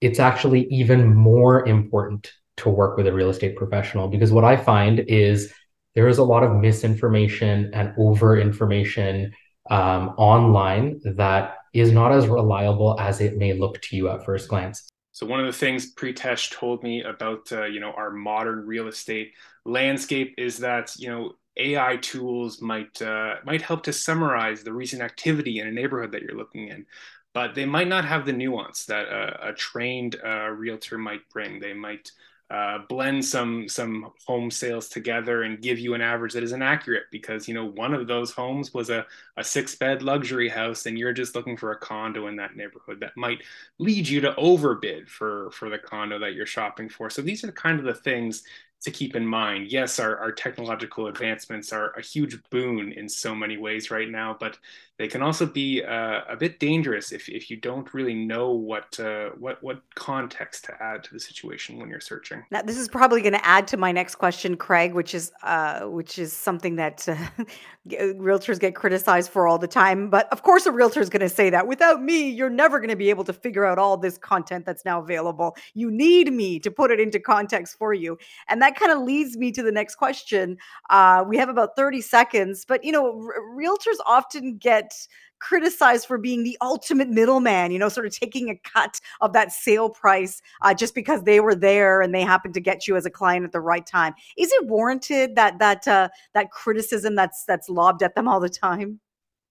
it's 0.00 0.20
actually 0.20 0.66
even 0.68 1.14
more 1.14 1.66
important 1.66 2.32
to 2.58 2.68
work 2.68 2.96
with 2.96 3.06
a 3.06 3.12
real 3.12 3.30
estate 3.30 3.56
professional 3.56 4.06
because 4.06 4.30
what 4.30 4.44
I 4.44 4.56
find 4.56 5.00
is 5.00 5.52
there 5.94 6.08
is 6.08 6.18
a 6.18 6.24
lot 6.24 6.44
of 6.44 6.54
misinformation 6.54 7.70
and 7.72 7.92
over 7.98 8.38
information 8.38 9.32
um, 9.70 10.10
online 10.16 11.00
that 11.16 11.56
is 11.72 11.90
not 11.90 12.12
as 12.12 12.28
reliable 12.28 12.98
as 13.00 13.20
it 13.20 13.36
may 13.36 13.54
look 13.54 13.80
to 13.82 13.96
you 13.96 14.08
at 14.08 14.24
first 14.24 14.48
glance. 14.48 14.88
So 15.14 15.26
one 15.26 15.38
of 15.38 15.46
the 15.46 15.52
things 15.52 15.94
Pritesh 15.94 16.50
told 16.50 16.82
me 16.82 17.04
about 17.04 17.50
uh, 17.52 17.66
you 17.66 17.78
know 17.78 17.92
our 17.92 18.10
modern 18.10 18.66
real 18.66 18.88
estate 18.88 19.32
landscape 19.64 20.34
is 20.36 20.58
that 20.58 20.92
you 20.98 21.08
know 21.08 21.36
AI 21.56 21.98
tools 21.98 22.60
might 22.60 23.00
uh, 23.00 23.36
might 23.44 23.62
help 23.62 23.84
to 23.84 23.92
summarize 23.92 24.64
the 24.64 24.72
recent 24.72 25.02
activity 25.02 25.60
in 25.60 25.68
a 25.68 25.72
neighborhood 25.72 26.10
that 26.10 26.22
you're 26.22 26.36
looking 26.36 26.66
in, 26.66 26.84
but 27.32 27.54
they 27.54 27.64
might 27.64 27.86
not 27.86 28.04
have 28.04 28.26
the 28.26 28.32
nuance 28.32 28.86
that 28.86 29.06
a, 29.06 29.50
a 29.50 29.52
trained 29.52 30.16
uh, 30.24 30.48
realtor 30.48 30.98
might 30.98 31.20
bring. 31.32 31.60
They 31.60 31.74
might 31.74 32.10
uh, 32.50 32.78
blend 32.88 33.24
some 33.24 33.68
some 33.68 34.12
home 34.26 34.50
sales 34.50 34.88
together 34.88 35.42
and 35.42 35.62
give 35.62 35.78
you 35.78 35.94
an 35.94 36.02
average 36.02 36.34
that 36.34 36.42
is 36.42 36.52
inaccurate 36.52 37.04
because 37.10 37.48
you 37.48 37.54
know 37.54 37.64
one 37.64 37.94
of 37.94 38.06
those 38.06 38.30
homes 38.30 38.74
was 38.74 38.90
a, 38.90 39.04
a 39.36 39.42
six 39.44 39.74
bed 39.74 40.02
luxury 40.02 40.48
house 40.48 40.86
and 40.86 40.98
you're 40.98 41.12
just 41.12 41.34
looking 41.34 41.56
for 41.56 41.72
a 41.72 41.78
condo 41.78 42.26
in 42.26 42.36
that 42.36 42.54
neighborhood 42.54 43.00
that 43.00 43.16
might 43.16 43.42
lead 43.78 44.06
you 44.06 44.20
to 44.20 44.36
overbid 44.36 45.08
for 45.08 45.50
for 45.52 45.70
the 45.70 45.78
condo 45.78 46.18
that 46.18 46.34
you're 46.34 46.44
shopping 46.44 46.88
for 46.88 47.08
so 47.08 47.22
these 47.22 47.42
are 47.44 47.52
kind 47.52 47.78
of 47.78 47.86
the 47.86 47.94
things 47.94 48.44
to 48.84 48.90
keep 48.90 49.16
in 49.16 49.26
mind. 49.26 49.72
Yes, 49.72 49.98
our, 49.98 50.18
our 50.18 50.30
technological 50.30 51.06
advancements 51.06 51.72
are 51.72 51.92
a 51.92 52.02
huge 52.02 52.38
boon 52.50 52.92
in 52.92 53.08
so 53.08 53.34
many 53.34 53.56
ways 53.56 53.90
right 53.90 54.08
now, 54.10 54.36
but 54.38 54.58
they 54.96 55.08
can 55.08 55.22
also 55.22 55.44
be 55.44 55.82
uh, 55.82 56.20
a 56.28 56.36
bit 56.36 56.60
dangerous 56.60 57.10
if, 57.10 57.28
if 57.28 57.50
you 57.50 57.56
don't 57.56 57.92
really 57.92 58.14
know 58.14 58.52
what 58.52 58.98
uh, 59.00 59.30
what 59.30 59.60
what 59.60 59.82
context 59.96 60.66
to 60.66 60.82
add 60.82 61.02
to 61.02 61.12
the 61.12 61.18
situation 61.18 61.78
when 61.78 61.88
you're 61.88 62.00
searching. 62.00 62.44
Now, 62.52 62.62
this 62.62 62.76
is 62.76 62.88
probably 62.88 63.20
going 63.20 63.32
to 63.32 63.44
add 63.44 63.66
to 63.68 63.76
my 63.76 63.90
next 63.90 64.16
question, 64.16 64.56
Craig, 64.56 64.94
which 64.94 65.12
is 65.12 65.32
uh, 65.42 65.80
which 65.80 66.16
is 66.16 66.32
something 66.32 66.76
that 66.76 67.08
uh, 67.08 67.16
realtors 67.88 68.60
get 68.60 68.76
criticized 68.76 69.30
for 69.30 69.48
all 69.48 69.58
the 69.58 69.66
time. 69.66 70.10
But 70.10 70.32
of 70.32 70.42
course, 70.42 70.64
a 70.64 70.70
realtor 70.70 71.00
is 71.00 71.10
going 71.10 71.22
to 71.22 71.28
say 71.28 71.50
that 71.50 71.66
without 71.66 72.00
me, 72.00 72.30
you're 72.30 72.48
never 72.48 72.78
going 72.78 72.90
to 72.90 72.96
be 72.96 73.10
able 73.10 73.24
to 73.24 73.32
figure 73.32 73.64
out 73.64 73.78
all 73.78 73.96
this 73.96 74.16
content 74.16 74.64
that's 74.64 74.84
now 74.84 75.00
available. 75.00 75.56
You 75.74 75.90
need 75.90 76.32
me 76.32 76.60
to 76.60 76.70
put 76.70 76.92
it 76.92 77.00
into 77.00 77.18
context 77.18 77.76
for 77.78 77.94
you, 77.94 78.16
and 78.48 78.62
that 78.62 78.76
kind 78.76 78.92
of 78.92 79.00
leads 79.00 79.36
me 79.36 79.50
to 79.52 79.62
the 79.64 79.72
next 79.72 79.96
question. 79.96 80.56
Uh, 80.88 81.24
we 81.26 81.36
have 81.36 81.48
about 81.48 81.70
30 81.74 82.00
seconds, 82.00 82.64
but 82.64 82.84
you 82.84 82.92
know, 82.92 83.20
r- 83.26 83.40
realtors 83.56 83.96
often 84.06 84.56
get 84.56 84.83
get 84.84 85.06
criticized 85.40 86.06
for 86.06 86.16
being 86.16 86.42
the 86.42 86.56
ultimate 86.62 87.08
middleman, 87.08 87.70
you 87.70 87.78
know, 87.78 87.88
sort 87.88 88.06
of 88.06 88.16
taking 88.16 88.48
a 88.48 88.56
cut 88.56 88.98
of 89.20 89.32
that 89.34 89.52
sale 89.52 89.90
price 89.90 90.40
uh, 90.62 90.72
just 90.72 90.94
because 90.94 91.22
they 91.24 91.40
were 91.40 91.54
there 91.54 92.00
and 92.00 92.14
they 92.14 92.22
happened 92.22 92.54
to 92.54 92.60
get 92.60 92.86
you 92.86 92.96
as 92.96 93.04
a 93.04 93.10
client 93.10 93.44
at 93.44 93.52
the 93.52 93.60
right 93.60 93.86
time. 93.86 94.14
Is 94.38 94.50
it 94.52 94.66
warranted 94.66 95.36
that 95.36 95.58
that 95.58 95.86
uh, 95.86 96.08
that 96.32 96.50
criticism 96.50 97.14
that's 97.14 97.44
that's 97.44 97.68
lobbed 97.68 98.02
at 98.02 98.14
them 98.14 98.26
all 98.26 98.40
the 98.40 98.48
time? 98.48 99.00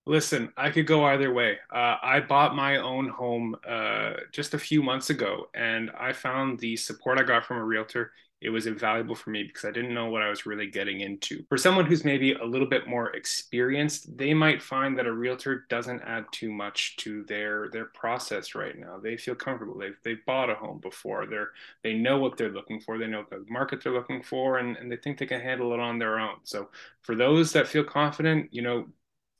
Listen, 0.06 0.52
I 0.58 0.69
could 0.69 0.86
go 0.86 1.06
either 1.06 1.32
way. 1.32 1.60
Uh, 1.74 1.96
I 2.02 2.19
bought 2.19 2.56
my 2.56 2.78
own 2.78 3.08
home 3.08 3.56
uh, 3.65 4.13
just 4.34 4.54
a 4.54 4.60
few 4.60 4.84
months 4.84 5.10
ago, 5.12 5.48
and 5.54 5.91
I 5.98 6.12
found 6.12 6.60
the 6.60 6.76
support 6.76 7.19
I 7.19 7.24
got 7.24 7.46
from 7.46 7.58
a 7.58 7.63
realtor 7.63 8.12
it 8.43 8.49
was 8.49 8.67
invaluable 8.67 9.15
for 9.15 9.29
me 9.29 9.43
because 9.43 9.63
I 9.63 9.71
didn't 9.71 9.93
know 9.93 10.08
what 10.08 10.21
I 10.21 10.29
was 10.29 10.45
really 10.45 10.67
getting 10.67 10.99
into. 10.99 11.45
For 11.47 11.58
someone 11.58 11.86
who's 11.86 12.03
maybe 12.03 12.34
a 12.34 12.43
little 12.43 12.67
bit 12.67 12.88
more 12.88 13.12
experienced, 13.15 14.17
they 14.17 14.34
might 14.34 14.62
find 14.62 14.97
that 14.97 15.08
a 15.08 15.13
realtor 15.13 15.65
doesn't 15.69 16.01
add 16.01 16.25
too 16.34 16.51
much 16.51 16.97
to 16.97 17.23
their 17.23 17.69
their 17.69 17.86
process 17.86 18.53
right 18.53 18.77
now. 18.77 18.99
They 18.99 19.15
feel 19.15 19.36
comfortable. 19.36 19.77
They've 19.77 19.97
they've 20.03 20.25
bought 20.25 20.49
a 20.49 20.56
home 20.56 20.79
before. 20.79 21.25
They're 21.25 21.51
they 21.84 21.93
know 21.93 22.17
what 22.19 22.36
they're 22.38 22.51
looking 22.51 22.82
for. 22.82 22.97
They 22.97 23.08
know 23.08 23.25
the 23.29 23.45
market 23.49 23.82
they're 23.82 23.93
looking 23.93 24.21
for, 24.21 24.58
and, 24.58 24.75
and 24.75 24.91
they 24.91 24.97
think 24.97 25.17
they 25.17 25.25
can 25.25 25.41
handle 25.41 25.73
it 25.73 25.79
on 25.79 25.97
their 25.97 26.19
own. 26.19 26.36
So 26.43 26.69
for 27.01 27.15
those 27.15 27.53
that 27.53 27.67
feel 27.67 27.86
confident, 27.86 28.53
you 28.53 28.62
know, 28.62 28.88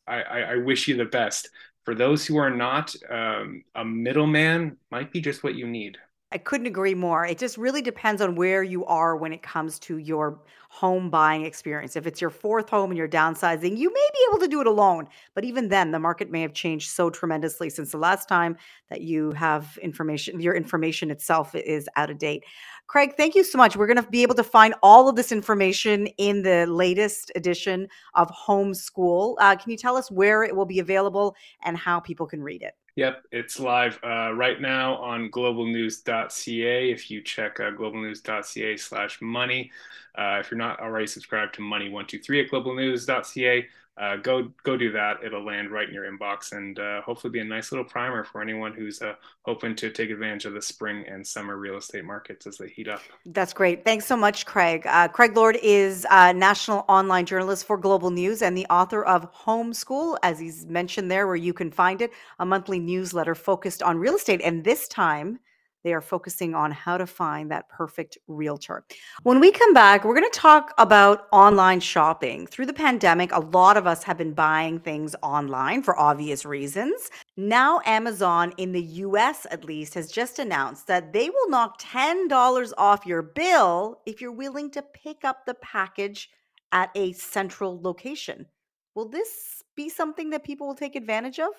I, 0.07 0.21
I, 0.21 0.39
I 0.39 0.55
wish 0.57 0.87
you 0.87 0.95
the 0.95 1.05
best. 1.05 1.49
For 1.83 1.93
those 1.93 2.25
who 2.25 2.37
are 2.37 2.49
not, 2.49 2.95
um, 3.09 3.65
a 3.75 3.83
middleman 3.83 4.77
might 4.91 5.11
be 5.11 5.19
just 5.19 5.43
what 5.43 5.55
you 5.55 5.67
need. 5.67 5.97
I 6.33 6.39
couldn't 6.39 6.65
agree 6.65 6.95
more. 6.95 7.27
It 7.27 7.37
just 7.37 7.59
really 7.59 7.83
depends 7.83 8.19
on 8.19 8.33
where 8.33 8.63
you 8.63 8.83
are 8.85 9.15
when 9.15 9.33
it 9.33 9.43
comes 9.43 9.77
to 9.79 9.99
your 9.99 10.39
home 10.69 11.11
buying 11.11 11.45
experience. 11.45 11.95
If 11.95 12.07
it's 12.07 12.19
your 12.19 12.31
fourth 12.31 12.69
home 12.69 12.89
and 12.89 12.97
you're 12.97 13.07
downsizing, 13.07 13.77
you 13.77 13.93
may 13.93 14.09
be 14.13 14.19
able 14.27 14.39
to 14.39 14.47
do 14.47 14.59
it 14.59 14.65
alone. 14.65 15.07
But 15.35 15.43
even 15.43 15.69
then, 15.69 15.91
the 15.91 15.99
market 15.99 16.31
may 16.31 16.41
have 16.41 16.55
changed 16.55 16.89
so 16.89 17.11
tremendously 17.11 17.69
since 17.69 17.91
the 17.91 17.99
last 17.99 18.27
time 18.27 18.57
that 18.89 19.01
you 19.01 19.31
have 19.33 19.77
information, 19.83 20.39
your 20.39 20.55
information 20.55 21.11
itself 21.11 21.53
is 21.53 21.87
out 21.95 22.09
of 22.09 22.17
date. 22.17 22.43
Craig, 22.87 23.13
thank 23.15 23.35
you 23.35 23.43
so 23.43 23.59
much. 23.59 23.75
We're 23.75 23.85
going 23.85 24.03
to 24.03 24.09
be 24.09 24.23
able 24.23 24.35
to 24.35 24.43
find 24.43 24.73
all 24.81 25.07
of 25.07 25.15
this 25.15 25.31
information 25.31 26.07
in 26.17 26.41
the 26.41 26.65
latest 26.65 27.31
edition 27.35 27.87
of 28.15 28.31
Homeschool. 28.31 29.35
Uh, 29.39 29.55
can 29.55 29.69
you 29.69 29.77
tell 29.77 29.95
us 29.95 30.09
where 30.09 30.43
it 30.43 30.55
will 30.55 30.65
be 30.65 30.79
available 30.79 31.35
and 31.61 31.77
how 31.77 31.99
people 31.99 32.25
can 32.25 32.41
read 32.41 32.63
it? 32.63 32.73
Yep, 32.95 33.25
it's 33.32 33.60
live 33.60 33.99
uh, 34.03 34.32
right 34.34 34.62
now 34.62 34.95
on 34.97 35.32
globalnews.ca. 35.32 36.91
If 36.91 37.10
you 37.10 37.21
check 37.21 37.60
uh, 37.60 37.71
globalnews.ca 37.71 38.77
slash 38.77 39.19
money, 39.19 39.71
uh, 40.15 40.38
if 40.39 40.51
you're 40.51 40.60
not 40.60 40.79
already 40.79 41.08
subscribed 41.08 41.56
to 41.56 41.62
Money123 41.62 42.45
at 42.45 42.51
globalnews.ca, 42.51 43.67
uh, 43.97 44.15
go 44.17 44.51
go 44.63 44.75
do 44.75 44.91
that. 44.91 45.23
It'll 45.23 45.45
land 45.45 45.71
right 45.71 45.88
in 45.88 45.93
your 45.93 46.12
inbox 46.12 46.51
and 46.51 46.79
uh, 46.79 47.01
hopefully 47.01 47.32
be 47.32 47.39
a 47.39 47.43
nice 47.43 47.71
little 47.71 47.86
primer 47.86 48.23
for 48.23 48.41
anyone 48.41 48.73
who's 48.73 49.01
uh, 49.01 49.13
hoping 49.43 49.75
to 49.75 49.91
take 49.91 50.10
advantage 50.10 50.45
of 50.45 50.53
the 50.53 50.62
spring 50.62 51.06
and 51.08 51.25
summer 51.25 51.58
real 51.58 51.77
estate 51.77 52.03
markets 52.03 52.47
as 52.47 52.58
they 52.58 52.69
heat 52.69 52.88
up. 52.88 53.01
That's 53.25 53.53
great. 53.53 53.86
Thanks 53.86 54.06
so 54.06 54.17
much, 54.17 54.45
Craig. 54.47 54.88
Uh, 54.88 55.08
Craig 55.08 55.36
Lord 55.36 55.58
is 55.62 56.08
a 56.10 56.34
national 56.34 56.86
online 56.89 57.25
journalist 57.27 57.65
for 57.65 57.77
Global 57.77 58.10
News 58.10 58.41
and 58.41 58.58
the 58.58 58.65
author 58.65 59.03
of 59.06 59.32
Homeschool, 59.32 60.17
as 60.23 60.39
he's 60.39 60.65
mentioned 60.65 61.12
there, 61.12 61.27
where 61.27 61.36
you 61.36 61.53
can 61.53 61.71
find 61.71 62.01
it, 62.01 62.12
a 62.39 62.45
monthly 62.45 62.79
newsletter 62.79 63.36
focused 63.36 63.84
on 63.84 63.97
real 63.97 64.15
estate. 64.15 64.41
And 64.43 64.63
this 64.63 64.88
time, 64.88 65.39
they 65.83 65.93
are 65.93 66.01
focusing 66.01 66.55
on 66.55 66.71
how 66.71 66.97
to 66.97 67.05
find 67.05 67.51
that 67.51 67.69
perfect 67.69 68.17
realtor. 68.27 68.85
When 69.23 69.39
we 69.39 69.51
come 69.51 69.73
back, 69.73 70.03
we're 70.03 70.15
going 70.15 70.29
to 70.31 70.39
talk 70.39 70.73
about 70.77 71.27
online 71.31 71.79
shopping. 71.79 72.47
Through 72.47 72.67
the 72.67 72.73
pandemic, 72.73 73.31
a 73.31 73.39
lot 73.39 73.77
of 73.77 73.85
us 73.85 74.03
have 74.03 74.17
been 74.17 74.33
buying 74.33 74.79
things 74.79 75.15
online 75.21 75.83
for 75.83 75.97
obvious 75.99 76.45
reasons. 76.45 77.09
Now, 77.36 77.81
Amazon 77.86 78.53
in 78.57 78.71
the 78.71 78.81
US 78.81 79.45
at 79.51 79.65
least 79.65 79.93
has 79.95 80.11
just 80.11 80.39
announced 80.39 80.88
that 80.88 81.13
they 81.13 81.29
will 81.29 81.49
knock 81.49 81.81
$10 81.81 82.73
off 82.77 83.05
your 83.05 83.21
bill 83.21 83.99
if 84.05 84.21
you're 84.21 84.31
willing 84.31 84.71
to 84.71 84.81
pick 84.81 85.23
up 85.23 85.45
the 85.45 85.55
package 85.55 86.29
at 86.71 86.89
a 86.95 87.13
central 87.13 87.79
location. 87.81 88.47
Will 88.95 89.09
this 89.09 89.63
be 89.75 89.89
something 89.89 90.29
that 90.29 90.43
people 90.43 90.67
will 90.67 90.75
take 90.75 90.95
advantage 90.95 91.39
of? 91.39 91.49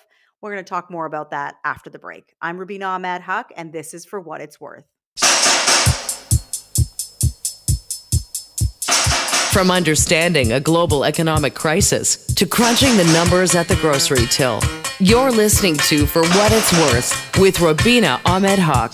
We're 0.41 0.53
going 0.53 0.63
to 0.63 0.69
talk 0.69 0.89
more 0.89 1.05
about 1.05 1.31
that 1.31 1.55
after 1.65 1.89
the 1.89 1.99
break. 1.99 2.33
I'm 2.41 2.57
Rubina 2.57 2.85
Ahmed 2.85 3.21
Haq, 3.21 3.51
and 3.57 3.73
this 3.73 3.93
is 3.93 4.05
For 4.05 4.21
What 4.21 4.39
It's 4.39 4.61
Worth. 4.61 4.85
From 9.51 9.69
understanding 9.69 10.53
a 10.53 10.61
global 10.61 11.03
economic 11.03 11.55
crisis 11.55 12.25
to 12.35 12.45
crunching 12.45 12.95
the 12.95 13.05
numbers 13.11 13.53
at 13.53 13.67
the 13.67 13.75
grocery 13.77 14.27
till, 14.27 14.61
you're 14.99 15.31
listening 15.31 15.75
to 15.89 16.05
For 16.05 16.21
What 16.21 16.53
It's 16.53 16.71
Worth 16.71 17.37
with 17.37 17.59
Rubina 17.59 18.21
Ahmed 18.25 18.59
Haq. 18.59 18.93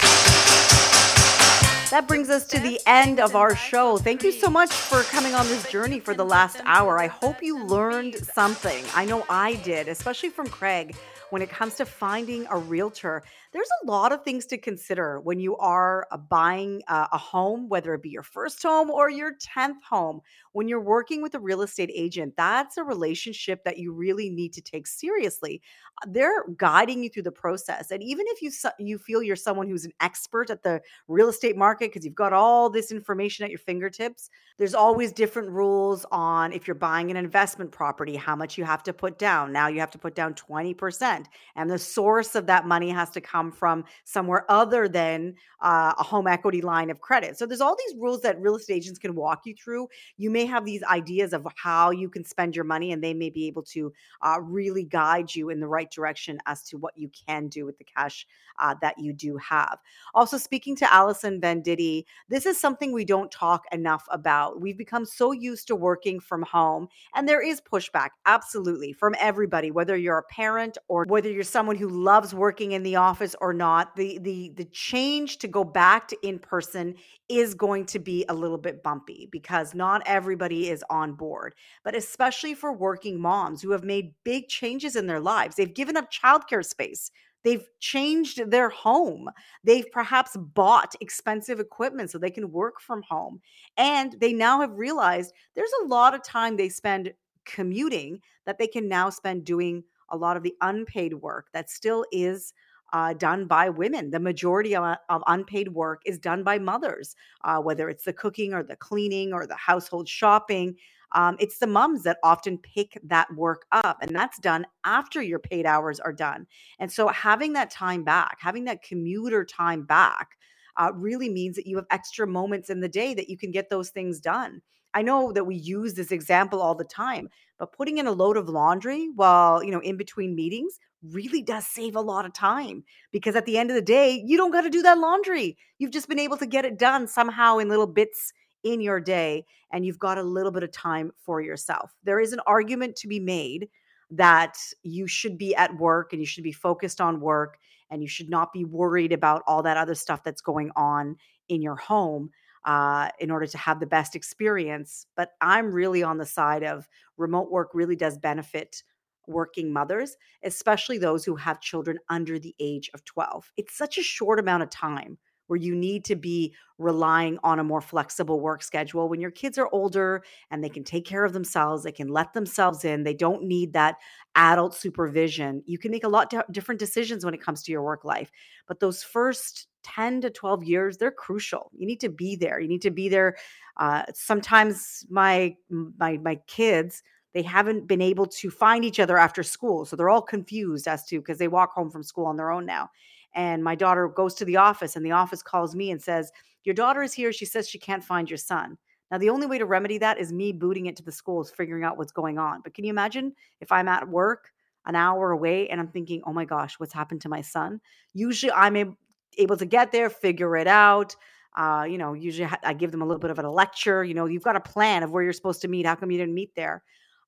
That 1.91 2.07
brings 2.07 2.29
us 2.29 2.47
to 2.47 2.59
the 2.61 2.79
end 2.87 3.19
of 3.19 3.35
our 3.35 3.53
show. 3.53 3.97
Thank 3.97 4.23
you 4.23 4.31
so 4.31 4.49
much 4.49 4.71
for 4.71 5.03
coming 5.03 5.35
on 5.35 5.45
this 5.49 5.69
journey 5.69 5.99
for 5.99 6.13
the 6.13 6.23
last 6.23 6.61
hour. 6.63 6.97
I 6.97 7.07
hope 7.07 7.43
you 7.43 7.65
learned 7.65 8.15
something. 8.15 8.85
I 8.95 9.03
know 9.03 9.25
I 9.29 9.55
did, 9.55 9.89
especially 9.89 10.29
from 10.29 10.47
Craig 10.47 10.95
when 11.31 11.41
it 11.41 11.49
comes 11.49 11.75
to 11.75 11.85
finding 11.85 12.45
a 12.49 12.57
realtor 12.57 13.23
there's 13.51 13.69
a 13.83 13.85
lot 13.85 14.13
of 14.13 14.23
things 14.23 14.45
to 14.47 14.57
consider 14.57 15.19
when 15.19 15.39
you 15.39 15.57
are 15.57 16.07
uh, 16.11 16.17
buying 16.17 16.81
uh, 16.87 17.07
a 17.11 17.17
home, 17.17 17.67
whether 17.67 17.93
it 17.93 18.01
be 18.01 18.09
your 18.09 18.23
first 18.23 18.63
home 18.63 18.89
or 18.89 19.09
your 19.09 19.33
10th 19.35 19.81
home. 19.87 20.21
When 20.53 20.67
you're 20.67 20.81
working 20.81 21.21
with 21.21 21.35
a 21.35 21.39
real 21.39 21.61
estate 21.61 21.91
agent, 21.93 22.35
that's 22.37 22.77
a 22.77 22.83
relationship 22.83 23.63
that 23.65 23.77
you 23.77 23.91
really 23.91 24.29
need 24.29 24.53
to 24.53 24.61
take 24.61 24.87
seriously. 24.87 25.61
Uh, 26.01 26.07
they're 26.11 26.45
guiding 26.57 27.03
you 27.03 27.09
through 27.09 27.23
the 27.23 27.31
process. 27.31 27.91
And 27.91 28.01
even 28.01 28.25
if 28.29 28.41
you 28.41 28.51
you 28.79 28.97
feel 28.97 29.21
you're 29.21 29.35
someone 29.35 29.67
who's 29.67 29.85
an 29.85 29.93
expert 29.99 30.49
at 30.49 30.63
the 30.63 30.81
real 31.07 31.29
estate 31.29 31.57
market 31.57 31.91
because 31.91 32.05
you've 32.05 32.15
got 32.15 32.33
all 32.33 32.69
this 32.69 32.91
information 32.91 33.43
at 33.43 33.51
your 33.51 33.59
fingertips, 33.59 34.29
there's 34.57 34.75
always 34.75 35.11
different 35.11 35.49
rules 35.49 36.05
on 36.11 36.53
if 36.53 36.67
you're 36.67 36.75
buying 36.75 37.11
an 37.11 37.17
investment 37.17 37.71
property, 37.71 38.15
how 38.15 38.35
much 38.35 38.57
you 38.57 38.63
have 38.63 38.83
to 38.83 38.93
put 38.93 39.17
down. 39.17 39.51
Now 39.51 39.67
you 39.67 39.79
have 39.79 39.91
to 39.91 39.97
put 39.97 40.15
down 40.15 40.35
20%, 40.35 41.20
and 41.55 41.69
the 41.69 41.79
source 41.79 42.35
of 42.35 42.45
that 42.47 42.67
money 42.67 42.89
has 42.89 43.09
to 43.11 43.21
come 43.21 43.51
from 43.51 43.83
somewhere 44.03 44.45
other 44.49 44.87
than 44.87 45.35
uh, 45.61 45.93
a 45.97 46.03
home 46.03 46.27
equity 46.27 46.61
line 46.61 46.89
of 46.89 46.99
credit. 47.01 47.37
So 47.37 47.45
there's 47.45 47.61
all 47.61 47.75
these 47.75 47.95
rules 47.99 48.21
that 48.21 48.41
real 48.41 48.55
estate 48.55 48.75
agents 48.75 48.99
can 48.99 49.15
walk 49.15 49.41
you 49.45 49.53
through. 49.53 49.87
You 50.17 50.29
may 50.29 50.45
have 50.45 50.65
these 50.65 50.83
ideas 50.83 51.33
of 51.33 51.45
how 51.55 51.91
you 51.91 52.09
can 52.09 52.23
spend 52.23 52.55
your 52.55 52.65
money, 52.65 52.91
and 52.91 53.03
they 53.03 53.13
may 53.13 53.29
be 53.29 53.47
able 53.47 53.63
to 53.63 53.93
uh, 54.21 54.39
really 54.41 54.83
guide 54.83 55.33
you 55.33 55.49
in 55.49 55.59
the 55.59 55.67
right 55.67 55.91
direction 55.91 56.39
as 56.45 56.63
to 56.63 56.77
what 56.77 56.97
you 56.97 57.09
can 57.27 57.47
do 57.47 57.65
with 57.65 57.77
the 57.77 57.83
cash 57.83 58.25
uh, 58.59 58.75
that 58.81 58.97
you 58.97 59.13
do 59.13 59.37
have. 59.37 59.79
Also, 60.13 60.37
speaking 60.37 60.75
to 60.77 60.93
Allison 60.93 61.39
Venditti, 61.39 62.05
this 62.29 62.45
is 62.45 62.59
something 62.59 62.91
we 62.91 63.05
don't 63.05 63.31
talk 63.31 63.65
enough 63.71 64.05
about. 64.11 64.61
We've 64.61 64.77
become 64.77 65.05
so 65.05 65.31
used 65.31 65.67
to 65.67 65.75
working 65.75 66.19
from 66.19 66.43
home, 66.43 66.87
and 67.15 67.27
there 67.27 67.41
is 67.41 67.61
pushback, 67.61 68.09
absolutely, 68.25 68.93
from 68.93 69.15
everybody, 69.19 69.71
whether 69.71 69.95
you're 69.97 70.17
a 70.17 70.23
parent 70.23 70.77
or 70.87 71.05
whether 71.11 71.29
you're 71.29 71.43
someone 71.43 71.75
who 71.75 71.89
loves 71.89 72.33
working 72.33 72.71
in 72.71 72.83
the 72.83 72.95
office 72.95 73.35
or 73.41 73.53
not, 73.53 73.95
the 73.97 74.17
the 74.19 74.53
the 74.55 74.65
change 74.65 75.37
to 75.39 75.47
go 75.47 75.63
back 75.63 76.07
to 76.07 76.17
in 76.27 76.39
person 76.39 76.95
is 77.27 77.53
going 77.53 77.85
to 77.85 77.99
be 77.99 78.25
a 78.29 78.33
little 78.33 78.57
bit 78.57 78.81
bumpy 78.81 79.27
because 79.29 79.75
not 79.75 80.01
everybody 80.05 80.69
is 80.69 80.83
on 80.89 81.13
board. 81.13 81.53
But 81.83 81.95
especially 81.95 82.53
for 82.53 82.71
working 82.71 83.19
moms 83.19 83.61
who 83.61 83.71
have 83.71 83.83
made 83.83 84.13
big 84.23 84.47
changes 84.47 84.95
in 84.95 85.05
their 85.05 85.19
lives, 85.19 85.57
they've 85.57 85.73
given 85.73 85.97
up 85.97 86.09
childcare 86.09 86.65
space. 86.65 87.11
They've 87.43 87.67
changed 87.79 88.49
their 88.49 88.69
home. 88.69 89.27
They've 89.63 89.91
perhaps 89.91 90.37
bought 90.37 90.95
expensive 91.01 91.59
equipment 91.59 92.11
so 92.11 92.19
they 92.19 92.29
can 92.29 92.51
work 92.51 92.79
from 92.79 93.01
home. 93.09 93.41
And 93.75 94.15
they 94.21 94.31
now 94.31 94.61
have 94.61 94.77
realized 94.77 95.33
there's 95.55 95.73
a 95.83 95.87
lot 95.87 96.13
of 96.13 96.23
time 96.23 96.55
they 96.55 96.69
spend 96.69 97.13
commuting 97.43 98.19
that 98.45 98.59
they 98.59 98.67
can 98.67 98.87
now 98.87 99.09
spend 99.09 99.43
doing 99.43 99.83
a 100.11 100.17
lot 100.17 100.37
of 100.37 100.43
the 100.43 100.55
unpaid 100.61 101.15
work 101.15 101.47
that 101.53 101.69
still 101.69 102.05
is 102.11 102.53
uh, 102.93 103.13
done 103.13 103.45
by 103.45 103.69
women. 103.69 104.11
The 104.11 104.19
majority 104.19 104.75
of, 104.75 104.97
of, 105.09 105.23
unpaid 105.27 105.69
work 105.69 106.01
is 106.05 106.19
done 106.19 106.43
by 106.43 106.59
mothers, 106.59 107.15
uh, 107.43 107.59
whether 107.59 107.89
it's 107.89 108.03
the 108.03 108.13
cooking 108.13 108.53
or 108.53 108.63
the 108.63 108.75
cleaning 108.75 109.33
or 109.33 109.47
the 109.47 109.55
household 109.55 110.07
shopping. 110.07 110.75
Um, 111.13 111.35
it's 111.39 111.57
the 111.57 111.67
moms 111.67 112.03
that 112.03 112.17
often 112.23 112.57
pick 112.57 112.99
that 113.03 113.33
work 113.35 113.65
up, 113.71 113.97
and 114.01 114.15
that's 114.15 114.39
done 114.39 114.65
after 114.85 115.21
your 115.21 115.39
paid 115.39 115.65
hours 115.65 115.99
are 115.99 116.13
done. 116.13 116.47
And 116.79 116.91
so, 116.91 117.09
having 117.09 117.53
that 117.53 117.69
time 117.69 118.03
back, 118.03 118.37
having 118.39 118.63
that 118.65 118.81
commuter 118.81 119.43
time 119.43 119.83
back, 119.83 120.37
uh, 120.77 120.91
really 120.93 121.29
means 121.29 121.55
that 121.55 121.67
you 121.67 121.75
have 121.77 121.85
extra 121.91 122.27
moments 122.27 122.69
in 122.69 122.79
the 122.79 122.89
day 122.89 123.13
that 123.13 123.29
you 123.29 123.37
can 123.37 123.51
get 123.51 123.69
those 123.69 123.89
things 123.89 124.19
done. 124.19 124.61
I 124.93 125.01
know 125.01 125.31
that 125.31 125.45
we 125.45 125.55
use 125.55 125.93
this 125.93 126.11
example 126.11 126.61
all 126.61 126.75
the 126.75 126.83
time, 126.83 127.29
but 127.57 127.71
putting 127.71 127.97
in 127.97 128.07
a 128.07 128.11
load 128.11 128.37
of 128.37 128.49
laundry 128.49 129.09
while, 129.15 129.63
you 129.63 129.71
know, 129.71 129.79
in 129.79 129.95
between 129.95 130.35
meetings 130.35 130.79
really 131.01 131.41
does 131.41 131.65
save 131.65 131.95
a 131.95 132.01
lot 132.01 132.25
of 132.25 132.33
time 132.33 132.83
because 133.11 133.35
at 133.35 133.45
the 133.45 133.57
end 133.57 133.69
of 133.69 133.75
the 133.75 133.81
day, 133.81 134.21
you 134.25 134.37
don't 134.37 134.51
got 134.51 134.61
to 134.61 134.69
do 134.69 134.81
that 134.81 134.97
laundry. 134.97 135.57
You've 135.79 135.91
just 135.91 136.09
been 136.09 136.19
able 136.19 136.37
to 136.37 136.45
get 136.45 136.65
it 136.65 136.77
done 136.77 137.07
somehow 137.07 137.57
in 137.57 137.69
little 137.69 137.87
bits 137.87 138.33
in 138.63 138.81
your 138.81 138.99
day 138.99 139.45
and 139.71 139.85
you've 139.85 139.99
got 139.99 140.17
a 140.17 140.23
little 140.23 140.51
bit 140.51 140.63
of 140.63 140.71
time 140.71 141.11
for 141.25 141.41
yourself. 141.41 141.91
There 142.03 142.19
is 142.19 142.33
an 142.33 142.41
argument 142.45 142.95
to 142.97 143.07
be 143.07 143.19
made 143.19 143.69
that 144.11 144.57
you 144.83 145.07
should 145.07 145.37
be 145.37 145.55
at 145.55 145.75
work 145.77 146.11
and 146.11 146.19
you 146.19 146.25
should 146.25 146.43
be 146.43 146.51
focused 146.51 146.99
on 146.99 147.21
work 147.21 147.57
and 147.91 148.01
you 148.01 148.07
should 148.07 148.29
not 148.29 148.53
be 148.53 148.65
worried 148.65 149.11
about 149.11 149.43
all 149.45 149.61
that 149.63 149.77
other 149.77 149.95
stuff 149.95 150.23
that's 150.23 150.41
going 150.41 150.71
on 150.75 151.17
in 151.49 151.61
your 151.61 151.75
home 151.75 152.31
uh, 152.65 153.09
in 153.19 153.29
order 153.29 153.45
to 153.45 153.57
have 153.57 153.79
the 153.79 153.85
best 153.85 154.15
experience. 154.15 155.05
But 155.15 155.31
I'm 155.41 155.71
really 155.71 156.01
on 156.01 156.17
the 156.17 156.25
side 156.25 156.63
of 156.63 156.87
remote 157.17 157.51
work 157.51 157.71
really 157.73 157.95
does 157.95 158.17
benefit 158.17 158.83
working 159.27 159.71
mothers, 159.71 160.17
especially 160.43 160.97
those 160.97 161.23
who 161.23 161.35
have 161.35 161.61
children 161.61 161.97
under 162.09 162.39
the 162.39 162.55
age 162.59 162.89
of 162.93 163.05
12. 163.05 163.51
It's 163.57 163.77
such 163.77 163.97
a 163.97 164.03
short 164.03 164.39
amount 164.39 164.63
of 164.63 164.69
time 164.69 165.17
where 165.51 165.59
you 165.59 165.75
need 165.75 166.05
to 166.05 166.15
be 166.15 166.55
relying 166.77 167.37
on 167.43 167.59
a 167.59 167.63
more 167.63 167.81
flexible 167.81 168.39
work 168.39 168.63
schedule 168.63 169.09
when 169.09 169.19
your 169.19 169.29
kids 169.29 169.57
are 169.57 169.67
older 169.73 170.23
and 170.49 170.63
they 170.63 170.69
can 170.69 170.81
take 170.81 171.03
care 171.03 171.25
of 171.25 171.33
themselves 171.33 171.83
they 171.83 171.91
can 171.91 172.07
let 172.07 172.31
themselves 172.31 172.85
in 172.85 173.03
they 173.03 173.13
don't 173.13 173.43
need 173.43 173.73
that 173.73 173.97
adult 174.35 174.73
supervision 174.73 175.61
you 175.65 175.77
can 175.77 175.91
make 175.91 176.05
a 176.05 176.07
lot 176.07 176.33
of 176.33 176.43
different 176.53 176.79
decisions 176.79 177.25
when 177.25 177.33
it 177.33 177.41
comes 177.41 177.61
to 177.61 177.69
your 177.69 177.83
work 177.83 178.05
life 178.05 178.31
but 178.65 178.79
those 178.79 179.03
first 179.03 179.67
10 179.83 180.21
to 180.21 180.29
12 180.29 180.63
years 180.63 180.97
they're 180.97 181.11
crucial 181.11 181.69
you 181.77 181.85
need 181.85 181.99
to 181.99 182.07
be 182.07 182.37
there 182.37 182.61
you 182.61 182.69
need 182.69 182.81
to 182.81 182.89
be 182.89 183.09
there 183.09 183.35
uh, 183.75 184.03
sometimes 184.13 185.05
my 185.09 185.53
my 185.69 186.17
my 186.19 186.35
kids 186.47 187.03
they 187.33 187.41
haven't 187.41 187.87
been 187.87 188.01
able 188.01 188.25
to 188.25 188.49
find 188.49 188.83
each 188.83 188.99
other 188.99 189.17
after 189.17 189.41
school. 189.41 189.85
So 189.85 189.95
they're 189.95 190.09
all 190.09 190.21
confused 190.21 190.87
as 190.87 191.05
to 191.05 191.19
because 191.19 191.37
they 191.37 191.47
walk 191.47 191.71
home 191.71 191.89
from 191.89 192.03
school 192.03 192.25
on 192.25 192.35
their 192.35 192.51
own 192.51 192.65
now. 192.65 192.89
And 193.33 193.63
my 193.63 193.75
daughter 193.75 194.07
goes 194.07 194.33
to 194.35 194.45
the 194.45 194.57
office, 194.57 194.95
and 194.95 195.05
the 195.05 195.11
office 195.11 195.41
calls 195.41 195.75
me 195.75 195.91
and 195.91 196.01
says, 196.01 196.31
Your 196.63 196.75
daughter 196.75 197.01
is 197.01 197.13
here. 197.13 197.31
She 197.31 197.45
says 197.45 197.69
she 197.69 197.79
can't 197.79 198.03
find 198.03 198.29
your 198.29 198.37
son. 198.37 198.77
Now, 199.09 199.17
the 199.17 199.29
only 199.29 199.47
way 199.47 199.57
to 199.57 199.65
remedy 199.65 199.97
that 199.97 200.19
is 200.19 200.31
me 200.31 200.51
booting 200.53 200.85
it 200.85 200.95
to 200.97 201.03
the 201.03 201.11
schools, 201.11 201.51
figuring 201.51 201.83
out 201.83 201.97
what's 201.97 202.13
going 202.13 202.37
on. 202.37 202.61
But 202.63 202.73
can 202.73 202.85
you 202.85 202.91
imagine 202.91 203.33
if 203.59 203.71
I'm 203.71 203.87
at 203.87 204.07
work 204.07 204.51
an 204.85 204.95
hour 204.95 205.31
away 205.31 205.67
and 205.67 205.79
I'm 205.79 205.89
thinking, 205.89 206.21
oh 206.25 206.33
my 206.33 206.45
gosh, 206.45 206.79
what's 206.79 206.93
happened 206.93 207.21
to 207.21 207.29
my 207.29 207.41
son? 207.41 207.81
Usually 208.13 208.51
I'm 208.53 208.95
able 209.37 209.57
to 209.57 209.65
get 209.65 209.91
there, 209.91 210.09
figure 210.09 210.55
it 210.55 210.67
out. 210.67 211.15
Uh, 211.57 211.85
you 211.89 211.97
know, 211.97 212.13
usually 212.13 212.49
I 212.63 212.73
give 212.73 212.91
them 212.91 213.01
a 213.01 213.05
little 213.05 213.19
bit 213.19 213.31
of 213.31 213.39
a 213.39 213.49
lecture. 213.49 214.03
You 214.03 214.13
know, 214.13 214.25
you've 214.25 214.43
got 214.43 214.55
a 214.55 214.61
plan 214.61 215.03
of 215.03 215.11
where 215.11 215.23
you're 215.23 215.33
supposed 215.33 215.61
to 215.63 215.67
meet. 215.67 215.85
How 215.85 215.95
come 215.95 216.09
you 216.09 216.17
didn't 216.17 216.33
meet 216.33 216.55
there? 216.55 216.81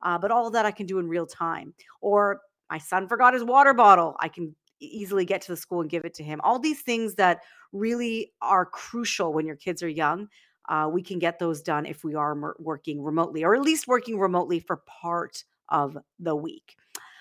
uh, 0.04 0.18
but 0.18 0.32
all 0.32 0.46
of 0.46 0.54
that 0.54 0.66
I 0.66 0.72
can 0.72 0.86
do 0.86 1.00
in 1.00 1.08
real 1.08 1.26
time. 1.26 1.74
Or 2.02 2.42
my 2.70 2.78
son 2.78 3.08
forgot 3.08 3.34
his 3.34 3.44
water 3.44 3.74
bottle. 3.74 4.16
I 4.20 4.28
can 4.28 4.56
easily 4.86 5.26
get 5.26 5.42
to 5.42 5.52
the 5.52 5.58
school 5.58 5.82
and 5.82 5.90
give 5.90 6.06
it 6.06 6.14
to 6.16 6.24
him. 6.24 6.40
All 6.44 6.60
these 6.60 6.82
things 6.82 7.16
that 7.16 7.42
really 7.72 8.32
are 8.42 8.66
crucial 8.66 9.34
when 9.34 9.46
your 9.46 9.56
kids 9.56 9.84
are 9.84 9.90
young. 9.90 10.28
Uh, 10.70 10.90
we 10.92 11.02
can 11.02 11.20
get 11.20 11.40
those 11.40 11.62
done 11.62 11.86
if 11.86 12.04
we 12.04 12.16
are 12.16 12.56
working 12.60 13.04
remotely, 13.04 13.44
or 13.44 13.56
at 13.56 13.62
least 13.62 13.88
working 13.88 14.18
remotely 14.18 14.60
for 14.60 14.78
part 15.02 15.44
of 15.70 15.98
the 16.20 16.36
week. 16.36 16.76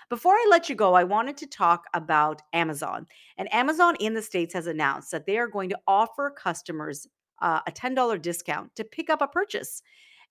Before 0.09 0.33
I 0.33 0.47
let 0.49 0.69
you 0.69 0.75
go, 0.75 0.93
I 0.93 1.03
wanted 1.03 1.37
to 1.37 1.47
talk 1.47 1.85
about 1.93 2.41
Amazon. 2.53 3.07
And 3.37 3.51
Amazon 3.53 3.95
in 3.99 4.13
the 4.13 4.21
States 4.21 4.53
has 4.53 4.67
announced 4.67 5.11
that 5.11 5.25
they 5.25 5.37
are 5.37 5.47
going 5.47 5.69
to 5.69 5.79
offer 5.87 6.29
customers 6.29 7.07
uh, 7.41 7.61
a 7.67 7.71
$10 7.71 8.21
discount 8.21 8.75
to 8.75 8.83
pick 8.83 9.09
up 9.09 9.21
a 9.21 9.27
purchase. 9.27 9.81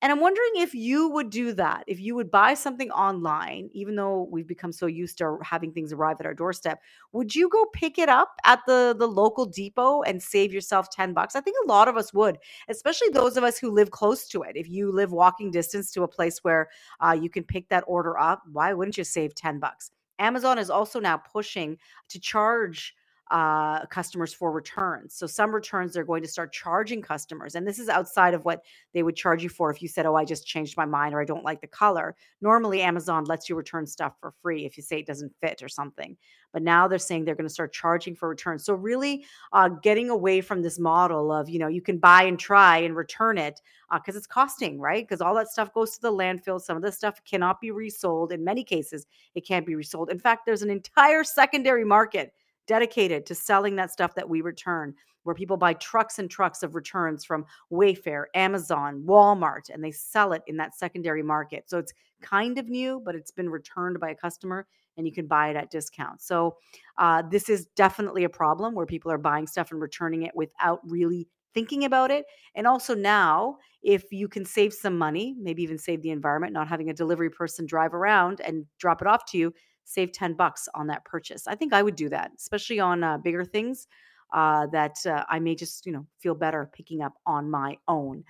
And 0.02 0.10
I'm 0.10 0.18
wondering 0.18 0.50
if 0.56 0.74
you 0.74 1.08
would 1.10 1.30
do 1.30 1.52
that, 1.52 1.84
if 1.86 2.00
you 2.00 2.16
would 2.16 2.28
buy 2.28 2.54
something 2.54 2.90
online, 2.90 3.70
even 3.72 3.94
though 3.94 4.26
we've 4.32 4.48
become 4.48 4.72
so 4.72 4.86
used 4.86 5.16
to 5.18 5.38
having 5.44 5.70
things 5.70 5.92
arrive 5.92 6.16
at 6.18 6.26
our 6.26 6.34
doorstep, 6.34 6.82
would 7.12 7.36
you 7.36 7.48
go 7.48 7.66
pick 7.66 7.98
it 7.98 8.08
up 8.08 8.34
at 8.44 8.58
the 8.66 8.96
the 8.98 9.06
local 9.06 9.46
depot 9.46 10.02
and 10.02 10.20
save 10.20 10.52
yourself 10.52 10.90
10 10.90 11.14
bucks? 11.14 11.36
I 11.36 11.40
think 11.40 11.56
a 11.62 11.68
lot 11.68 11.86
of 11.86 11.96
us 11.96 12.12
would, 12.12 12.38
especially 12.68 13.10
those 13.10 13.36
of 13.36 13.44
us 13.44 13.58
who 13.58 13.70
live 13.70 13.92
close 13.92 14.26
to 14.30 14.42
it. 14.42 14.56
If 14.56 14.68
you 14.68 14.90
live 14.90 15.12
walking 15.12 15.52
distance 15.52 15.92
to 15.92 16.02
a 16.02 16.08
place 16.08 16.40
where 16.42 16.68
uh, 16.98 17.16
you 17.18 17.30
can 17.30 17.44
pick 17.44 17.68
that 17.68 17.84
order 17.86 18.18
up, 18.18 18.42
why 18.50 18.72
wouldn't 18.72 18.98
you 18.98 19.04
save 19.04 19.36
10 19.36 19.60
bucks? 19.60 19.92
Amazon 20.18 20.58
is 20.58 20.68
also 20.68 20.98
now 20.98 21.16
pushing 21.16 21.78
to 22.08 22.18
charge 22.18 22.96
uh, 23.32 23.86
customers 23.86 24.34
for 24.34 24.52
returns. 24.52 25.14
So 25.14 25.26
some 25.26 25.54
returns 25.54 25.94
they're 25.94 26.04
going 26.04 26.22
to 26.22 26.28
start 26.28 26.52
charging 26.52 27.00
customers, 27.00 27.54
and 27.54 27.66
this 27.66 27.78
is 27.78 27.88
outside 27.88 28.34
of 28.34 28.44
what 28.44 28.62
they 28.92 29.02
would 29.02 29.16
charge 29.16 29.42
you 29.42 29.48
for 29.48 29.70
if 29.70 29.80
you 29.80 29.88
said, 29.88 30.04
"Oh, 30.04 30.14
I 30.14 30.26
just 30.26 30.46
changed 30.46 30.76
my 30.76 30.84
mind" 30.84 31.14
or 31.14 31.20
"I 31.20 31.24
don't 31.24 31.42
like 31.42 31.62
the 31.62 31.66
color." 31.66 32.14
Normally, 32.42 32.82
Amazon 32.82 33.24
lets 33.24 33.48
you 33.48 33.56
return 33.56 33.86
stuff 33.86 34.12
for 34.20 34.34
free 34.42 34.66
if 34.66 34.76
you 34.76 34.82
say 34.82 34.98
it 34.98 35.06
doesn't 35.06 35.34
fit 35.40 35.62
or 35.62 35.68
something. 35.70 36.14
But 36.52 36.62
now 36.62 36.86
they're 36.86 36.98
saying 36.98 37.24
they're 37.24 37.34
going 37.34 37.48
to 37.48 37.54
start 37.54 37.72
charging 37.72 38.14
for 38.14 38.28
returns. 38.28 38.66
So 38.66 38.74
really, 38.74 39.24
uh, 39.54 39.70
getting 39.70 40.10
away 40.10 40.42
from 40.42 40.60
this 40.60 40.78
model 40.78 41.32
of 41.32 41.48
you 41.48 41.58
know 41.58 41.68
you 41.68 41.80
can 41.80 41.96
buy 41.96 42.24
and 42.24 42.38
try 42.38 42.78
and 42.78 42.94
return 42.94 43.38
it 43.38 43.62
because 43.94 44.14
uh, 44.14 44.18
it's 44.18 44.26
costing, 44.26 44.78
right? 44.78 45.08
Because 45.08 45.22
all 45.22 45.34
that 45.36 45.48
stuff 45.48 45.72
goes 45.72 45.92
to 45.92 46.02
the 46.02 46.12
landfill. 46.12 46.60
Some 46.60 46.76
of 46.76 46.82
the 46.82 46.92
stuff 46.92 47.18
cannot 47.24 47.62
be 47.62 47.70
resold. 47.70 48.30
In 48.30 48.44
many 48.44 48.62
cases, 48.62 49.06
it 49.34 49.46
can't 49.46 49.64
be 49.64 49.74
resold. 49.74 50.10
In 50.10 50.18
fact, 50.18 50.44
there's 50.44 50.62
an 50.62 50.70
entire 50.70 51.24
secondary 51.24 51.86
market 51.86 52.34
dedicated 52.66 53.26
to 53.26 53.34
selling 53.34 53.76
that 53.76 53.90
stuff 53.90 54.14
that 54.14 54.28
we 54.28 54.40
return, 54.40 54.94
where 55.24 55.34
people 55.34 55.56
buy 55.56 55.72
trucks 55.74 56.18
and 56.18 56.30
trucks 56.30 56.62
of 56.62 56.74
returns 56.74 57.24
from 57.24 57.44
Wayfair, 57.70 58.24
Amazon, 58.34 59.02
Walmart, 59.06 59.70
and 59.72 59.82
they 59.82 59.92
sell 59.92 60.32
it 60.32 60.42
in 60.46 60.56
that 60.56 60.74
secondary 60.74 61.22
market. 61.22 61.68
So 61.68 61.78
it's 61.78 61.92
kind 62.20 62.58
of 62.58 62.68
new, 62.68 63.00
but 63.04 63.14
it's 63.14 63.30
been 63.30 63.48
returned 63.48 64.00
by 64.00 64.10
a 64.10 64.14
customer 64.14 64.66
and 64.96 65.06
you 65.06 65.12
can 65.12 65.26
buy 65.26 65.48
it 65.48 65.56
at 65.56 65.70
discount. 65.70 66.20
So 66.20 66.56
uh, 66.98 67.22
this 67.30 67.48
is 67.48 67.66
definitely 67.76 68.24
a 68.24 68.28
problem 68.28 68.74
where 68.74 68.86
people 68.86 69.10
are 69.10 69.18
buying 69.18 69.46
stuff 69.46 69.70
and 69.70 69.80
returning 69.80 70.22
it 70.22 70.32
without 70.34 70.80
really 70.84 71.28
thinking 71.54 71.84
about 71.84 72.10
it. 72.10 72.24
And 72.54 72.66
also 72.66 72.94
now, 72.94 73.58
if 73.82 74.12
you 74.12 74.28
can 74.28 74.44
save 74.44 74.72
some 74.72 74.96
money, 74.96 75.34
maybe 75.38 75.62
even 75.62 75.78
save 75.78 76.02
the 76.02 76.10
environment, 76.10 76.52
not 76.52 76.68
having 76.68 76.90
a 76.90 76.94
delivery 76.94 77.30
person 77.30 77.66
drive 77.66 77.94
around 77.94 78.40
and 78.40 78.64
drop 78.78 79.00
it 79.02 79.08
off 79.08 79.24
to 79.26 79.38
you, 79.38 79.52
save 79.84 80.12
10 80.12 80.34
bucks 80.34 80.68
on 80.74 80.86
that 80.88 81.04
purchase. 81.04 81.46
I 81.46 81.54
think 81.54 81.72
I 81.72 81.82
would 81.82 81.96
do 81.96 82.08
that, 82.10 82.32
especially 82.36 82.80
on 82.80 83.02
uh, 83.04 83.18
bigger 83.18 83.44
things 83.44 83.86
uh, 84.32 84.66
that 84.68 84.96
uh, 85.06 85.24
I 85.28 85.38
may 85.38 85.54
just, 85.54 85.86
you 85.86 85.92
know, 85.92 86.06
feel 86.18 86.34
better 86.34 86.70
picking 86.72 87.02
up 87.02 87.14
on 87.26 87.50
my 87.50 87.76
own. 87.88 88.24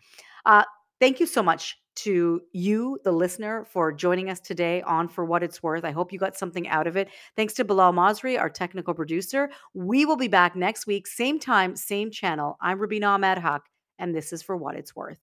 Uh, 0.45 0.65
thank 1.01 1.21
you 1.21 1.27
so 1.27 1.43
much 1.43 1.79
to 1.95 2.41
you, 2.53 2.99
the 3.05 3.13
listener, 3.13 3.65
for 3.65 3.93
joining 3.93 4.31
us 4.31 4.41
today 4.41 4.83
on 4.83 5.09
For 5.09 5.25
What 5.25 5.43
It's 5.43 5.63
Worth. 5.63 5.85
I 5.85 5.91
hope 5.91 6.13
you 6.13 6.19
got 6.19 6.37
something 6.37 6.67
out 6.69 6.87
of 6.87 6.97
it. 6.97 7.09
Thanks 7.37 7.55
to 7.55 7.65
Bilal 7.65 7.93
Masri, 7.93 8.39
our 8.39 8.49
technical 8.49 8.95
producer. 8.95 9.51
We 9.75 10.05
will 10.07 10.17
be 10.17 10.29
back 10.29 10.57
next 10.57 10.87
week, 10.87 11.07
same 11.07 11.39
time, 11.39 11.77
same 11.77 12.11
channel. 12.11 12.57
I'm 12.61 12.79
Rubina 12.79 13.09
Ahmed 13.09 13.39
Haq, 13.39 13.63
and 13.99 14.15
this 14.15 14.33
is 14.33 14.43
For 14.43 14.57
What 14.57 14.75
It's 14.75 14.97
Worth. 14.97 15.19